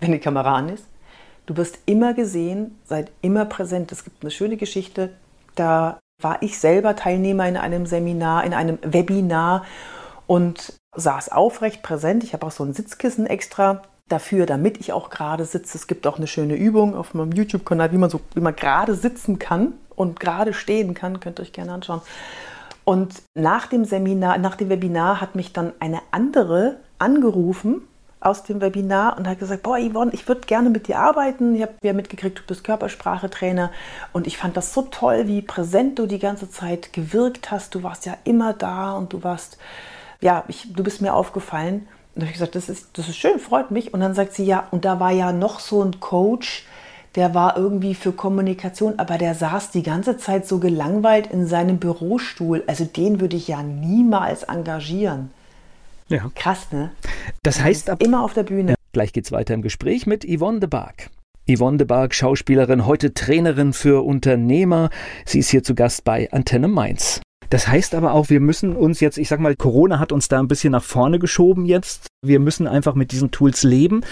wenn 0.01 0.13
die 0.13 0.19
Kamera 0.19 0.57
an 0.57 0.69
ist. 0.69 0.85
Du 1.47 1.57
wirst 1.57 1.79
immer 1.87 2.13
gesehen, 2.13 2.79
seid 2.85 3.11
immer 3.23 3.47
präsent. 3.47 3.91
Es 3.91 4.05
gibt 4.05 4.23
eine 4.23 4.31
schöne 4.31 4.59
Geschichte, 4.59 5.15
da 5.55 5.99
war 6.21 6.43
ich 6.43 6.59
selber 6.59 6.95
Teilnehmer 6.95 7.49
in 7.49 7.57
einem 7.57 7.87
Seminar, 7.87 8.45
in 8.45 8.53
einem 8.53 8.79
Webinar 8.83 9.65
und 10.27 10.78
saß 10.97 11.31
aufrecht 11.31 11.83
präsent. 11.83 12.25
Ich 12.25 12.33
habe 12.33 12.47
auch 12.47 12.51
so 12.51 12.65
ein 12.65 12.73
Sitzkissen 12.73 13.27
extra 13.27 13.83
dafür, 14.09 14.47
damit 14.47 14.79
ich 14.79 14.93
auch 14.93 15.11
gerade 15.11 15.45
sitze. 15.45 15.77
Es 15.77 15.87
gibt 15.87 16.07
auch 16.07 16.17
eine 16.17 16.27
schöne 16.27 16.57
Übung 16.57 16.95
auf 16.95 17.15
meinem 17.15 17.33
YouTube-Kanal, 17.33 17.93
wie 17.93 17.99
man 17.99 18.11
so, 18.11 18.21
wie 18.35 18.53
gerade 18.53 18.95
sitzen 18.95 19.39
kann 19.39 19.75
und 19.95 20.19
gerade 20.19 20.53
stehen 20.53 20.95
kann. 20.95 21.21
Könnt 21.21 21.39
ihr 21.39 21.43
euch 21.43 21.53
gerne 21.53 21.73
anschauen. 21.73 22.01
Und 22.85 23.23
nach 23.35 23.67
dem 23.67 23.85
Seminar, 23.85 24.39
nach 24.39 24.57
dem 24.57 24.71
Webinar 24.71 25.21
hat 25.21 25.35
mich 25.35 25.53
dann 25.53 25.73
eine 25.79 26.01
andere 26.11 26.77
angerufen 26.99 27.83
aus 28.21 28.43
dem 28.43 28.61
Webinar 28.61 29.17
und 29.17 29.29
hat 29.29 29.39
gesagt, 29.39 29.63
boah 29.63 29.79
Yvonne, 29.79 30.13
ich 30.13 30.27
würde 30.27 30.41
gerne 30.41 30.71
mit 30.71 30.89
dir 30.89 30.99
arbeiten. 30.99 31.55
Ich 31.55 31.63
habe 31.63 31.75
ja 31.83 31.93
mitgekriegt, 31.93 32.39
du 32.39 32.43
bist 32.47 32.65
Körpersprachetrainer 32.65 33.71
und 34.13 34.27
ich 34.27 34.39
fand 34.39 34.57
das 34.57 34.73
so 34.73 34.83
toll, 34.83 35.29
wie 35.29 35.43
präsent 35.43 35.99
du 35.99 36.07
die 36.07 36.19
ganze 36.19 36.51
Zeit 36.51 36.93
gewirkt 36.93 37.51
hast. 37.51 37.75
Du 37.75 37.83
warst 37.83 38.07
ja 38.07 38.17
immer 38.25 38.55
da 38.55 38.95
und 38.95 39.13
du 39.13 39.23
warst 39.23 39.59
ja, 40.21 40.45
ich, 40.49 40.73
du 40.73 40.83
bist 40.83 41.01
mir 41.01 41.15
aufgefallen. 41.15 41.89
Und 42.15 42.23
habe 42.23 42.33
ich 42.33 42.39
gesagt, 42.39 42.57
das 42.57 42.69
ist, 42.69 42.89
das 42.95 43.09
ist 43.09 43.17
schön, 43.17 43.39
freut 43.39 43.71
mich. 43.71 43.95
Und 43.95 44.01
dann 44.01 44.15
sagt 44.15 44.35
sie, 44.35 44.45
ja, 44.45 44.67
und 44.71 44.85
da 44.85 44.99
war 44.99 45.13
ja 45.13 45.33
noch 45.33 45.61
so 45.61 45.83
ein 45.83 46.01
Coach, 46.01 46.67
der 47.15 47.35
war 47.35 47.57
irgendwie 47.57 47.95
für 47.95 48.13
Kommunikation, 48.13 48.95
aber 48.99 49.19
der 49.19 49.35
saß 49.35 49.71
die 49.71 49.83
ganze 49.83 50.19
Zeit 50.19 50.47
so 50.47 50.59
gelangweilt 50.59 51.29
in 51.29 51.47
seinem 51.47 51.79
Bürostuhl. 51.79 52.65
Also 52.67 52.85
den 52.85 53.21
würde 53.21 53.37
ich 53.37 53.49
ja 53.49 53.63
niemals 53.63 54.43
engagieren. 54.43 55.31
Ja. 56.09 56.31
Krass, 56.35 56.73
ne? 56.73 56.91
Das 57.43 57.61
heißt 57.61 57.91
ab 57.91 58.03
immer 58.03 58.23
auf 58.23 58.35
der 58.35 58.43
Bühne. 58.43 58.73
Ja, 58.73 58.77
gleich 58.93 59.13
geht's 59.13 59.33
weiter 59.33 59.55
im 59.55 59.63
Gespräch 59.63 60.07
mit 60.07 60.25
Yvonne 60.25 60.61
de 60.61 60.69
Barg. 60.69 61.11
Yvonne 61.49 61.79
de 61.79 61.87
Barg, 61.87 62.15
Schauspielerin, 62.15 62.87
heute 62.87 63.15
Trainerin 63.15 63.73
für 63.73 64.05
Unternehmer. 64.05 64.91
Sie 65.25 65.39
ist 65.39 65.51
hier 65.51 65.63
zu 65.63 65.75
Gast 65.75 66.05
bei 66.05 66.31
Antenne 66.31 66.69
Mainz. 66.69 67.21
Das 67.51 67.69
heißt 67.69 67.95
aber 67.95 68.13
auch, 68.13 68.31
wir 68.31 68.41
müssen 68.41 68.77
uns 68.77 69.01
jetzt, 69.01 69.19
ich 69.19 69.29
sag 69.29 69.41
mal, 69.41 69.57
Corona 69.57 69.99
hat 69.99 70.13
uns 70.13 70.29
da 70.29 70.39
ein 70.39 70.49
bisschen 70.49 70.73
nach 70.73 70.83
vorne 70.83 71.19
geschoben 71.19 71.67
jetzt. 71.67 72.09
Wir 72.23 72.41
müssen 72.41 72.67
einfach 72.67 72.95
mit 72.95 73.13
diesen 73.13 73.31
Tools 73.31 73.63
leben. 73.63 74.03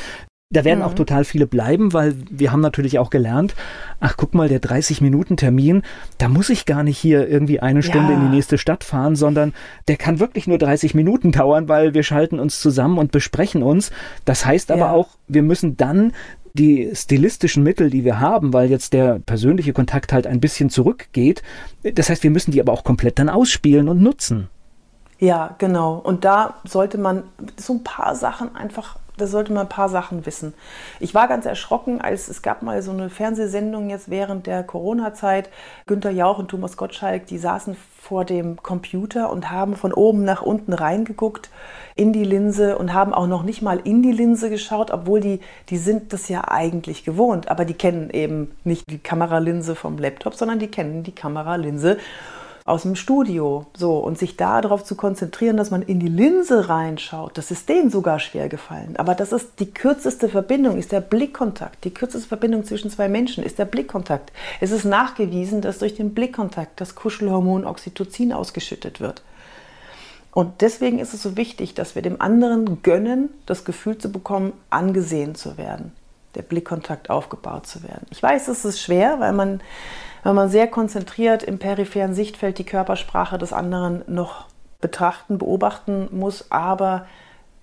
Da 0.51 0.65
werden 0.65 0.79
mhm. 0.79 0.85
auch 0.85 0.95
total 0.95 1.25
viele 1.25 1.49
bleiben, 1.49 1.93
weil 1.93 2.15
wir 2.31 2.53
haben 2.53 2.61
natürlich 2.61 3.01
auch 3.01 3.11
gelernt, 3.11 3.57
ach 3.99 4.17
guck 4.17 4.33
mal, 4.33 4.49
der 4.49 4.63
30-Minuten-Termin, 4.63 5.83
da 6.19 6.29
muss 6.29 6.51
ich 6.51 6.67
gar 6.67 6.85
nicht 6.85 6.99
hier 6.99 7.29
irgendwie 7.29 7.59
eine 7.59 7.83
Stunde 7.83 8.13
ja. 8.13 8.19
in 8.19 8.27
die 8.27 8.37
nächste 8.37 8.57
Stadt 8.57 8.85
fahren, 8.85 9.17
sondern 9.17 9.55
der 9.89 9.97
kann 9.97 10.21
wirklich 10.21 10.47
nur 10.47 10.59
30 10.59 10.95
Minuten 10.95 11.33
dauern, 11.33 11.69
weil 11.69 11.95
wir 11.95 12.05
schalten 12.05 12.39
uns 12.39 12.61
zusammen 12.61 12.99
und 12.99 13.11
besprechen 13.11 13.65
uns. 13.65 13.91
Das 14.25 14.47
heißt 14.47 14.71
aber 14.71 14.81
ja. 14.83 14.93
auch, 14.93 15.09
wir 15.27 15.43
müssen 15.43 15.77
dann 15.77 16.13
die 16.57 16.91
stilistischen 16.95 17.63
Mittel, 17.63 17.91
die 17.91 18.05
wir 18.05 18.19
haben, 18.19 18.53
weil 18.53 18.71
jetzt 18.71 18.93
der 18.93 19.21
persönliche 19.21 19.73
Kontakt 19.73 20.13
halt 20.13 20.27
ein 20.27 20.41
bisschen 20.41 20.71
zurückgeht. 20.71 21.43
Das 21.83 22.11
heißt, 22.11 22.23
wir 22.25 22.31
müssen 22.31 22.51
die 22.51 22.61
aber 22.61 22.73
auch 22.73 22.83
komplett 22.83 23.19
dann 23.19 23.29
ausspielen 23.29 23.89
und 23.89 24.03
nutzen. 24.03 24.49
Ja, 25.19 25.55
genau. 25.59 25.95
Und 25.95 26.25
da 26.25 26.57
sollte 26.65 26.99
man 26.99 27.25
so 27.57 27.75
ein 27.75 27.85
paar 27.85 28.15
Sachen 28.15 28.55
einfach, 28.57 28.99
da 29.17 29.27
sollte 29.27 29.53
man 29.53 29.67
ein 29.67 29.69
paar 29.69 29.89
Sachen 29.89 30.27
wissen. 30.27 30.55
Ich 31.01 31.15
war 31.15 31.29
ganz 31.29 31.47
erschrocken, 31.47 32.01
als 32.01 32.29
es 32.29 32.43
gab 32.43 32.63
mal 32.63 32.83
so 32.83 32.91
eine 32.91 33.11
Fernsehsendung 33.11 33.91
jetzt 33.91 34.11
während 34.11 34.47
der 34.47 34.63
Corona-Zeit. 34.63 35.51
Günter 35.87 36.11
Jauch 36.11 36.39
und 36.39 36.49
Thomas 36.49 36.77
Gottschalk, 36.77 37.27
die 37.27 37.39
saßen 37.39 37.77
vor 38.07 38.25
dem 38.25 38.63
Computer 38.63 39.31
und 39.31 39.51
haben 39.51 39.75
von 39.75 39.93
oben 39.93 40.25
nach 40.25 40.43
unten 40.43 40.73
reingeguckt 40.73 41.51
in 41.97 42.13
die 42.13 42.23
Linse 42.23 42.79
und 42.79 42.95
haben 42.95 43.13
auch 43.13 43.27
noch 43.27 43.43
nicht 43.43 43.63
mal 43.63 43.81
in 43.83 44.03
die 44.03 44.13
Linse 44.13 44.49
geschaut, 44.49 44.93
obwohl 44.93 45.21
die, 45.21 45.41
die 45.71 45.79
sind 45.79 46.13
das 46.13 46.29
ja 46.29 46.47
eigentlich 46.47 47.05
gewohnt. 47.05 47.49
Aber 47.49 47.65
die 47.65 47.75
kennen 47.75 48.11
eben 48.11 48.55
nicht 48.63 48.89
die 48.91 48.99
Kameralinse 48.99 49.75
vom 49.75 49.99
Laptop, 49.99 50.35
sondern 50.35 50.61
die 50.61 50.69
kennen 50.69 51.03
die 51.03 51.15
Kameralinse 51.15 51.99
aus 52.67 52.83
dem 52.83 52.97
Studio. 52.97 53.67
So, 53.77 53.99
und 53.99 54.19
sich 54.19 54.37
darauf 54.37 54.85
zu 54.85 54.97
konzentrieren, 54.97 55.57
dass 55.57 55.71
man 55.71 55.83
in 55.83 56.01
die 56.01 56.09
Linse 56.09 56.69
reinschaut, 56.69 57.39
das 57.39 57.51
ist 57.51 57.69
denen 57.69 57.91
sogar 57.91 58.19
schwer 58.19 58.49
gefallen. 58.49 58.97
Aber 58.97 59.15
das 59.15 59.33
ist 59.33 59.61
die 59.61 59.71
kürzeste 59.71 60.29
Verbindung, 60.29 60.77
ist 60.77 60.93
der 60.93 61.01
Blickkontakt. 61.01 61.85
Die 61.85 61.95
kürzeste 61.95 62.29
Verbindung 62.29 62.65
zwischen 62.65 62.91
zwei 62.91 63.09
Menschen 63.09 63.45
ist 63.45 63.59
der 63.59 63.65
Blickkontakt. 63.65 64.33
Es 64.61 64.73
ist 64.73 64.85
nachgewiesen, 64.85 65.63
dass 65.63 65.79
durch 65.79 65.95
den 65.95 66.13
Blickkontakt 66.13 66.81
das 66.81 66.97
Kuschelhormon 66.97 67.65
Oxytocin 67.65 68.33
ausgeschüttet 68.33 69.01
wird. 69.01 69.23
Und 70.33 70.61
deswegen 70.61 70.99
ist 70.99 71.15
es 71.15 71.23
so 71.23 71.37
wichtig, 71.37 71.73
dass 71.73 71.95
wir 71.95 72.03
dem 72.03 72.21
anderen 72.21 72.83
gönnen, 72.83 73.31
das 73.47 73.65
Gefühl 73.65 73.97
zu 73.97 74.13
bekommen, 74.13 74.53
angesehen 74.69 75.35
zu 75.35 75.57
werden, 75.57 75.93
der 76.35 76.43
Blickkontakt 76.43 77.09
aufgebaut 77.09 77.67
zu 77.67 77.83
werden. 77.85 78.07
Ich 78.11 78.23
weiß, 78.23 78.49
es 78.49 78.67
ist 78.67 78.83
schwer, 78.83 79.19
weil 79.19 79.33
man 79.33 79.63
wenn 80.27 80.35
man 80.35 80.51
sehr 80.51 80.67
konzentriert 80.67 81.45
im 81.45 81.61
peripheren 81.61 82.13
Sichtfeld 82.13 82.59
die 82.59 82.65
Körpersprache 82.65 83.39
des 83.39 83.53
anderen 83.53 84.03
noch 84.09 84.47
betrachten, 84.81 85.39
beobachten 85.39 86.09
muss, 86.11 86.51
aber 86.51 87.07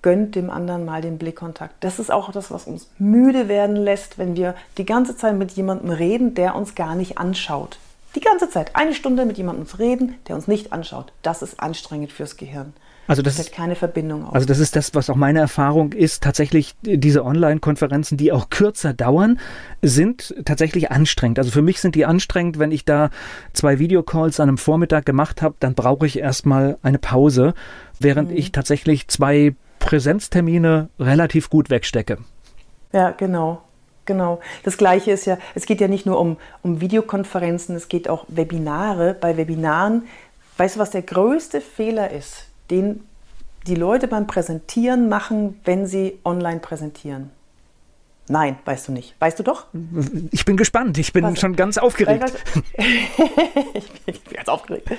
gönnt 0.01 0.35
dem 0.35 0.49
anderen 0.49 0.85
mal 0.85 1.01
den 1.01 1.17
Blickkontakt. 1.17 1.75
Das 1.81 1.99
ist 1.99 2.09
auch 2.09 2.31
das, 2.31 2.51
was 2.51 2.65
uns 2.65 2.89
müde 2.97 3.49
werden 3.49 3.75
lässt, 3.75 4.17
wenn 4.17 4.37
wir 4.37 4.55
die 4.77 4.85
ganze 4.85 5.17
Zeit 5.17 5.35
mit 5.35 5.51
jemandem 5.51 5.89
reden, 5.89 6.35
der 6.35 6.55
uns 6.55 6.73
gar 6.73 6.95
nicht 6.95 7.17
anschaut. 7.17 7.79
Die 8.15 8.21
ganze 8.21 8.49
Zeit, 8.49 8.77
eine 8.77 8.93
Stunde 8.93 9.25
mit 9.25 9.37
jemandem 9.37 9.67
reden, 9.77 10.15
der 10.29 10.35
uns 10.37 10.47
nicht 10.47 10.71
anschaut. 10.71 11.11
Das 11.21 11.41
ist 11.41 11.59
anstrengend 11.59 12.13
fürs 12.13 12.37
Gehirn. 12.37 12.71
Also 13.07 13.21
das 13.21 13.37
ist 13.37 13.51
keine 13.51 13.75
Verbindung. 13.75 14.25
Auf. 14.25 14.33
Also 14.33 14.47
das 14.47 14.59
ist 14.59 14.75
das, 14.75 14.95
was 14.95 15.09
auch 15.09 15.15
meine 15.15 15.39
Erfahrung 15.39 15.91
ist. 15.91 16.23
Tatsächlich 16.23 16.75
diese 16.81 17.25
Online-Konferenzen, 17.25 18.17
die 18.17 18.31
auch 18.31 18.49
kürzer 18.49 18.93
dauern, 18.93 19.39
sind 19.81 20.33
tatsächlich 20.45 20.91
anstrengend. 20.91 21.37
Also 21.37 21.51
für 21.51 21.61
mich 21.61 21.81
sind 21.81 21.95
die 21.95 22.05
anstrengend, 22.05 22.59
wenn 22.59 22.71
ich 22.71 22.85
da 22.85 23.09
zwei 23.51 23.79
Videocalls 23.79 24.39
an 24.39 24.49
einem 24.49 24.57
Vormittag 24.57 25.05
gemacht 25.05 25.41
habe, 25.41 25.55
dann 25.59 25.75
brauche 25.75 26.05
ich 26.05 26.19
erstmal 26.19 26.77
eine 26.81 26.97
Pause, 26.97 27.53
während 27.99 28.31
mhm. 28.31 28.37
ich 28.37 28.51
tatsächlich 28.53 29.09
zwei 29.09 29.55
Präsenztermine 29.79 30.89
relativ 30.97 31.49
gut 31.49 31.69
wegstecke. 31.69 32.19
Ja, 32.93 33.11
genau. 33.11 33.61
Genau. 34.05 34.39
Das 34.63 34.77
Gleiche 34.77 35.11
ist 35.11 35.25
ja, 35.25 35.37
es 35.55 35.65
geht 35.65 35.79
ja 35.81 35.87
nicht 35.87 36.05
nur 36.05 36.19
um, 36.19 36.37
um 36.61 36.81
Videokonferenzen, 36.81 37.75
es 37.75 37.87
geht 37.87 38.09
auch 38.09 38.25
Webinare. 38.27 39.15
Bei 39.19 39.37
Webinaren, 39.37 40.03
weißt 40.57 40.75
du, 40.75 40.79
was 40.79 40.91
der 40.91 41.03
größte 41.03 41.61
Fehler 41.61 42.11
ist? 42.11 42.47
Den 42.69 43.03
die 43.67 43.75
Leute 43.75 44.07
beim 44.07 44.27
Präsentieren 44.27 45.07
machen, 45.07 45.59
wenn 45.63 45.87
sie 45.87 46.19
online 46.25 46.59
präsentieren? 46.59 47.31
Nein, 48.27 48.57
weißt 48.65 48.87
du 48.87 48.91
nicht. 48.93 49.15
Weißt 49.19 49.39
du 49.39 49.43
doch? 49.43 49.67
Ich 50.31 50.45
bin 50.45 50.55
gespannt. 50.55 50.97
Ich 50.97 51.11
bin 51.11 51.25
Was? 51.25 51.39
schon 51.39 51.55
ganz 51.55 51.77
aufgeregt. 51.77 52.33
ich 52.77 54.21
bin 54.21 54.33
ganz 54.33 54.47
aufgeregt. 54.47 54.89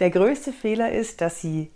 Der 0.00 0.10
größte 0.10 0.52
Fehler 0.52 0.92
ist, 0.92 1.20
dass 1.20 1.40
sie 1.40 1.70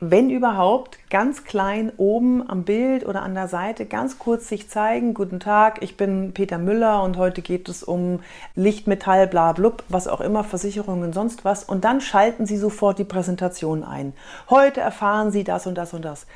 wenn 0.00 0.30
überhaupt, 0.30 0.98
ganz 1.10 1.44
klein 1.44 1.92
oben 1.98 2.48
am 2.48 2.64
Bild 2.64 3.06
oder 3.06 3.22
an 3.22 3.34
der 3.34 3.48
Seite 3.48 3.84
ganz 3.84 4.18
kurz 4.18 4.48
sich 4.48 4.70
zeigen, 4.70 5.12
guten 5.12 5.40
Tag, 5.40 5.82
ich 5.82 5.98
bin 5.98 6.32
Peter 6.32 6.56
Müller 6.56 7.02
und 7.02 7.18
heute 7.18 7.42
geht 7.42 7.68
es 7.68 7.82
um 7.82 8.20
Licht, 8.54 8.86
Metall, 8.86 9.26
bla 9.26 9.52
blub, 9.52 9.84
was 9.88 10.08
auch 10.08 10.22
immer, 10.22 10.42
Versicherungen, 10.42 11.12
sonst 11.12 11.44
was. 11.44 11.64
Und 11.64 11.84
dann 11.84 12.00
schalten 12.00 12.46
Sie 12.46 12.56
sofort 12.56 12.98
die 12.98 13.04
Präsentation 13.04 13.84
ein. 13.84 14.14
Heute 14.48 14.80
erfahren 14.80 15.32
Sie 15.32 15.44
das 15.44 15.66
und 15.66 15.74
das 15.76 15.92
und 15.92 16.02
das. 16.02 16.26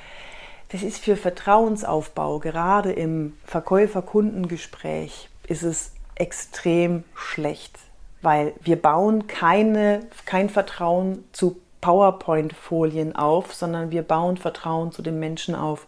Das 0.68 0.83
ist 0.83 0.98
für 0.98 1.16
Vertrauensaufbau, 1.16 2.40
gerade 2.40 2.92
im 2.92 3.33
Verkäufer-Kundengespräch, 3.46 5.31
ist 5.46 5.62
es 5.62 5.92
extrem 6.16 7.05
schlecht, 7.14 7.79
weil 8.20 8.53
wir 8.62 8.81
bauen 8.81 9.27
keine, 9.27 10.00
kein 10.27 10.50
Vertrauen 10.50 11.24
zu 11.33 11.61
PowerPoint-Folien 11.84 13.14
auf, 13.14 13.52
sondern 13.54 13.90
wir 13.90 14.02
bauen 14.02 14.38
Vertrauen 14.38 14.90
zu 14.90 15.02
den 15.02 15.20
Menschen 15.20 15.54
auf. 15.54 15.86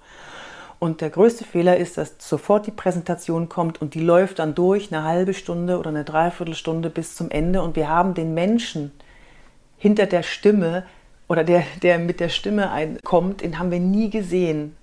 Und 0.78 1.00
der 1.00 1.08
größte 1.08 1.44
Fehler 1.44 1.78
ist, 1.78 1.96
dass 1.96 2.16
sofort 2.18 2.66
die 2.66 2.70
Präsentation 2.70 3.48
kommt 3.48 3.80
und 3.80 3.94
die 3.94 4.00
läuft 4.00 4.38
dann 4.40 4.54
durch 4.54 4.92
eine 4.92 5.04
halbe 5.04 5.32
Stunde 5.32 5.78
oder 5.78 5.88
eine 5.88 6.04
Dreiviertelstunde 6.04 6.90
bis 6.90 7.14
zum 7.14 7.30
Ende 7.30 7.62
und 7.62 7.76
wir 7.76 7.88
haben 7.88 8.12
den 8.12 8.34
Menschen 8.34 8.92
hinter 9.78 10.04
der 10.04 10.22
Stimme 10.22 10.84
oder 11.28 11.44
der, 11.44 11.62
der 11.82 11.98
mit 11.98 12.20
der 12.20 12.28
Stimme 12.28 12.70
kommt, 13.02 13.40
den 13.40 13.58
haben 13.58 13.70
wir 13.70 13.80
nie 13.80 14.10
gesehen. 14.10 14.76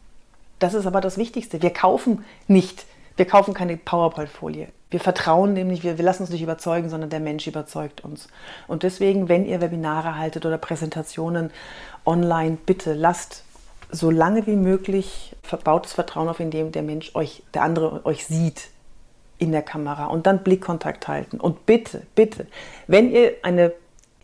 Das 0.58 0.74
ist 0.74 0.88
aber 0.88 1.00
das 1.00 1.20
Wichtigste. 1.20 1.62
Wir 1.62 1.70
kaufen 1.70 2.26
nicht, 2.48 2.88
wir 3.16 3.26
kaufen 3.26 3.54
keine 3.54 3.78
PowerPoint-Folie. 3.78 4.68
Wir 4.90 5.00
vertrauen 5.00 5.54
nämlich, 5.54 5.84
wir, 5.84 5.98
wir 5.98 6.06
lassen 6.06 6.24
uns 6.24 6.32
nicht 6.32 6.42
überzeugen, 6.42 6.90
sondern 6.90 7.10
der 7.10 7.20
Mensch 7.20 7.48
überzeugt 7.48 8.02
uns. 8.04 8.28
Und 8.68 8.84
deswegen, 8.84 9.28
wenn 9.30 9.46
ihr 9.46 9.62
Webinare 9.62 10.18
haltet 10.18 10.46
oder 10.46 10.58
Präsentationen 10.58 11.52
online, 12.06 12.58
bitte 12.66 12.94
lasst 12.94 13.44
so 13.90 14.12
lange 14.12 14.46
wie 14.48 14.56
möglich 14.56 15.36
verbautes 15.42 15.94
Vertrauen 15.94 16.30
auf, 16.30 16.40
indem 16.40 16.72
der 16.72 16.84
Mensch 16.84 17.16
euch, 17.16 17.44
der 17.54 17.64
andere 17.64 18.06
euch 18.06 18.26
sieht 18.26 18.70
in 19.38 19.52
der 19.52 19.62
Kamera 19.62 20.06
und 20.06 20.26
dann 20.28 20.44
Blickkontakt 20.44 21.08
halten. 21.08 21.40
Und 21.40 21.66
bitte, 21.66 22.04
bitte, 22.16 22.48
wenn 22.88 23.12
ihr 23.12 23.34
eine, 23.44 23.74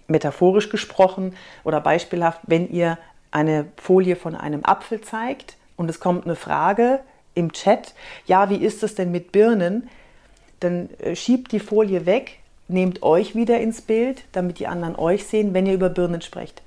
metaphorisch 0.10 0.70
gesprochen 0.70 1.36
oder 1.64 1.80
beispielhaft, 1.82 2.42
wenn 2.48 2.70
ihr 2.70 2.98
eine 3.32 3.66
Folie 3.78 4.16
von 4.16 4.36
einem 4.36 4.66
Apfel 4.66 5.02
zeigt 5.02 5.56
und 5.78 5.90
es 5.90 6.00
kommt 6.00 6.26
eine 6.26 6.36
Frage 6.36 7.00
im 7.36 7.54
Chat, 7.54 7.94
ja, 8.26 8.50
wie 8.50 8.58
ist 8.58 8.84
es 8.84 8.96
denn 8.96 9.12
mit 9.12 9.32
Birnen? 9.32 9.90
dann 10.60 10.90
äh, 11.00 11.16
schiebt 11.16 11.52
die 11.52 11.60
Folie 11.60 12.06
weg, 12.06 12.40
nehmt 12.68 13.04
euch 13.04 13.36
wieder 13.36 13.60
ins 13.60 13.82
Bild, 13.82 14.24
damit 14.32 14.60
die 14.60 14.68
anderen 14.68 14.96
euch 14.96 15.26
sehen, 15.26 15.54
wenn 15.54 15.66
ihr 15.66 15.74
über 15.74 15.90
Birnen 15.90 16.22
sprecht. 16.22 16.62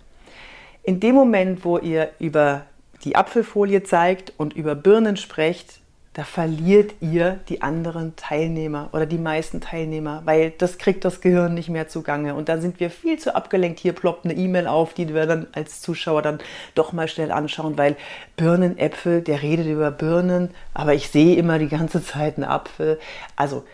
In 0.82 1.00
dem 1.00 1.14
Moment, 1.14 1.64
wo 1.64 1.78
ihr 1.78 2.10
über 2.18 2.62
die 3.04 3.16
Apfelfolie 3.16 3.82
zeigt 3.82 4.32
und 4.36 4.54
über 4.54 4.74
Birnen 4.74 5.16
sprecht, 5.16 5.80
da 6.14 6.24
verliert 6.24 6.94
ihr 7.00 7.40
die 7.48 7.62
anderen 7.62 8.14
Teilnehmer 8.16 8.90
oder 8.92 9.06
die 9.06 9.18
meisten 9.18 9.62
Teilnehmer, 9.62 10.20
weil 10.26 10.50
das 10.50 10.76
kriegt 10.76 11.06
das 11.06 11.22
Gehirn 11.22 11.54
nicht 11.54 11.70
mehr 11.70 11.88
zugange. 11.88 12.34
Und 12.34 12.50
dann 12.50 12.60
sind 12.60 12.80
wir 12.80 12.90
viel 12.90 13.18
zu 13.18 13.34
abgelenkt. 13.34 13.80
Hier 13.80 13.94
ploppt 13.94 14.26
eine 14.26 14.34
E-Mail 14.34 14.66
auf, 14.66 14.92
die 14.92 15.14
wir 15.14 15.24
dann 15.24 15.46
als 15.52 15.80
Zuschauer 15.80 16.20
dann 16.20 16.38
doch 16.74 16.92
mal 16.92 17.08
schnell 17.08 17.32
anschauen, 17.32 17.78
weil 17.78 17.96
Birnen, 18.36 18.76
Äpfel, 18.76 19.22
der 19.22 19.40
redet 19.40 19.66
über 19.66 19.90
Birnen, 19.90 20.50
aber 20.74 20.92
ich 20.92 21.08
sehe 21.08 21.36
immer 21.36 21.58
die 21.58 21.68
ganze 21.68 22.04
Zeit 22.04 22.36
einen 22.36 22.44
Apfel. 22.44 23.00
Also 23.34 23.64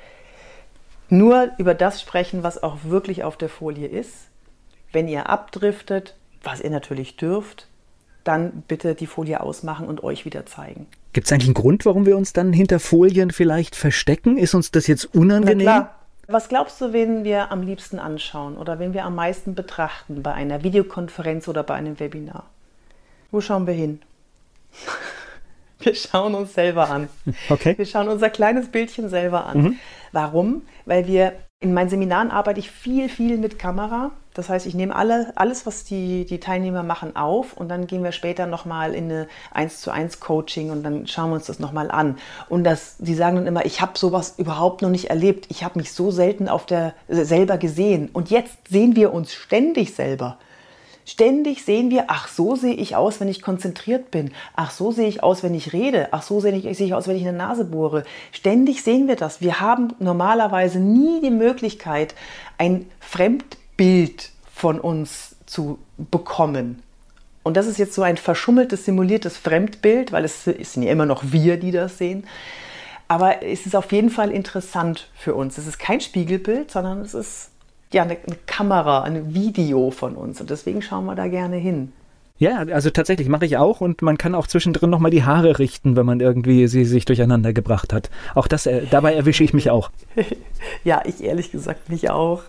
nur 1.09 1.51
über 1.59 1.74
das 1.74 2.01
sprechen, 2.01 2.44
was 2.44 2.62
auch 2.62 2.85
wirklich 2.85 3.24
auf 3.24 3.37
der 3.37 3.48
Folie 3.48 3.88
ist. 3.88 4.29
Wenn 4.92 5.09
ihr 5.09 5.29
abdriftet, 5.29 6.14
was 6.44 6.61
ihr 6.61 6.70
natürlich 6.70 7.16
dürft, 7.16 7.66
dann 8.22 8.62
bitte 8.68 8.94
die 8.94 9.09
Folie 9.09 9.40
ausmachen 9.40 9.88
und 9.88 10.05
euch 10.05 10.24
wieder 10.24 10.46
zeigen. 10.46 10.87
Gibt 11.12 11.27
es 11.27 11.33
eigentlich 11.33 11.49
einen 11.49 11.55
Grund, 11.55 11.87
warum 11.87 12.07
wir 12.07 12.16
uns 12.16 12.33
dann 12.33 12.53
hinter 12.53 12.81
Folien 12.81 13.31
vielleicht 13.31 13.77
verstecken? 13.77 14.37
Ist 14.37 14.55
uns 14.55 14.71
das 14.71 14.87
jetzt 14.87 15.14
unangenehm? 15.14 15.66
Na 15.66 15.81
klar. 15.81 15.94
Was 16.31 16.51
glaubst 16.51 16.79
du, 16.83 16.92
wen 16.92 17.25
wir 17.25 17.51
am 17.51 17.62
liebsten 17.62 17.99
anschauen 17.99 18.59
oder 18.59 18.79
wen 18.79 18.92
wir 18.92 19.07
am 19.07 19.14
meisten 19.14 19.55
betrachten 19.55 20.23
bei 20.23 20.35
einer 20.35 20.62
Videokonferenz 20.62 21.49
oder 21.49 21.62
bei 21.62 21.75
einem 21.75 21.99
Webinar? 21.99 22.44
Wo 23.31 23.40
schauen 23.40 23.66
wir 23.66 23.75
hin? 23.75 24.01
Wir 25.81 25.94
schauen 25.94 26.35
uns 26.35 26.55
selber 26.55 26.90
an. 26.90 27.09
Okay. 27.49 27.79
Wir 27.79 27.87
schauen 27.87 28.09
unser 28.09 28.31
kleines 28.31 28.66
Bildchen 28.66 29.09
selber 29.09 29.47
an. 29.47 29.62
Mhm. 29.62 29.79
Warum? 30.11 30.62
Weil 30.87 31.07
wir 31.07 31.35
in 31.61 31.73
meinen 31.73 31.88
Seminaren 31.88 32.33
arbeite 32.33 32.59
ich 32.59 32.68
viel, 32.68 33.09
viel 33.09 33.39
mit 33.39 33.61
Kamera. 33.61 34.11
Das 34.39 34.49
heißt, 34.49 34.66
ich 34.66 34.74
nehme 34.76 34.95
alle, 34.95 35.32
alles, 35.34 35.66
was 35.66 35.82
die, 35.82 36.24
die 36.24 36.39
Teilnehmer 36.39 36.84
machen, 36.84 37.16
auf 37.16 37.55
und 37.55 37.68
dann 37.68 37.89
gehen 37.89 38.05
wir 38.05 38.12
später 38.12 38.47
nochmal 38.47 38.95
in 38.95 39.07
eine 39.07 39.26
1 39.51 39.80
zu 39.80 39.91
1 39.91 40.20
Coaching 40.20 40.70
und 40.70 40.84
dann 40.84 41.09
schauen 41.09 41.30
wir 41.30 41.34
uns 41.34 41.47
das 41.47 41.59
nochmal 41.59 41.91
an. 41.91 42.18
Und 42.49 42.62
das, 42.62 42.95
die 43.01 43.16
sagen 43.16 43.34
dann 43.34 43.49
immer, 43.49 43.66
ich 43.66 43.80
habe 43.80 43.99
sowas 43.99 44.36
überhaupt 44.39 44.80
noch 44.80 44.91
nicht 44.91 45.11
erlebt. 45.11 45.47
Ich 45.49 45.64
habe 45.64 45.80
mich 45.80 45.93
so 45.93 46.12
selten 46.12 46.49
auf 46.49 46.66
der 46.66 46.95
selber 47.09 47.59
gesehen. 47.59 48.11
Und 48.12 48.30
jetzt 48.30 48.57
sehen 48.70 48.95
wir 48.95 49.12
uns 49.12 49.34
ständig 49.34 49.97
selber. 49.97 50.39
Ständig 51.05 51.64
sehen 51.64 51.91
wir, 51.91 52.05
ach, 52.07 52.28
so 52.28 52.55
sehe 52.55 52.74
ich 52.74 52.95
aus, 52.95 53.18
wenn 53.18 53.26
ich 53.26 53.43
konzentriert 53.43 54.12
bin. 54.12 54.30
Ach, 54.55 54.70
so 54.70 54.93
sehe 54.93 55.09
ich 55.09 55.20
aus, 55.20 55.43
wenn 55.43 55.55
ich 55.55 55.72
rede. 55.72 56.11
Ach, 56.12 56.22
so 56.22 56.39
sehe 56.39 56.53
ich, 56.55 56.78
sehe 56.78 56.86
ich 56.86 56.95
aus, 56.95 57.09
wenn 57.09 57.16
ich 57.16 57.26
eine 57.26 57.36
Nase 57.36 57.64
bohre. 57.64 58.05
Ständig 58.30 58.84
sehen 58.84 59.09
wir 59.09 59.16
das. 59.16 59.41
Wir 59.41 59.59
haben 59.59 59.95
normalerweise 59.99 60.78
nie 60.78 61.20
die 61.22 61.32
Möglichkeit, 61.32 62.14
ein 62.57 62.86
Fremdbild 63.01 63.59
von 64.55 64.81
uns 64.81 65.37
zu 65.47 65.79
bekommen. 65.97 66.83
Und 67.43 67.57
das 67.57 67.66
ist 67.66 67.79
jetzt 67.79 67.95
so 67.95 68.03
ein 68.03 68.16
verschummeltes, 68.16 68.85
simuliertes 68.85 69.39
Fremdbild, 69.39 70.12
weil 70.12 70.24
es 70.24 70.45
sind 70.45 70.83
ja 70.83 70.93
immer 70.93 71.07
noch 71.07 71.22
wir, 71.24 71.59
die 71.59 71.70
das 71.70 71.97
sehen. 71.97 72.26
Aber 73.07 73.43
es 73.43 73.64
ist 73.64 73.74
auf 73.74 73.91
jeden 73.93 74.11
Fall 74.11 74.31
interessant 74.31 75.09
für 75.14 75.35
uns. 75.35 75.57
Es 75.57 75.66
ist 75.66 75.79
kein 75.79 76.01
Spiegelbild, 76.01 76.70
sondern 76.70 77.01
es 77.01 77.14
ist 77.14 77.51
ja 77.91 78.03
eine, 78.03 78.18
eine 78.26 78.37
Kamera, 78.47 79.03
ein 79.03 79.33
Video 79.33 79.91
von 79.91 80.14
uns. 80.14 80.41
Und 80.41 80.51
deswegen 80.51 80.83
schauen 80.83 81.07
wir 81.07 81.14
da 81.14 81.29
gerne 81.29 81.57
hin. 81.57 81.93
Ja, 82.39 82.59
also 82.59 82.91
tatsächlich 82.91 83.28
mache 83.28 83.45
ich 83.45 83.57
auch 83.57 83.80
und 83.80 84.01
man 84.01 84.16
kann 84.16 84.36
auch 84.36 84.47
zwischendrin 84.47 84.91
nochmal 84.91 85.11
die 85.11 85.24
Haare 85.24 85.59
richten, 85.59 85.97
wenn 85.97 86.07
man 86.07 86.20
irgendwie 86.20 86.68
sie 86.68 86.84
sich 86.84 87.05
durcheinander 87.05 87.53
gebracht 87.53 87.93
hat. 87.93 88.11
Auch 88.34 88.47
das, 88.47 88.66
äh, 88.66 88.82
dabei 88.89 89.14
erwische 89.14 89.43
ich 89.43 89.53
mich 89.53 89.70
auch. 89.70 89.91
ja, 90.84 91.03
ich 91.05 91.22
ehrlich 91.22 91.51
gesagt 91.51 91.89
mich 91.89 92.11
auch. 92.11 92.43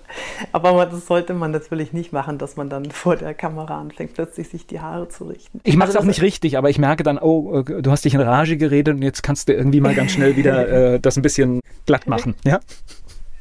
Aber 0.52 0.86
das 0.86 1.08
sollte 1.08 1.34
man 1.34 1.50
natürlich 1.50 1.92
nicht 1.92 2.14
machen, 2.14 2.38
dass 2.38 2.56
man 2.56 2.70
dann 2.70 2.92
vor 2.92 3.16
der 3.16 3.34
Kamera 3.34 3.82
anfängt, 3.82 4.14
plötzlich 4.14 4.50
sich 4.50 4.68
die 4.68 4.80
Haare 4.80 5.10
zu 5.10 5.26
richten. 5.26 5.60
Ich 5.64 5.76
mache 5.76 5.90
es 5.90 5.96
also 5.96 6.06
auch 6.06 6.08
nicht 6.08 6.22
richtig, 6.22 6.58
aber 6.58 6.70
ich 6.70 6.78
merke 6.78 7.02
dann, 7.02 7.18
oh, 7.18 7.62
äh, 7.62 7.82
du 7.82 7.90
hast 7.90 8.06
dich 8.06 8.14
in 8.14 8.22
Rage 8.22 8.58
geredet 8.58 8.96
und 8.96 9.02
jetzt 9.02 9.24
kannst 9.24 9.50
du 9.50 9.54
irgendwie 9.54 9.82
mal 9.82 9.96
ganz 9.96 10.12
schnell 10.12 10.36
wieder 10.36 10.70
äh, 10.94 11.00
das 11.00 11.18
ein 11.18 11.24
bisschen 11.24 11.62
glatt 11.88 12.08
machen. 12.08 12.36
Ja? 12.46 12.60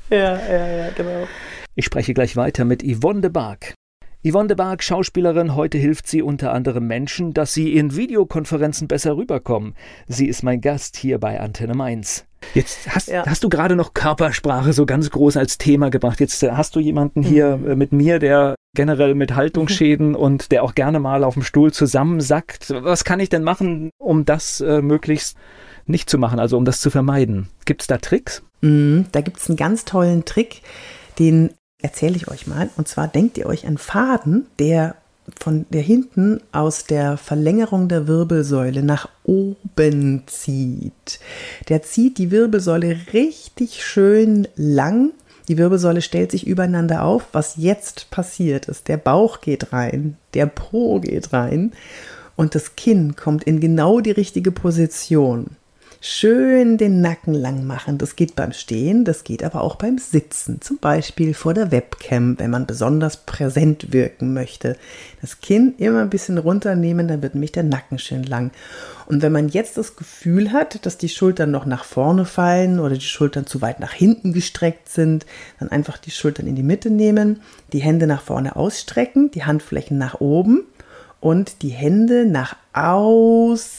Ja, 0.09 0.39
ja, 0.39 0.67
ja, 0.67 0.91
genau. 0.97 1.27
Ich 1.75 1.85
spreche 1.85 2.15
gleich 2.15 2.37
weiter 2.37 2.65
mit 2.65 2.83
Yvonne 2.83 3.21
de 3.21 3.31
Barg. 3.31 3.75
Yvonne 4.27 4.49
de 4.49 4.57
Barg, 4.57 4.83
Schauspielerin, 4.83 5.55
heute 5.55 5.79
hilft 5.79 6.09
sie 6.09 6.23
unter 6.23 6.53
anderem 6.53 6.89
Menschen, 6.89 7.35
dass 7.35 7.55
sie 7.55 7.75
in 7.75 7.95
Videokonferenzen 7.95 8.89
besser 8.89 9.17
rüberkommen. 9.17 9.75
Sie 10.09 10.27
ist 10.27 10.43
mein 10.43 10.61
Gast 10.61 10.97
hier 10.97 11.19
bei 11.19 11.39
Antenne 11.39 11.75
Mainz. 11.75 12.25
Jetzt 12.53 12.93
hast, 12.93 13.09
ja. 13.09 13.25
hast 13.27 13.45
du 13.45 13.49
gerade 13.49 13.77
noch 13.77 13.95
Körpersprache 13.95 14.73
so 14.73 14.87
ganz 14.87 15.11
groß 15.11 15.37
als 15.37 15.57
Thema 15.57 15.91
gebracht. 15.91 16.19
Jetzt 16.19 16.43
äh, 16.43 16.51
hast 16.51 16.75
du 16.75 16.81
jemanden 16.81 17.23
hier 17.23 17.59
mhm. 17.59 17.79
mit 17.79 17.93
mir, 17.93 18.19
der 18.19 18.57
generell 18.75 19.15
mit 19.15 19.37
Haltungsschäden 19.37 20.17
und 20.17 20.51
der 20.51 20.65
auch 20.65 20.75
gerne 20.75 20.99
mal 20.99 21.23
auf 21.23 21.35
dem 21.35 21.45
Stuhl 21.45 21.73
zusammensackt. 21.73 22.71
Was 22.71 23.05
kann 23.05 23.21
ich 23.21 23.29
denn 23.29 23.45
machen, 23.45 23.91
um 23.99 24.25
das 24.25 24.61
äh, 24.61 24.83
möglichst 24.83 25.37
nicht 25.87 26.11
zu 26.11 26.19
machen, 26.19 26.41
also 26.41 26.57
um 26.57 26.65
das 26.65 26.81
zu 26.81 26.91
vermeiden? 26.91 27.49
Gibt 27.67 27.83
es 27.83 27.87
da 27.87 27.99
Tricks? 27.99 28.43
Mhm, 28.63 29.07
da 29.13 29.21
gibt 29.21 29.39
es 29.39 29.49
einen 29.49 29.57
ganz 29.57 29.85
tollen 29.85 30.25
Trick, 30.25 30.63
den 31.21 31.51
erzähle 31.83 32.17
ich 32.17 32.29
euch 32.29 32.47
mal. 32.47 32.71
Und 32.77 32.89
zwar 32.89 33.09
denkt 33.09 33.39
ihr 33.39 33.47
euch 33.47 33.67
einen 33.67 33.79
Faden, 33.79 34.47
der 34.59 34.97
von 35.39 35.67
der 35.71 35.83
hinten 35.83 36.41
aus 36.53 36.85
der 36.85 37.17
Verlängerung 37.19 37.89
der 37.89 38.07
Wirbelsäule 38.07 38.83
nach 38.83 39.09
oben 39.25 40.23
zieht. 40.27 41.21
Der 41.69 41.83
zieht 41.83 42.19
die 42.19 42.31
Wirbelsäule 42.31 42.99
richtig 43.13 43.85
schön 43.85 44.49
lang. 44.57 45.13
Die 45.49 45.59
Wirbelsäule 45.59 46.03
stellt 46.03 46.31
sich 46.31 46.47
übereinander 46.47 47.05
auf. 47.05 47.27
Was 47.33 47.57
jetzt 47.57 48.11
passiert 48.11 48.67
ist, 48.67 48.89
der 48.89 48.97
Bauch 48.97 49.41
geht 49.41 49.73
rein, 49.73 50.17
der 50.35 50.47
Po 50.47 51.01
geht 51.01 51.33
rein 51.33 51.73
und 52.37 52.55
das 52.55 52.77
Kinn 52.77 53.17
kommt 53.17 53.45
in 53.45 53.61
genau 53.61 54.01
die 54.01 54.13
richtige 54.13 54.53
Position. 54.53 55.58
Schön 56.01 56.79
den 56.79 57.01
Nacken 57.01 57.35
lang 57.35 57.67
machen. 57.67 57.99
Das 57.99 58.15
geht 58.15 58.37
beim 58.37 58.53
Stehen, 58.53 59.05
das 59.05 59.25
geht 59.25 59.43
aber 59.43 59.63
auch 59.63 59.75
beim 59.75 59.99
Sitzen. 59.99 60.61
Zum 60.61 60.79
Beispiel 60.79 61.35
vor 61.35 61.55
der 61.55 61.73
Webcam, 61.73 62.39
wenn 62.39 62.53
man 62.53 62.67
besonders 62.67 63.17
präsent 63.17 63.93
wirken 63.93 64.33
möchte. 64.33 64.77
Das 65.21 65.41
Kinn 65.41 65.75
immer 65.77 66.01
ein 66.01 66.11
bisschen 66.11 66.39
runternehmen, 66.39 67.09
dann 67.09 67.21
wird 67.21 67.35
nämlich 67.35 67.51
der 67.51 67.65
Nacken 67.65 67.99
schön 67.99 68.23
lang. 68.23 68.53
Und 69.07 69.23
wenn 69.23 69.33
man 69.33 69.49
jetzt 69.49 69.77
das 69.77 69.97
Gefühl 69.97 70.53
hat, 70.53 70.87
dass 70.87 70.99
die 70.99 71.09
Schultern 71.09 71.51
noch 71.51 71.67
nach 71.67 71.83
vorne 71.83 72.27
fallen 72.27 72.79
oder 72.79 72.95
die 72.95 73.01
Schultern 73.01 73.47
zu 73.47 73.61
weit 73.61 73.81
nach 73.81 73.93
hinten 73.93 74.33
gestreckt 74.33 74.89
sind, 74.89 75.27
dann 75.59 75.71
einfach 75.71 75.99
die 75.99 76.13
Schultern 76.13 76.47
in 76.47 76.55
die 76.55 76.63
Mitte 76.63 76.91
nehmen, 76.91 77.43
die 77.73 77.81
Hände 77.81 78.07
nach 78.07 78.23
vorne 78.23 78.55
ausstrecken, 78.55 79.33
die 79.33 79.43
Handflächen 79.43 79.99
nach 79.99 80.21
oben 80.21 80.65
und 81.21 81.63
die 81.63 81.71
Hände 81.71 82.27
nach 82.27 82.57
außen 82.73 83.79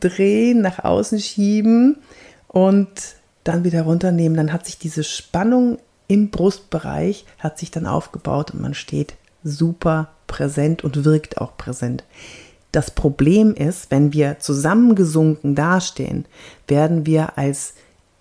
drehen, 0.00 0.60
nach 0.60 0.84
außen 0.84 1.18
schieben 1.20 1.96
und 2.48 2.88
dann 3.44 3.64
wieder 3.64 3.82
runternehmen. 3.82 4.36
Dann 4.36 4.52
hat 4.52 4.66
sich 4.66 4.78
diese 4.78 5.04
Spannung 5.04 5.78
im 6.08 6.30
Brustbereich 6.30 7.26
hat 7.38 7.58
sich 7.58 7.70
dann 7.70 7.86
aufgebaut 7.86 8.52
und 8.52 8.62
man 8.62 8.74
steht 8.74 9.14
super 9.42 10.08
präsent 10.26 10.84
und 10.84 11.04
wirkt 11.04 11.38
auch 11.38 11.56
präsent. 11.56 12.04
Das 12.72 12.90
Problem 12.90 13.54
ist, 13.54 13.90
wenn 13.90 14.12
wir 14.12 14.38
zusammengesunken 14.38 15.54
dastehen, 15.54 16.26
werden 16.68 17.06
wir 17.06 17.38
als 17.38 17.74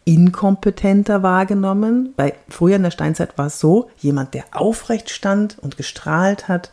inkompetenter 0.05 1.23
wahrgenommen, 1.23 2.13
weil 2.15 2.33
früher 2.47 2.75
in 2.75 2.83
der 2.83 2.91
Steinzeit 2.91 3.37
war 3.37 3.47
es 3.47 3.59
so, 3.59 3.89
jemand, 3.97 4.33
der 4.33 4.45
aufrecht 4.51 5.09
stand 5.09 5.57
und 5.59 5.77
gestrahlt 5.77 6.47
hat, 6.47 6.71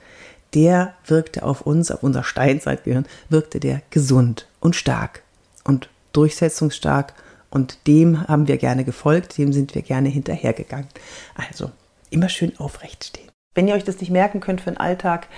der 0.54 0.94
wirkte 1.06 1.42
auf 1.42 1.62
uns, 1.62 1.90
auf 1.90 2.02
unser 2.02 2.24
Steinzeitgehirn, 2.24 3.06
wirkte 3.28 3.60
der 3.60 3.82
gesund 3.90 4.46
und 4.60 4.76
stark 4.76 5.22
und 5.64 5.88
durchsetzungsstark 6.12 7.14
und 7.50 7.86
dem 7.86 8.26
haben 8.28 8.48
wir 8.48 8.56
gerne 8.56 8.84
gefolgt, 8.84 9.36
dem 9.38 9.52
sind 9.52 9.74
wir 9.74 9.82
gerne 9.82 10.08
hinterhergegangen. 10.08 10.88
Also 11.34 11.70
immer 12.10 12.28
schön 12.28 12.58
aufrecht 12.58 13.04
stehen. 13.04 13.28
Wenn 13.54 13.68
ihr 13.68 13.74
euch 13.74 13.84
das 13.84 14.00
nicht 14.00 14.10
merken 14.10 14.40
könnt 14.40 14.62
für 14.62 14.70
den 14.70 14.78
Alltag, 14.78 15.28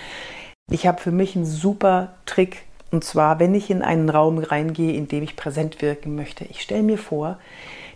ich 0.71 0.87
habe 0.87 1.01
für 1.01 1.11
mich 1.11 1.37
einen 1.37 1.47
super 1.47 2.15
Trick 2.27 2.63
und 2.91 3.03
zwar, 3.03 3.41
wenn 3.41 3.55
ich 3.57 3.71
in 3.71 3.83
einen 3.83 4.09
Raum 4.09 4.39
reingehe, 4.39 4.93
in 4.93 5.09
dem 5.09 5.25
ich 5.25 5.35
präsent 5.35 5.83
wirken 5.83 6.15
möchte, 6.15 6.45
ich 6.45 6.63
stelle 6.63 6.85
mir 6.85 6.99
vor, 6.99 7.39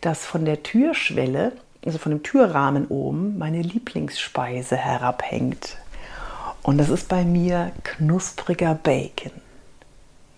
dass 0.01 0.27
von 0.27 0.45
der 0.45 0.65
Türschwelle, 0.65 1.53
also 1.87 1.99
von 1.99 2.11
dem 2.11 2.25
Türrahmen 2.25 2.89
oben, 2.89 3.39
meine 3.39 3.63
Lieblingsspeise 3.63 4.77
herabhängt. 4.77 5.77
Und 6.69 6.77
das 6.77 6.91
ist 6.91 7.09
bei 7.09 7.25
mir 7.25 7.73
knuspriger 7.83 8.75
Bacon. 8.75 9.33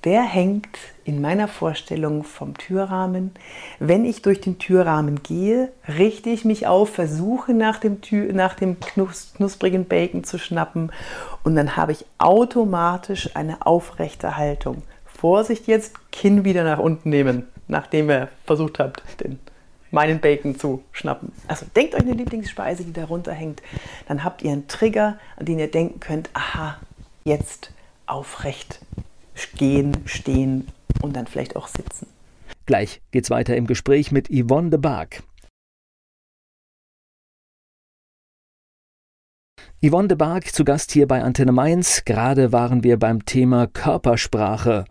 Der 0.04 0.22
hängt 0.22 0.78
in 1.02 1.20
meiner 1.20 1.48
Vorstellung 1.48 2.22
vom 2.22 2.56
Türrahmen. 2.56 3.32
Wenn 3.80 4.04
ich 4.04 4.22
durch 4.22 4.40
den 4.40 4.60
Türrahmen 4.60 5.24
gehe, 5.24 5.72
richte 5.88 6.30
ich 6.30 6.44
mich 6.44 6.68
auf, 6.68 6.90
versuche 6.90 7.52
nach 7.52 7.80
dem, 7.80 8.00
Tür, 8.00 8.32
nach 8.32 8.54
dem 8.54 8.78
knus 8.78 9.32
knusprigen 9.34 9.86
Bacon 9.86 10.22
zu 10.22 10.38
schnappen 10.38 10.92
und 11.42 11.56
dann 11.56 11.76
habe 11.76 11.90
ich 11.90 12.06
automatisch 12.18 13.34
eine 13.34 13.66
aufrechte 13.66 14.36
Haltung. 14.36 14.84
Vorsicht 15.06 15.66
jetzt, 15.66 16.12
Kinn 16.12 16.44
wieder 16.44 16.62
nach 16.62 16.78
unten 16.78 17.10
nehmen, 17.10 17.48
nachdem 17.66 18.08
ihr 18.08 18.28
versucht 18.46 18.78
habt, 18.78 19.02
den 19.18 19.40
meinen 19.90 20.20
Bacon 20.20 20.58
zu 20.58 20.82
schnappen. 20.92 21.32
Also 21.48 21.66
denkt 21.74 21.94
euch 21.94 22.02
eine 22.02 22.12
Lieblingsspeise, 22.12 22.84
die 22.84 22.92
darunter 22.92 23.32
hängt. 23.32 23.62
Dann 24.08 24.24
habt 24.24 24.42
ihr 24.42 24.52
einen 24.52 24.68
Trigger, 24.68 25.18
an 25.36 25.46
den 25.46 25.58
ihr 25.58 25.70
denken 25.70 26.00
könnt, 26.00 26.30
aha, 26.34 26.78
jetzt 27.24 27.72
aufrecht 28.06 28.80
gehen, 29.54 29.96
stehen 30.06 30.68
und 31.02 31.16
dann 31.16 31.26
vielleicht 31.26 31.56
auch 31.56 31.68
sitzen. 31.68 32.06
Gleich 32.66 33.00
geht's 33.10 33.30
weiter 33.30 33.56
im 33.56 33.66
Gespräch 33.66 34.12
mit 34.12 34.28
Yvonne 34.28 34.70
de 34.70 34.78
Barg. 34.78 35.22
Yvonne 39.82 40.08
de 40.08 40.16
Barg 40.16 40.52
zu 40.52 40.64
Gast 40.64 40.92
hier 40.92 41.08
bei 41.08 41.22
Antenne 41.22 41.52
Mainz. 41.52 42.04
Gerade 42.04 42.52
waren 42.52 42.84
wir 42.84 42.98
beim 42.98 43.24
Thema 43.24 43.66
Körpersprache. 43.66 44.84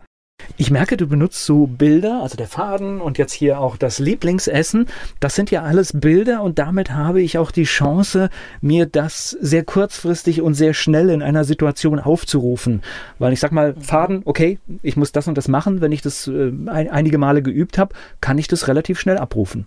Ich 0.56 0.70
merke, 0.70 0.96
du 0.96 1.06
benutzt 1.06 1.44
so 1.44 1.66
Bilder, 1.66 2.20
also 2.22 2.36
der 2.36 2.46
Faden 2.46 3.00
und 3.00 3.18
jetzt 3.18 3.32
hier 3.32 3.60
auch 3.60 3.76
das 3.76 3.98
Lieblingsessen. 3.98 4.86
Das 5.18 5.34
sind 5.34 5.50
ja 5.50 5.62
alles 5.62 5.92
Bilder 5.98 6.42
und 6.42 6.58
damit 6.58 6.92
habe 6.92 7.20
ich 7.20 7.38
auch 7.38 7.50
die 7.50 7.64
Chance, 7.64 8.30
mir 8.60 8.86
das 8.86 9.30
sehr 9.40 9.64
kurzfristig 9.64 10.42
und 10.42 10.54
sehr 10.54 10.74
schnell 10.74 11.10
in 11.10 11.22
einer 11.22 11.44
Situation 11.44 11.98
aufzurufen. 11.98 12.82
Weil 13.18 13.32
ich 13.32 13.40
sag 13.40 13.52
mal, 13.52 13.74
Faden, 13.80 14.22
okay, 14.24 14.58
ich 14.82 14.96
muss 14.96 15.12
das 15.12 15.28
und 15.28 15.38
das 15.38 15.48
machen. 15.48 15.80
Wenn 15.80 15.92
ich 15.92 16.02
das 16.02 16.26
äh, 16.28 16.52
einige 16.66 17.18
Male 17.18 17.42
geübt 17.42 17.78
habe, 17.78 17.94
kann 18.20 18.38
ich 18.38 18.48
das 18.48 18.68
relativ 18.68 19.00
schnell 19.00 19.18
abrufen. 19.18 19.66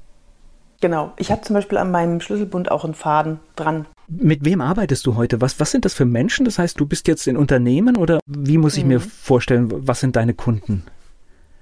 Genau. 0.83 1.13
Ich 1.17 1.31
habe 1.31 1.41
zum 1.41 1.53
Beispiel 1.53 1.77
an 1.77 1.91
meinem 1.91 2.19
Schlüsselbund 2.19 2.69
auch 2.69 2.83
einen 2.83 2.93
Faden 2.93 3.39
dran. 3.55 3.85
Mit 4.07 4.43
wem 4.45 4.61
arbeitest 4.61 5.05
du 5.05 5.15
heute? 5.15 5.41
Was, 5.41 5.59
was 5.59 5.71
sind 5.71 5.85
das 5.85 5.93
für 5.93 6.05
Menschen? 6.05 6.45
Das 6.45 6.59
heißt, 6.59 6.79
du 6.79 6.85
bist 6.85 7.07
jetzt 7.07 7.27
in 7.27 7.37
Unternehmen 7.37 7.97
oder 7.97 8.19
wie 8.25 8.57
muss 8.57 8.77
ich 8.77 8.83
mhm. 8.83 8.89
mir 8.89 8.99
vorstellen, 8.99 9.87
was 9.87 9.99
sind 9.99 10.15
deine 10.15 10.33
Kunden? 10.33 10.83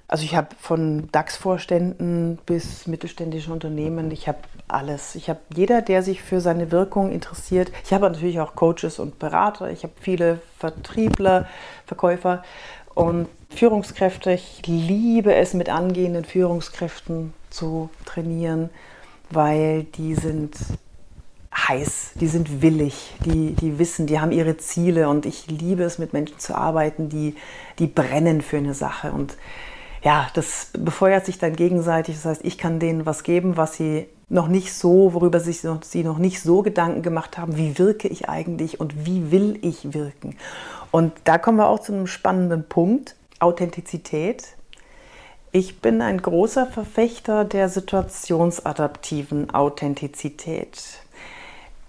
Also 0.07 0.25
ich 0.25 0.35
habe 0.35 0.49
von 0.59 1.09
DAX-Vorständen 1.11 2.37
bis 2.45 2.85
mittelständische 2.85 3.51
Unternehmen, 3.51 4.11
ich 4.11 4.27
habe 4.27 4.39
alles. 4.67 5.15
Ich 5.15 5.29
habe 5.29 5.39
jeder, 5.55 5.81
der 5.81 6.03
sich 6.03 6.21
für 6.21 6.41
seine 6.41 6.69
Wirkung 6.71 7.11
interessiert. 7.11 7.71
Ich 7.85 7.93
habe 7.93 8.09
natürlich 8.09 8.41
auch 8.41 8.55
Coaches 8.55 8.99
und 8.99 9.19
Berater. 9.19 9.71
Ich 9.71 9.83
habe 9.83 9.93
viele 10.01 10.41
Vertriebler, 10.59 11.47
Verkäufer 11.85 12.43
und 12.93 13.27
Führungskräfte. 13.49 14.33
Ich 14.33 14.61
liebe 14.67 15.33
es, 15.33 15.53
mit 15.53 15.69
angehenden 15.69 16.25
Führungskräften 16.25 17.33
zu 17.49 17.89
trainieren 18.05 18.69
weil 19.31 19.83
die 19.83 20.15
sind 20.15 20.55
heiß, 21.53 22.11
die 22.15 22.27
sind 22.27 22.61
willig, 22.61 23.13
die, 23.25 23.53
die 23.53 23.77
wissen, 23.77 24.07
die 24.07 24.19
haben 24.19 24.31
ihre 24.31 24.57
Ziele 24.57 25.09
und 25.09 25.25
ich 25.25 25.47
liebe 25.47 25.83
es, 25.83 25.99
mit 25.99 26.13
Menschen 26.13 26.39
zu 26.39 26.55
arbeiten, 26.55 27.09
die, 27.09 27.35
die 27.79 27.87
brennen 27.87 28.41
für 28.41 28.57
eine 28.57 28.73
Sache 28.73 29.11
und 29.11 29.37
ja, 30.03 30.27
das 30.33 30.69
befeuert 30.73 31.25
sich 31.25 31.37
dann 31.37 31.55
gegenseitig. 31.55 32.15
Das 32.15 32.25
heißt, 32.25 32.41
ich 32.43 32.57
kann 32.57 32.79
denen 32.79 33.05
was 33.05 33.23
geben, 33.23 33.55
was 33.55 33.75
sie 33.75 34.07
noch 34.29 34.47
nicht 34.47 34.73
so, 34.73 35.13
worüber 35.13 35.39
sich 35.39 35.63
noch, 35.63 35.83
sie 35.83 36.03
noch 36.03 36.17
nicht 36.17 36.41
so 36.41 36.63
Gedanken 36.63 37.01
gemacht 37.01 37.37
haben, 37.37 37.57
wie 37.57 37.77
wirke 37.77 38.07
ich 38.07 38.29
eigentlich 38.29 38.79
und 38.79 39.05
wie 39.05 39.31
will 39.31 39.59
ich 39.61 39.93
wirken. 39.93 40.37
Und 40.89 41.13
da 41.25 41.37
kommen 41.37 41.57
wir 41.57 41.67
auch 41.67 41.79
zu 41.79 41.93
einem 41.93 42.07
spannenden 42.07 42.63
Punkt, 42.67 43.15
Authentizität. 43.39 44.55
Ich 45.51 45.81
bin 45.81 46.01
ein 46.01 46.21
großer 46.21 46.65
Verfechter 46.65 47.43
der 47.43 47.67
situationsadaptiven 47.67 49.53
Authentizität. 49.53 51.00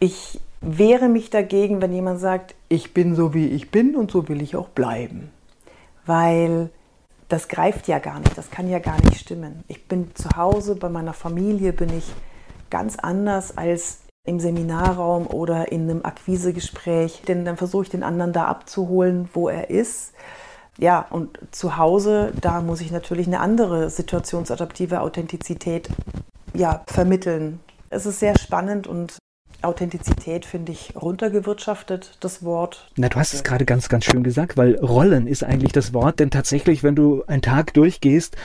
Ich 0.02 0.40
wehre 0.60 1.08
mich 1.08 1.30
dagegen, 1.30 1.80
wenn 1.80 1.92
jemand 1.92 2.18
sagt, 2.18 2.56
ich 2.68 2.92
bin 2.92 3.14
so 3.14 3.34
wie 3.34 3.46
ich 3.46 3.70
bin 3.70 3.94
und 3.94 4.10
so 4.10 4.28
will 4.28 4.42
ich 4.42 4.56
auch 4.56 4.68
bleiben. 4.68 5.30
Weil 6.06 6.70
das 7.28 7.46
greift 7.46 7.86
ja 7.86 8.00
gar 8.00 8.18
nicht, 8.18 8.36
das 8.36 8.50
kann 8.50 8.68
ja 8.68 8.80
gar 8.80 9.00
nicht 9.00 9.20
stimmen. 9.20 9.62
Ich 9.68 9.86
bin 9.86 10.12
zu 10.16 10.28
Hause, 10.36 10.74
bei 10.74 10.88
meiner 10.88 11.12
Familie 11.12 11.72
bin 11.72 11.96
ich 11.96 12.12
ganz 12.68 12.96
anders 12.98 13.56
als 13.56 14.00
im 14.26 14.40
Seminarraum 14.40 15.28
oder 15.28 15.70
in 15.70 15.88
einem 15.88 16.04
Akquisegespräch, 16.04 17.22
denn 17.28 17.44
dann 17.44 17.56
versuche 17.56 17.84
ich 17.84 17.90
den 17.90 18.02
anderen 18.02 18.32
da 18.32 18.46
abzuholen, 18.46 19.28
wo 19.34 19.48
er 19.48 19.70
ist. 19.70 20.14
Ja, 20.78 21.06
und 21.10 21.38
zu 21.52 21.76
Hause, 21.76 22.32
da 22.40 22.60
muss 22.60 22.80
ich 22.80 22.90
natürlich 22.90 23.28
eine 23.28 23.38
andere 23.38 23.88
situationsadaptive 23.88 25.00
Authentizität 25.00 25.90
ja, 26.54 26.82
vermitteln. 26.88 27.60
Es 27.88 28.04
ist 28.04 28.18
sehr 28.18 28.36
spannend 28.36 28.88
und 28.88 29.21
Authentizität 29.64 30.44
finde 30.44 30.72
ich 30.72 30.94
runtergewirtschaftet, 30.94 32.16
das 32.20 32.42
Wort. 32.42 32.90
Na, 32.96 33.08
du 33.08 33.16
hast 33.16 33.34
es 33.34 33.44
gerade 33.44 33.64
ganz, 33.64 33.88
ganz 33.88 34.04
schön 34.04 34.22
gesagt, 34.22 34.56
weil 34.56 34.76
Rollen 34.76 35.26
ist 35.26 35.44
eigentlich 35.44 35.72
das 35.72 35.94
Wort, 35.94 36.20
denn 36.20 36.30
tatsächlich, 36.30 36.82
wenn 36.82 36.94
du 36.94 37.24
einen 37.26 37.42
Tag 37.42 37.74
durchgehst, 37.74 38.36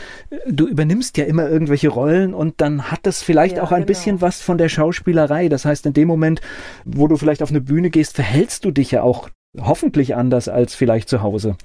du 0.47 0.67
übernimmst 0.67 1.17
ja 1.17 1.25
immer 1.25 1.49
irgendwelche 1.49 1.89
Rollen 1.89 2.33
und 2.33 2.61
dann 2.61 2.91
hat 2.91 2.99
das 3.03 3.23
vielleicht 3.23 3.57
ja, 3.57 3.63
auch 3.63 3.71
ein 3.71 3.81
genau. 3.81 3.87
bisschen 3.87 4.21
was 4.21 4.41
von 4.41 4.57
der 4.57 4.69
Schauspielerei. 4.69 5.49
Das 5.49 5.65
heißt, 5.65 5.85
in 5.85 5.93
dem 5.93 6.07
Moment, 6.07 6.41
wo 6.85 7.07
du 7.07 7.17
vielleicht 7.17 7.43
auf 7.43 7.49
eine 7.49 7.61
Bühne 7.61 7.89
gehst, 7.89 8.15
verhältst 8.15 8.65
du 8.65 8.71
dich 8.71 8.91
ja 8.91 9.03
auch 9.03 9.29
hoffentlich 9.59 10.15
anders 10.15 10.49
als 10.49 10.75
vielleicht 10.75 11.09
zu 11.09 11.21
Hause. 11.21 11.55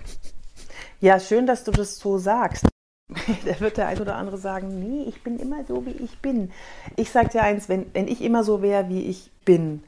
Ja, 1.00 1.18
schön, 1.18 1.46
dass 1.46 1.64
du 1.64 1.72
das 1.72 1.98
so 1.98 2.18
sagst. 2.18 2.66
da 3.44 3.60
wird 3.60 3.76
der 3.76 3.88
ein 3.88 4.00
oder 4.00 4.16
andere 4.16 4.38
sagen, 4.38 4.78
nee, 4.78 5.04
ich 5.08 5.22
bin 5.22 5.38
immer 5.38 5.64
so, 5.66 5.84
wie 5.86 6.02
ich 6.04 6.18
bin. 6.18 6.50
Ich 6.96 7.10
sage 7.10 7.28
dir 7.28 7.42
eins, 7.42 7.68
wenn, 7.68 7.86
wenn 7.92 8.08
ich 8.08 8.22
immer 8.22 8.44
so 8.44 8.62
wäre, 8.62 8.88
wie 8.88 9.02
ich 9.02 9.30
bin, 9.44 9.82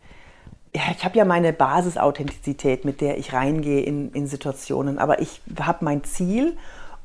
ja, 0.75 0.83
ich 0.97 1.05
habe 1.05 1.16
ja 1.16 1.25
meine 1.25 1.53
Basisauthentizität, 1.53 2.85
mit 2.85 3.01
der 3.01 3.18
ich 3.18 3.33
reingehe 3.33 3.83
in, 3.83 4.11
in 4.12 4.27
Situationen, 4.27 4.99
aber 4.99 5.20
ich 5.20 5.41
habe 5.61 5.85
mein 5.85 6.03
Ziel 6.03 6.57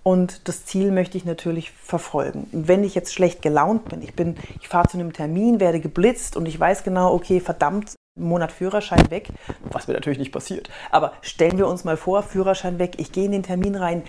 und 0.01 0.47
das 0.47 0.65
Ziel 0.65 0.91
möchte 0.91 1.17
ich 1.17 1.25
natürlich 1.25 1.71
verfolgen. 1.71 2.47
Wenn 2.51 2.83
ich 2.83 2.95
jetzt 2.95 3.13
schlecht 3.13 3.43
gelaunt 3.43 3.89
bin, 3.89 4.01
ich 4.01 4.15
bin, 4.15 4.37
ich 4.59 4.67
fahre 4.67 4.87
zu 4.87 4.97
einem 4.97 5.13
Termin, 5.13 5.59
werde 5.59 5.79
geblitzt 5.79 6.35
und 6.35 6.47
ich 6.47 6.59
weiß 6.59 6.83
genau, 6.83 7.13
okay, 7.13 7.39
verdammt, 7.39 7.93
Monat 8.27 8.51
Führerschein 8.51 9.09
weg, 9.09 9.29
was 9.71 9.87
mir 9.87 9.93
natürlich 9.93 10.19
nicht 10.19 10.31
passiert. 10.31 10.69
Aber 10.91 11.13
stellen 11.21 11.57
wir 11.57 11.67
uns 11.67 11.83
mal 11.83 11.97
vor, 11.97 12.23
Führerschein 12.23 12.79
weg, 12.79 12.93
ich 12.97 13.11
gehe 13.11 13.25
in 13.25 13.31
den 13.31 13.43
Termin 13.43 13.75
rein. 13.75 14.03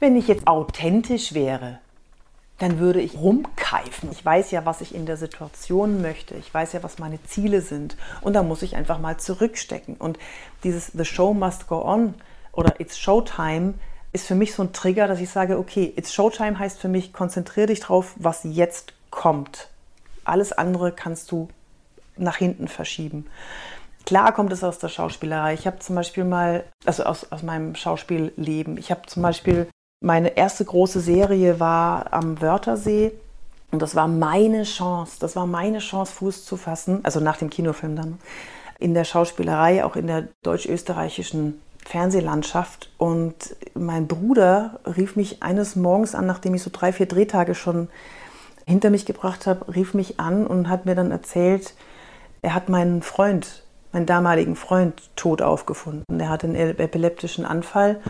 Wenn 0.00 0.16
ich 0.16 0.28
jetzt 0.28 0.46
authentisch 0.46 1.34
wäre, 1.34 1.78
dann 2.58 2.78
würde 2.78 3.00
ich 3.00 3.18
rumkeifen. 3.18 4.10
Ich 4.12 4.24
weiß 4.24 4.50
ja, 4.50 4.64
was 4.64 4.80
ich 4.80 4.94
in 4.94 5.04
der 5.04 5.16
Situation 5.16 6.00
möchte. 6.00 6.34
Ich 6.36 6.52
weiß 6.52 6.72
ja, 6.72 6.82
was 6.82 6.98
meine 6.98 7.22
Ziele 7.24 7.60
sind. 7.60 7.96
Und 8.22 8.32
da 8.32 8.42
muss 8.42 8.62
ich 8.62 8.76
einfach 8.76 8.98
mal 8.98 9.18
zurückstecken. 9.18 9.96
Und 9.96 10.18
dieses 10.64 10.86
The 10.86 11.04
Show 11.04 11.34
must 11.34 11.68
go 11.68 11.82
on 11.82 12.14
oder 12.52 12.80
It's 12.80 12.98
Showtime 12.98 13.74
ist 14.12 14.26
für 14.26 14.34
mich 14.34 14.54
so 14.54 14.62
ein 14.62 14.72
Trigger, 14.72 15.06
dass 15.06 15.20
ich 15.20 15.28
sage, 15.28 15.58
okay, 15.58 15.92
It's 15.96 16.14
Showtime 16.14 16.58
heißt 16.58 16.80
für 16.80 16.88
mich, 16.88 17.12
konzentriere 17.12 17.66
dich 17.66 17.80
drauf, 17.80 18.14
was 18.16 18.40
jetzt 18.44 18.94
kommt. 19.10 19.68
Alles 20.24 20.52
andere 20.52 20.92
kannst 20.92 21.30
du 21.30 21.48
nach 22.16 22.36
hinten 22.36 22.68
verschieben. 22.68 23.26
Klar 24.04 24.32
kommt 24.32 24.52
es 24.52 24.62
aus 24.62 24.78
der 24.78 24.88
Schauspielerei. 24.88 25.54
Ich 25.54 25.66
habe 25.66 25.80
zum 25.80 25.96
Beispiel 25.96 26.24
mal, 26.24 26.64
also 26.84 27.02
aus, 27.02 27.30
aus 27.32 27.42
meinem 27.42 27.74
Schauspielleben, 27.74 28.78
ich 28.78 28.90
habe 28.90 29.02
zum 29.06 29.22
Beispiel, 29.22 29.68
meine 30.00 30.36
erste 30.36 30.64
große 30.64 31.00
Serie 31.00 31.58
war 31.58 32.12
am 32.12 32.40
Wörthersee 32.40 33.12
und 33.72 33.82
das 33.82 33.96
war 33.96 34.06
meine 34.06 34.62
Chance, 34.62 35.16
das 35.18 35.34
war 35.34 35.46
meine 35.46 35.78
Chance, 35.78 36.12
Fuß 36.12 36.44
zu 36.44 36.56
fassen, 36.56 37.00
also 37.02 37.18
nach 37.18 37.36
dem 37.36 37.50
Kinofilm 37.50 37.96
dann, 37.96 38.18
in 38.78 38.94
der 38.94 39.04
Schauspielerei, 39.04 39.84
auch 39.84 39.96
in 39.96 40.06
der 40.06 40.28
deutsch-österreichischen 40.42 41.60
Fernsehlandschaft. 41.84 42.90
Und 42.98 43.56
mein 43.74 44.06
Bruder 44.06 44.80
rief 44.84 45.16
mich 45.16 45.42
eines 45.42 45.74
Morgens 45.76 46.14
an, 46.14 46.26
nachdem 46.26 46.54
ich 46.54 46.62
so 46.62 46.70
drei, 46.72 46.92
vier 46.92 47.06
Drehtage 47.06 47.54
schon 47.54 47.88
hinter 48.66 48.90
mich 48.90 49.06
gebracht 49.06 49.46
habe, 49.46 49.74
rief 49.74 49.94
mich 49.94 50.20
an 50.20 50.46
und 50.46 50.68
hat 50.68 50.86
mir 50.86 50.94
dann 50.94 51.10
erzählt, 51.10 51.74
er 52.46 52.54
hat 52.54 52.68
meinen 52.68 53.02
Freund, 53.02 53.64
meinen 53.90 54.06
damaligen 54.06 54.54
Freund, 54.54 55.10
tot 55.16 55.42
aufgefunden. 55.42 56.20
Er 56.20 56.28
hatte 56.28 56.46
einen 56.46 56.54
epileptischen 56.54 57.44
Anfall 57.44 58.00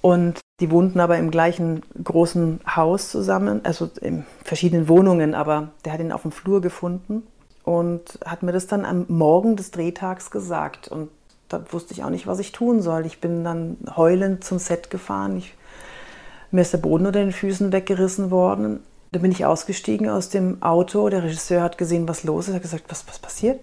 und 0.00 0.40
die 0.60 0.70
wohnten 0.70 0.98
aber 0.98 1.18
im 1.18 1.30
gleichen 1.30 1.82
großen 2.02 2.60
Haus 2.74 3.10
zusammen, 3.10 3.60
also 3.64 3.90
in 4.00 4.24
verschiedenen 4.42 4.88
Wohnungen, 4.88 5.34
aber 5.34 5.72
der 5.84 5.92
hat 5.92 6.00
ihn 6.00 6.10
auf 6.10 6.22
dem 6.22 6.32
Flur 6.32 6.62
gefunden 6.62 7.26
und 7.62 8.18
hat 8.24 8.42
mir 8.42 8.52
das 8.52 8.66
dann 8.66 8.86
am 8.86 9.04
Morgen 9.08 9.56
des 9.56 9.72
Drehtags 9.72 10.30
gesagt. 10.30 10.88
Und 10.88 11.10
da 11.50 11.62
wusste 11.70 11.92
ich 11.92 12.02
auch 12.02 12.08
nicht, 12.08 12.26
was 12.26 12.38
ich 12.38 12.52
tun 12.52 12.80
soll. 12.80 13.04
Ich 13.04 13.20
bin 13.20 13.44
dann 13.44 13.76
heulend 13.94 14.42
zum 14.42 14.58
Set 14.58 14.88
gefahren. 14.88 15.36
Ich, 15.36 15.54
mir 16.50 16.62
ist 16.62 16.72
der 16.72 16.78
Boden 16.78 17.04
unter 17.04 17.20
den 17.20 17.32
Füßen 17.32 17.72
weggerissen 17.72 18.30
worden. 18.30 18.80
Da 19.12 19.18
bin 19.18 19.32
ich 19.32 19.44
ausgestiegen 19.44 20.08
aus 20.08 20.28
dem 20.28 20.62
Auto. 20.62 21.08
Der 21.08 21.24
Regisseur 21.24 21.62
hat 21.62 21.78
gesehen, 21.78 22.06
was 22.06 22.22
los 22.24 22.46
ist. 22.46 22.52
Er 22.52 22.56
hat 22.56 22.62
gesagt, 22.62 22.84
was, 22.88 23.06
was 23.08 23.18
passiert? 23.18 23.60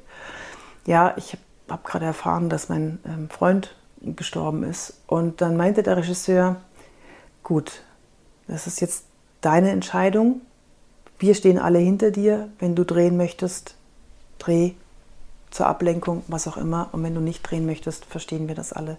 Ja, 0.85 1.13
ich 1.17 1.33
habe 1.33 1.41
hab 1.69 1.85
gerade 1.85 2.05
erfahren, 2.05 2.49
dass 2.49 2.69
mein 2.69 2.99
ähm, 3.05 3.29
Freund 3.29 3.75
gestorben 4.01 4.63
ist. 4.63 5.01
Und 5.07 5.41
dann 5.41 5.55
meinte 5.55 5.83
der 5.83 5.97
Regisseur, 5.97 6.57
gut, 7.43 7.81
das 8.47 8.67
ist 8.67 8.81
jetzt 8.81 9.05
deine 9.41 9.71
Entscheidung. 9.71 10.41
Wir 11.17 11.33
stehen 11.33 11.59
alle 11.59 11.79
hinter 11.79 12.11
dir. 12.11 12.49
Wenn 12.59 12.75
du 12.75 12.83
drehen 12.83 13.15
möchtest, 13.17 13.75
dreh 14.39 14.73
zur 15.49 15.67
Ablenkung, 15.67 16.23
was 16.27 16.47
auch 16.47 16.57
immer. 16.57 16.89
Und 16.91 17.03
wenn 17.03 17.15
du 17.15 17.21
nicht 17.21 17.43
drehen 17.43 17.65
möchtest, 17.65 18.05
verstehen 18.05 18.49
wir 18.49 18.55
das 18.55 18.73
alle. 18.73 18.97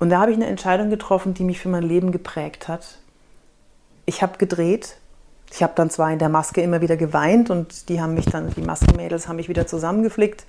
Und 0.00 0.08
da 0.10 0.20
habe 0.20 0.30
ich 0.30 0.36
eine 0.36 0.46
Entscheidung 0.46 0.88
getroffen, 0.88 1.34
die 1.34 1.44
mich 1.44 1.60
für 1.60 1.68
mein 1.68 1.82
Leben 1.82 2.10
geprägt 2.10 2.68
hat. 2.68 2.98
Ich 4.06 4.22
habe 4.22 4.38
gedreht 4.38 4.96
ich 5.54 5.62
habe 5.62 5.74
dann 5.76 5.88
zwar 5.88 6.12
in 6.12 6.18
der 6.18 6.28
Maske 6.28 6.60
immer 6.62 6.80
wieder 6.80 6.96
geweint 6.96 7.48
und 7.48 7.88
die 7.88 8.00
haben 8.00 8.14
mich 8.14 8.26
dann, 8.26 8.50
die 8.50 8.60
Maskenmädels 8.60 9.28
haben 9.28 9.36
mich 9.36 9.48
wieder 9.48 9.68
zusammengeflickt, 9.68 10.46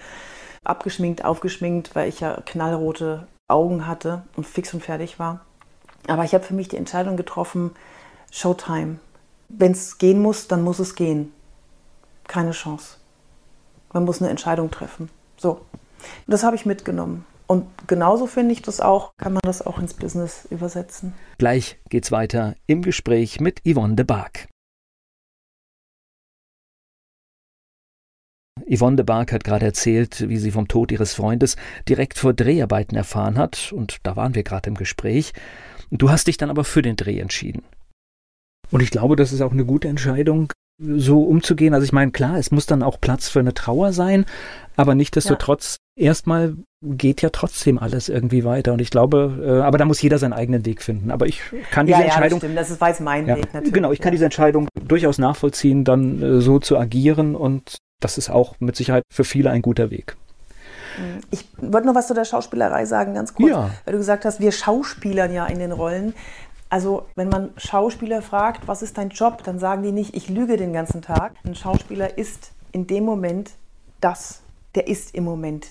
abgeschminkt, 0.64 1.24
aufgeschminkt, 1.24 1.94
weil 1.94 2.10
ich 2.10 2.22
ja 2.22 2.42
knallrote 2.44 3.28
Augen 3.48 3.86
hatte 3.86 4.24
und 4.36 4.48
fix 4.48 4.74
und 4.74 4.84
fertig 4.84 5.20
war. 5.20 5.42
Aber 6.08 6.24
ich 6.24 6.34
habe 6.34 6.44
für 6.44 6.56
mich 6.56 6.70
die 6.70 6.78
Entscheidung 6.78 7.18
getroffen, 7.18 7.72
Showtime. 8.32 8.98
Wenn 9.48 9.74
es 9.74 10.00
gehen 10.00 10.24
muss, 10.24 10.48
dann 10.48 10.64
muss 10.64 10.80
es 10.80 10.96
gehen. 10.96 11.32
Keine 12.28 12.52
Chance. 12.52 12.98
Man 13.94 14.06
muss 14.06 14.24
eine 14.24 14.32
Entscheidung 14.32 14.72
treffen. 14.72 15.10
So. 15.38 15.62
Das 16.26 16.44
habe 16.44 16.56
ich 16.56 16.66
mitgenommen. 16.66 17.26
Und 17.46 17.68
genauso 17.88 18.26
finde 18.26 18.54
ich 18.54 18.64
das 18.64 18.82
auch, 18.82 19.12
kann 19.18 19.34
man 19.34 19.42
das 19.44 19.64
auch 19.64 19.78
ins 19.78 19.94
Business 19.94 20.48
übersetzen. 20.50 21.14
Gleich 21.38 21.80
geht's 21.90 22.12
weiter 22.12 22.56
im 22.66 22.82
Gespräch 22.82 23.40
mit 23.40 23.62
Yvonne 23.68 23.94
de 23.94 24.04
Barg. 24.04 24.48
Yvonne 28.70 28.98
de 28.98 29.06
Barg 29.06 29.32
hat 29.32 29.44
gerade 29.44 29.66
erzählt, 29.66 30.28
wie 30.28 30.38
sie 30.38 30.52
vom 30.52 30.68
Tod 30.68 30.92
ihres 30.92 31.14
Freundes 31.14 31.56
direkt 31.88 32.18
vor 32.18 32.34
Dreharbeiten 32.34 32.96
erfahren 32.96 33.38
hat, 33.38 33.72
und 33.74 33.98
da 34.04 34.16
waren 34.16 34.36
wir 34.36 34.44
gerade 34.44 34.70
im 34.70 34.76
Gespräch. 34.76 35.34
Du 35.92 36.10
hast 36.10 36.28
dich 36.28 36.38
dann 36.38 36.50
aber 36.50 36.64
für 36.64 36.82
den 36.82 36.96
Dreh 36.96 37.20
entschieden. 37.20 37.64
Und 38.72 38.82
ich 38.82 38.92
glaube, 38.92 39.16
das 39.16 39.32
ist 39.32 39.42
auch 39.42 39.52
eine 39.52 39.66
gute 39.66 39.88
Entscheidung, 39.88 40.52
so 40.80 41.24
umzugehen. 41.24 41.74
Also 41.74 41.86
ich 41.86 41.94
meine, 41.94 42.12
klar, 42.12 42.38
es 42.38 42.52
muss 42.52 42.66
dann 42.66 42.84
auch 42.84 43.00
Platz 43.00 43.30
für 43.30 43.40
eine 43.40 43.54
Trauer 43.54 43.94
sein, 43.94 44.26
aber 44.76 44.96
nichtdestotrotz, 44.96 45.78
ja. 45.98 46.08
erstmal 46.08 46.56
geht 46.82 47.22
ja 47.22 47.30
trotzdem 47.30 47.80
alles 47.80 48.10
irgendwie 48.10 48.44
weiter. 48.44 48.74
Und 48.74 48.82
ich 48.82 48.90
glaube, 48.90 49.42
äh, 49.44 49.62
aber 49.62 49.78
da 49.78 49.86
muss 49.86 50.02
jeder 50.02 50.18
seinen 50.18 50.34
eigenen 50.34 50.66
Weg 50.66 50.82
finden. 50.82 51.12
Aber 51.12 51.28
ich 51.28 51.42
kann 51.72 51.86
diese 51.86 52.00
ja, 52.00 52.06
Entscheidung. 52.06 52.42
Ja, 52.42 52.48
das, 52.50 52.56
das 52.56 52.72
ist 52.72 52.82
weiß 52.82 53.00
mein 53.00 53.28
ja, 53.28 53.38
Weg 53.38 53.54
natürlich. 53.54 53.74
Genau, 53.74 53.92
ich 53.92 54.00
kann 54.00 54.12
diese 54.12 54.26
Entscheidung 54.26 54.68
durchaus 54.86 55.18
nachvollziehen, 55.18 55.84
dann 55.84 56.22
äh, 56.22 56.42
so 56.42 56.60
zu 56.60 56.78
agieren 56.78 57.36
und 57.36 57.78
das 58.00 58.18
ist 58.18 58.30
auch 58.30 58.56
mit 58.60 58.76
Sicherheit 58.76 59.04
für 59.12 59.24
viele 59.24 59.52
ein 59.52 59.62
guter 59.62 59.90
Weg. 59.92 60.16
Ich 61.32 61.46
wollte 61.58 61.88
noch 61.88 61.96
was 61.96 62.08
zu 62.08 62.14
der 62.14 62.26
Schauspielerei 62.26 62.86
sagen, 62.86 63.14
ganz 63.14 63.34
kurz. 63.34 63.50
Ja. 63.50 63.72
Weil 63.84 63.94
du 63.94 63.98
gesagt 63.98 64.26
hast, 64.26 64.40
wir 64.40 64.52
schauspielern 64.52 65.34
ja 65.34 65.46
in 65.46 65.60
den 65.60 65.72
Rollen. 65.72 66.14
Also, 66.70 67.06
wenn 67.16 67.30
man 67.30 67.52
Schauspieler 67.58 68.22
fragt, 68.22 68.68
was 68.68 68.82
ist 68.82 68.98
dein 68.98 69.10
Job, 69.10 69.44
dann 69.44 69.60
sagen 69.60 69.84
die 69.84 69.92
nicht, 69.92 70.16
ich 70.16 70.30
lüge 70.30 70.58
den 70.58 70.74
ganzen 70.74 71.02
Tag. 71.02 71.34
Ein 71.44 71.56
Schauspieler 71.56 72.18
ist 72.18 72.52
in 72.72 72.88
dem 72.88 73.04
Moment 73.04 73.52
das. 74.02 74.42
der 74.74 74.88
ist 74.88 75.16
im 75.16 75.24
Moment 75.24 75.68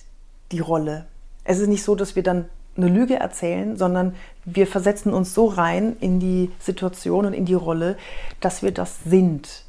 die 0.51 0.61
Rolle. 0.61 1.07
Es 1.45 1.59
ist 1.59 1.69
nicht 1.69 1.85
so, 1.85 1.95
dass 1.95 2.17
wir 2.17 2.23
dann 2.23 2.47
eine 2.77 2.89
Lüge 2.89 3.17
erzählen, 3.17 3.77
sondern 3.77 4.15
wir 4.45 4.67
versetzen 4.67 5.13
uns 5.13 5.35
so 5.35 5.47
rein 5.47 5.97
in 6.01 6.21
die 6.21 6.51
Situation 6.59 7.27
und 7.27 7.35
in 7.35 7.45
die 7.45 7.55
Rolle, 7.55 7.97
dass 8.41 8.63
wir 8.63 8.73
das 8.73 9.05
sind. 9.05 9.64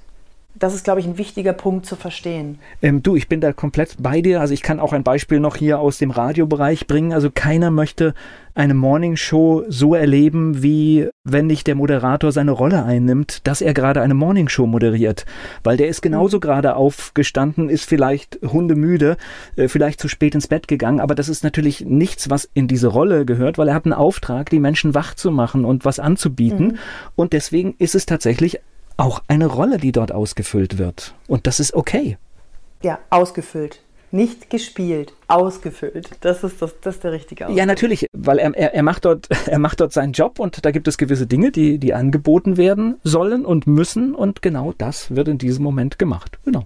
Das 0.58 0.74
ist, 0.74 0.86
glaube 0.86 1.02
ich, 1.02 1.06
ein 1.06 1.18
wichtiger 1.18 1.52
Punkt 1.52 1.86
zu 1.86 1.98
verstehen. 1.98 2.60
Ähm, 2.82 3.04
du, 3.04 3.16
ich 3.18 3.28
bin 3.28 3.42
da 3.42 3.52
komplett 3.52 3.96
bei 4.00 4.22
dir. 4.22 4.40
Also 4.40 4.54
ich 4.54 4.62
kann 4.62 4.80
auch 4.80 4.94
ein 4.94 5.04
Beispiel 5.04 5.42
noch 5.42 5.58
hier 5.58 5.80
aus 5.80 5.98
dem 5.98 6.12
Radiobereich 6.12 6.88
bringen. 6.88 7.12
Also 7.12 7.30
keiner 7.34 7.72
möchte 7.72 8.14
eine 8.54 8.74
Morningshow 8.74 9.66
so 9.68 9.96
erleben, 9.96 10.64
wie 10.64 11.10
wenn 11.26 11.46
nicht 11.46 11.68
der 11.68 11.76
Moderator 11.76 12.32
seine 12.32 12.52
Rolle 12.52 12.86
einnimmt, 12.86 13.46
dass 13.46 13.60
er 13.60 13.74
gerade 13.74 14.02
eine 14.02 14.14
Morningshow 14.14 14.66
moderiert. 14.66 15.26
Weil 15.64 15.76
der 15.76 15.90
ist 15.90 16.02
genauso 16.02 16.38
mhm. 16.38 16.42
gerade 16.42 16.76
aufgestanden, 16.78 17.68
ist 17.68 17.84
vielleicht 17.84 18.40
hundemüde, 18.42 19.18
äh, 19.58 19.68
vielleicht 19.68 20.00
zu 20.00 20.08
spät 20.08 20.36
ins 20.36 20.48
Bett 20.48 20.70
gegangen. 20.70 21.02
Aber 21.02 21.16
das 21.16 21.28
ist 21.28 21.44
natürlich 21.44 21.82
nichts, 21.82 22.30
was 22.30 22.50
in 22.54 22.70
diese 22.70 22.88
Rolle 22.88 23.26
gehört, 23.26 23.58
weil 23.58 23.68
er 23.68 23.76
hat 23.76 23.86
einen 23.86 23.94
Auftrag, 23.94 24.50
die 24.50 24.60
Menschen 24.60 24.96
wach 24.96 25.16
zu 25.16 25.32
machen 25.32 25.66
und 25.66 25.84
was 25.84 26.00
anzubieten. 26.00 26.68
Mhm. 26.68 26.78
Und 27.18 27.34
deswegen 27.34 27.76
ist 27.78 27.94
es 27.94 28.06
tatsächlich 28.06 28.62
auch 28.98 29.22
eine 29.28 29.48
Rolle, 29.48 29.78
die 29.78 29.92
dort 29.92 30.12
ausgefüllt 30.12 30.78
wird. 30.78 31.14
Und 31.28 31.48
das 31.48 31.60
ist 31.60 31.74
okay. 31.74 32.18
Ja, 32.82 33.00
ausgefüllt. 33.10 33.82
Nicht 34.12 34.50
gespielt, 34.50 35.14
ausgefüllt. 35.28 36.12
Das 36.22 36.44
ist, 36.44 36.62
das, 36.62 36.74
das 36.80 36.96
ist 36.96 37.04
der 37.04 37.12
richtige 37.12 37.46
Ausdruck. 37.46 37.58
Ja, 37.58 37.66
natürlich, 37.66 38.08
weil 38.14 38.38
er, 38.40 38.56
er, 38.56 38.74
er, 38.74 38.84
macht 38.84 39.04
dort, 39.04 39.28
er 39.48 39.60
macht 39.60 39.82
dort 39.82 39.92
seinen 39.92 40.14
Job 40.14 40.40
und 40.40 40.64
da 40.64 40.72
gibt 40.72 40.88
es 40.88 40.98
gewisse 40.98 41.28
Dinge, 41.28 41.52
die, 41.52 41.80
die 41.80 41.94
angeboten 41.94 42.56
werden 42.56 42.96
sollen 43.04 43.46
und 43.46 43.68
müssen 43.68 44.16
und 44.16 44.42
genau 44.42 44.74
das 44.78 45.14
wird 45.16 45.28
in 45.28 45.38
diesem 45.38 45.64
Moment 45.64 46.00
gemacht. 46.00 46.40
Genau. 46.46 46.66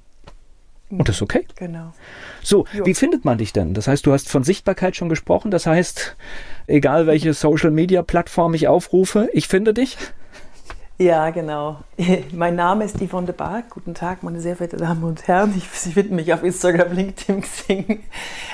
Und 0.92 1.08
das 1.08 1.18
ist 1.18 1.22
okay. 1.22 1.46
Genau. 1.56 1.94
So, 2.42 2.66
jo. 2.74 2.86
wie 2.86 2.96
findet 2.96 3.24
man 3.24 3.38
dich 3.38 3.54
denn? 3.54 3.74
Das 3.74 3.88
heißt, 3.88 4.06
du 4.06 4.12
hast 4.12 4.28
von 4.28 4.44
Sichtbarkeit 4.44 4.96
schon 4.96 5.08
gesprochen. 5.08 5.52
Das 5.52 5.68
heißt, 5.68 6.16
egal 6.68 7.06
welche 7.06 7.34
Social 7.34 7.70
Media 7.70 8.02
Plattform 8.02 8.56
ich 8.56 8.68
aufrufe, 8.68 9.30
ich 9.34 9.48
finde 9.48 9.74
dich. 9.74 9.98
Ja, 11.02 11.30
genau. 11.30 11.80
Mein 12.34 12.56
Name 12.56 12.84
ist 12.84 13.02
Yvonne 13.02 13.28
de 13.28 13.34
Barg. 13.34 13.70
Guten 13.70 13.94
Tag, 13.94 14.22
meine 14.22 14.42
sehr 14.42 14.58
verehrten 14.58 14.80
Damen 14.80 15.06
und 15.06 15.30
Herren. 15.30 15.54
Ich, 15.56 15.64
Sie 15.70 15.94
finden 15.94 16.16
mich 16.16 16.34
auf 16.34 16.44
Instagram, 16.44 16.92
LinkedIn, 16.92 17.40
Xing, 17.42 18.04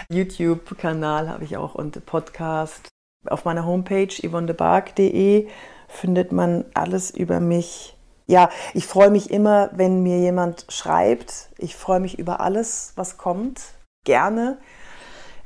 YouTube-Kanal 0.10 1.28
habe 1.28 1.43
ich 1.43 1.58
auch 1.58 1.74
und 1.74 2.06
Podcast. 2.06 2.88
Auf 3.26 3.46
meiner 3.46 3.66
Homepage 3.66 4.10
yvonnedebarg.de 4.22 5.48
findet 5.88 6.32
man 6.32 6.66
alles 6.76 7.10
über 7.10 7.39
mich. 7.39 7.98
Ja, 8.28 8.52
ich 8.76 8.86
freue 8.86 9.10
mich 9.10 9.32
immer, 9.32 9.72
wenn 9.74 10.04
mir 10.04 10.20
jemand 10.20 10.68
schreibt. 10.70 11.50
Ich 11.58 11.76
freue 11.76 12.00
mich 12.00 12.20
über 12.20 12.41
alles, 12.41 12.93
was 12.96 13.18
kommt. 13.18 13.74
Gerne. 14.04 14.60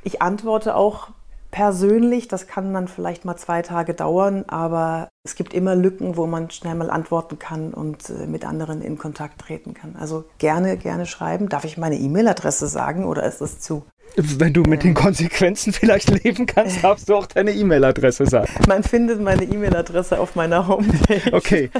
Ich 0.02 0.20
antworte 0.20 0.76
auch 0.76 1.08
persönlich. 1.50 2.28
Das 2.28 2.46
kann 2.46 2.72
dann 2.72 2.88
vielleicht 2.88 3.24
mal 3.24 3.36
zwei 3.36 3.62
Tage 3.62 3.94
dauern, 3.94 4.44
aber 4.48 5.08
es 5.24 5.34
gibt 5.34 5.52
immer 5.52 5.74
Lücken, 5.74 6.16
wo 6.16 6.26
man 6.26 6.50
schnell 6.50 6.74
mal 6.74 6.90
antworten 6.90 7.38
kann 7.38 7.74
und 7.74 8.10
äh, 8.10 8.26
mit 8.26 8.44
anderen 8.44 8.82
in 8.82 8.98
Kontakt 8.98 9.40
treten 9.40 9.74
kann. 9.74 9.96
Also 9.96 10.24
gerne, 10.38 10.76
gerne 10.76 11.06
schreiben. 11.06 11.48
Darf 11.48 11.64
ich 11.64 11.78
meine 11.78 11.96
E-Mail-Adresse 11.96 12.68
sagen 12.68 13.04
oder 13.04 13.24
ist 13.24 13.40
das 13.40 13.60
zu 13.60 13.84
wenn 14.16 14.52
du 14.52 14.62
mit 14.62 14.84
den 14.84 14.94
Konsequenzen 14.94 15.72
vielleicht 15.72 16.10
leben 16.24 16.46
kannst, 16.46 16.82
darfst 16.82 17.08
du 17.08 17.14
auch 17.14 17.26
deine 17.26 17.52
E-Mail-Adresse 17.52 18.26
sagen. 18.26 18.52
Man 18.66 18.82
findet 18.82 19.20
meine 19.20 19.44
E-Mail-Adresse 19.44 20.18
auf 20.18 20.34
meiner 20.34 20.66
Homepage. 20.66 21.32
Okay, 21.32 21.70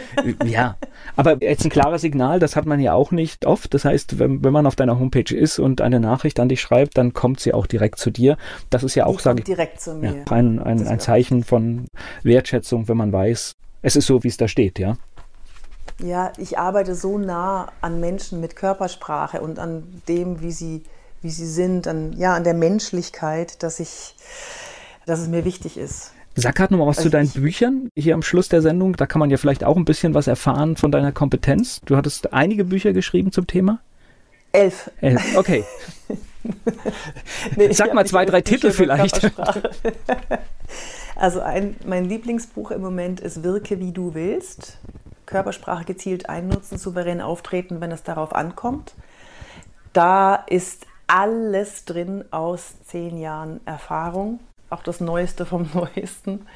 ja. 0.45 0.77
Aber 1.17 1.43
jetzt 1.43 1.65
ein 1.65 1.71
klares 1.71 2.03
Signal, 2.03 2.39
das 2.39 2.57
hat 2.57 2.67
man 2.67 2.81
ja 2.81 2.95
auch 2.95 3.11
nicht 3.11 3.47
oft. 3.47 3.75
Das 3.75 3.85
heißt, 3.85 4.19
wenn, 4.19 4.43
wenn 4.45 4.53
man 4.53 4.67
auf 4.67 4.77
deiner 4.77 4.99
Homepage 4.99 5.35
ist 5.35 5.59
und 5.59 5.81
eine 5.81 6.01
Nachricht 6.01 6.41
an 6.41 6.49
dich 6.49 6.61
schreibt, 6.61 6.97
dann 6.97 7.13
kommt 7.13 7.41
sie 7.41 7.53
auch 7.53 7.67
direkt 7.67 7.99
zu 7.99 8.11
dir. 8.11 8.37
Das 8.71 8.85
ist 8.85 8.95
ja 8.95 9.07
auch, 9.07 9.21
sage 9.21 9.41
ich, 9.41 9.45
direkt 9.45 9.81
zu 9.81 9.95
mir. 9.95 10.25
Ja, 10.27 10.33
ein, 10.33 10.59
ein, 10.59 10.87
ein 10.87 11.01
Zeichen 11.01 11.45
von 11.45 11.87
Wertschätzung, 12.23 12.89
wenn 12.89 12.97
man 12.97 13.13
weiß, 13.13 13.57
es 13.83 13.97
ist 13.97 14.07
so, 14.07 14.23
wie 14.23 14.29
es 14.29 14.37
da 14.37 14.49
steht, 14.49 14.79
ja. 14.79 14.97
Ja, 16.03 16.33
ich 16.39 16.59
arbeite 16.59 16.95
so 16.95 17.19
nah 17.19 17.69
an 17.81 18.01
Menschen 18.01 18.41
mit 18.41 18.57
Körpersprache 18.57 19.41
und 19.41 19.59
an 19.59 19.83
dem, 20.09 20.41
wie 20.41 20.53
sie 20.53 20.83
wie 21.23 21.31
sie 21.31 21.47
sind, 21.47 21.87
an, 21.87 22.13
ja, 22.15 22.35
an 22.35 22.45
der 22.45 22.55
Menschlichkeit, 22.55 23.63
dass 23.63 23.81
ich, 23.81 24.15
dass 25.07 25.21
es 25.21 25.29
mir 25.29 25.45
wichtig 25.45 25.77
ist. 25.77 26.13
Sag 26.37 26.55
gerade 26.55 26.73
noch 26.73 26.79
mal 26.79 26.87
was 26.87 26.99
also 26.99 27.09
zu 27.09 27.13
deinen 27.13 27.31
Büchern 27.31 27.91
hier 27.97 28.15
am 28.15 28.23
Schluss 28.23 28.49
der 28.49 28.63
Sendung. 28.63 28.95
Da 28.95 29.07
kann 29.07 29.19
man 29.19 29.31
ja 29.31 29.37
vielleicht 29.37 29.65
auch 29.65 29.77
ein 29.77 29.85
bisschen 29.85 30.15
was 30.15 30.27
erfahren 30.27 30.77
von 30.77 30.93
deiner 30.93 31.13
Kompetenz. 31.13 31.81
Du 31.85 31.97
hattest 31.97 32.33
einige 32.33 32.65
Bücher 32.65 32.93
geschrieben 32.93 33.33
zum 33.33 33.47
Thema? 33.47 33.81
Elf. 34.53 34.91
Elf. 35.01 35.37
Okay. 35.37 35.65
nee, 37.57 37.73
Sag 37.73 37.95
mal 37.95 38.07
zwei, 38.07 38.25
drei 38.25 38.41
Titel 38.41 38.71
vielleicht. 38.71 39.21
also 41.17 41.41
ein, 41.41 41.77
mein 41.85 42.05
Lieblingsbuch 42.05 42.71
im 42.71 42.81
Moment 42.81 43.21
ist 43.21 43.43
Wirke 43.43 43.79
wie 43.81 43.93
du 43.93 44.15
willst. 44.15 44.79
Körpersprache 45.27 45.85
gezielt 45.85 46.29
einnutzen, 46.29 46.79
souverän 46.79 47.21
auftreten, 47.21 47.81
wenn 47.81 47.93
es 47.93 48.03
darauf 48.03 48.35
ankommt. 48.35 48.95
Da 49.93 50.35
ist 50.35 50.87
alles 51.11 51.85
drin 51.85 52.25
aus 52.31 52.81
zehn 52.85 53.19
Jahren 53.19 53.61
Erfahrung, 53.67 54.41
auch 54.71 54.83
das 54.83 55.01
Neueste 55.01 55.45
vom 55.45 55.69
Neuesten. 55.75 56.47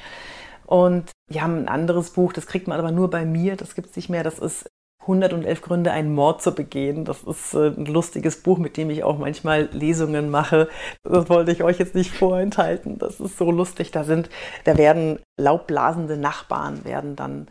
Und 0.66 1.10
wir 1.28 1.42
haben 1.42 1.58
ein 1.58 1.68
anderes 1.68 2.10
Buch, 2.10 2.32
das 2.32 2.46
kriegt 2.46 2.68
man 2.68 2.78
aber 2.78 2.92
nur 2.92 3.10
bei 3.10 3.24
mir, 3.24 3.56
das 3.56 3.74
gibt 3.74 3.90
es 3.90 3.96
nicht 3.96 4.08
mehr, 4.08 4.22
das 4.22 4.38
ist 4.38 4.66
111 5.02 5.60
Gründe, 5.60 5.90
einen 5.90 6.14
Mord 6.14 6.40
zu 6.40 6.52
begehen. 6.52 7.04
Das 7.04 7.24
ist 7.24 7.52
äh, 7.52 7.68
ein 7.68 7.84
lustiges 7.84 8.42
Buch, 8.42 8.56
mit 8.56 8.78
dem 8.78 8.88
ich 8.88 9.04
auch 9.04 9.18
manchmal 9.18 9.68
Lesungen 9.72 10.30
mache. 10.30 10.68
Das 11.02 11.28
wollte 11.28 11.52
ich 11.52 11.62
euch 11.62 11.78
jetzt 11.78 11.94
nicht 11.94 12.10
vorenthalten. 12.10 12.98
Das 12.98 13.20
ist 13.20 13.36
so 13.36 13.50
lustig. 13.50 13.90
Da 13.90 14.04
sind, 14.04 14.30
da 14.64 14.78
werden 14.78 15.18
laubblasende 15.38 16.16
Nachbarn 16.16 16.86
werden 16.86 17.16
dann 17.16 17.48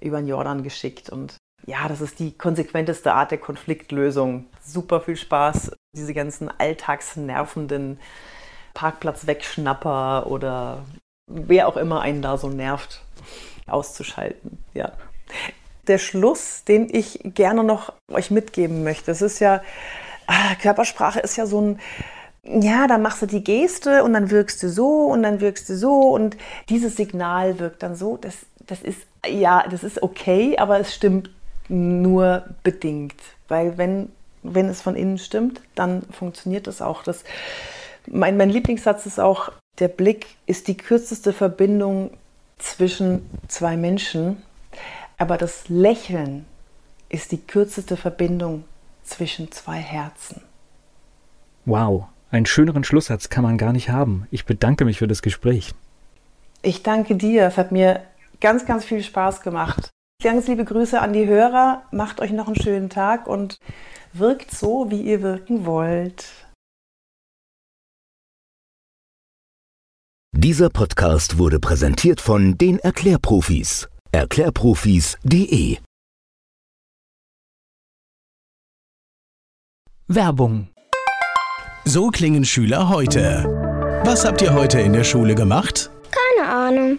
über 0.00 0.18
den 0.18 0.28
Jordan 0.28 0.62
geschickt 0.62 1.10
und 1.10 1.36
ja, 1.66 1.88
das 1.88 2.00
ist 2.00 2.20
die 2.20 2.32
konsequenteste 2.32 3.12
Art 3.12 3.32
der 3.32 3.38
Konfliktlösung. 3.38 4.46
Super 4.62 5.00
viel 5.00 5.16
Spaß, 5.16 5.72
diese 5.96 6.14
ganzen 6.14 6.48
alltagsnervenden 6.48 7.98
Parkplatzwegschnapper 8.72 10.26
oder 10.28 10.84
wer 11.26 11.66
auch 11.66 11.76
immer 11.76 12.00
einen 12.02 12.22
da 12.22 12.38
so 12.38 12.48
nervt, 12.48 13.02
auszuschalten. 13.66 14.58
Ja. 14.74 14.92
Der 15.88 15.98
Schluss, 15.98 16.62
den 16.64 16.88
ich 16.94 17.20
gerne 17.24 17.64
noch 17.64 17.92
euch 18.12 18.30
mitgeben 18.30 18.84
möchte, 18.84 19.06
das 19.06 19.22
ist 19.22 19.40
ja, 19.40 19.60
ah, 20.28 20.54
Körpersprache 20.60 21.20
ist 21.20 21.36
ja 21.36 21.46
so 21.46 21.60
ein, 21.60 21.80
ja, 22.44 22.86
dann 22.86 23.02
machst 23.02 23.22
du 23.22 23.26
die 23.26 23.42
Geste 23.42 24.04
und 24.04 24.12
dann 24.12 24.30
wirkst 24.30 24.62
du 24.62 24.68
so 24.68 25.06
und 25.06 25.24
dann 25.24 25.40
wirkst 25.40 25.68
du 25.68 25.76
so 25.76 26.14
und 26.14 26.36
dieses 26.68 26.94
Signal 26.94 27.58
wirkt 27.58 27.82
dann 27.82 27.96
so. 27.96 28.16
Das, 28.16 28.36
das 28.66 28.82
ist, 28.82 29.00
ja, 29.26 29.64
das 29.68 29.82
ist 29.82 30.00
okay, 30.02 30.56
aber 30.58 30.78
es 30.78 30.94
stimmt 30.94 31.30
nur 31.68 32.44
bedingt. 32.62 33.14
Weil 33.48 33.78
wenn, 33.78 34.10
wenn 34.42 34.68
es 34.68 34.82
von 34.82 34.96
innen 34.96 35.18
stimmt, 35.18 35.60
dann 35.74 36.02
funktioniert 36.10 36.66
es 36.66 36.82
auch. 36.82 37.02
Das, 37.02 37.24
mein, 38.06 38.36
mein 38.36 38.50
Lieblingssatz 38.50 39.06
ist 39.06 39.20
auch, 39.20 39.52
der 39.78 39.88
Blick 39.88 40.26
ist 40.46 40.68
die 40.68 40.76
kürzeste 40.76 41.32
Verbindung 41.32 42.10
zwischen 42.58 43.28
zwei 43.48 43.76
Menschen, 43.76 44.42
aber 45.18 45.36
das 45.36 45.68
Lächeln 45.68 46.46
ist 47.08 47.32
die 47.32 47.40
kürzeste 47.40 47.96
Verbindung 47.96 48.64
zwischen 49.04 49.52
zwei 49.52 49.76
Herzen. 49.76 50.42
Wow, 51.64 52.06
einen 52.30 52.46
schöneren 52.46 52.84
Schlusssatz 52.84 53.28
kann 53.28 53.44
man 53.44 53.58
gar 53.58 53.72
nicht 53.72 53.90
haben. 53.90 54.26
Ich 54.30 54.46
bedanke 54.46 54.84
mich 54.84 54.98
für 54.98 55.08
das 55.08 55.22
Gespräch. 55.22 55.74
Ich 56.62 56.82
danke 56.82 57.16
dir. 57.16 57.46
Es 57.46 57.58
hat 57.58 57.72
mir 57.72 58.02
ganz, 58.40 58.66
ganz 58.66 58.84
viel 58.84 59.02
Spaß 59.02 59.40
gemacht. 59.40 59.90
Ganz 60.22 60.48
liebe 60.48 60.64
Grüße 60.64 61.00
an 61.00 61.12
die 61.12 61.26
Hörer. 61.26 61.82
Macht 61.92 62.20
euch 62.20 62.32
noch 62.32 62.46
einen 62.46 62.56
schönen 62.56 62.88
Tag 62.88 63.26
und 63.26 63.60
wirkt 64.12 64.50
so, 64.50 64.90
wie 64.90 65.02
ihr 65.02 65.22
wirken 65.22 65.66
wollt. 65.66 66.46
Dieser 70.32 70.70
Podcast 70.70 71.38
wurde 71.38 71.60
präsentiert 71.60 72.20
von 72.20 72.56
den 72.58 72.78
Erklärprofis. 72.78 73.88
Erklärprofis.de 74.12 75.78
Werbung. 80.08 80.68
So 81.84 82.08
klingen 82.08 82.44
Schüler 82.44 82.88
heute. 82.88 83.44
Was 84.04 84.24
habt 84.24 84.40
ihr 84.40 84.54
heute 84.54 84.80
in 84.80 84.92
der 84.92 85.04
Schule 85.04 85.34
gemacht? 85.34 85.90
Keine 86.10 86.48
Ahnung. 86.48 86.98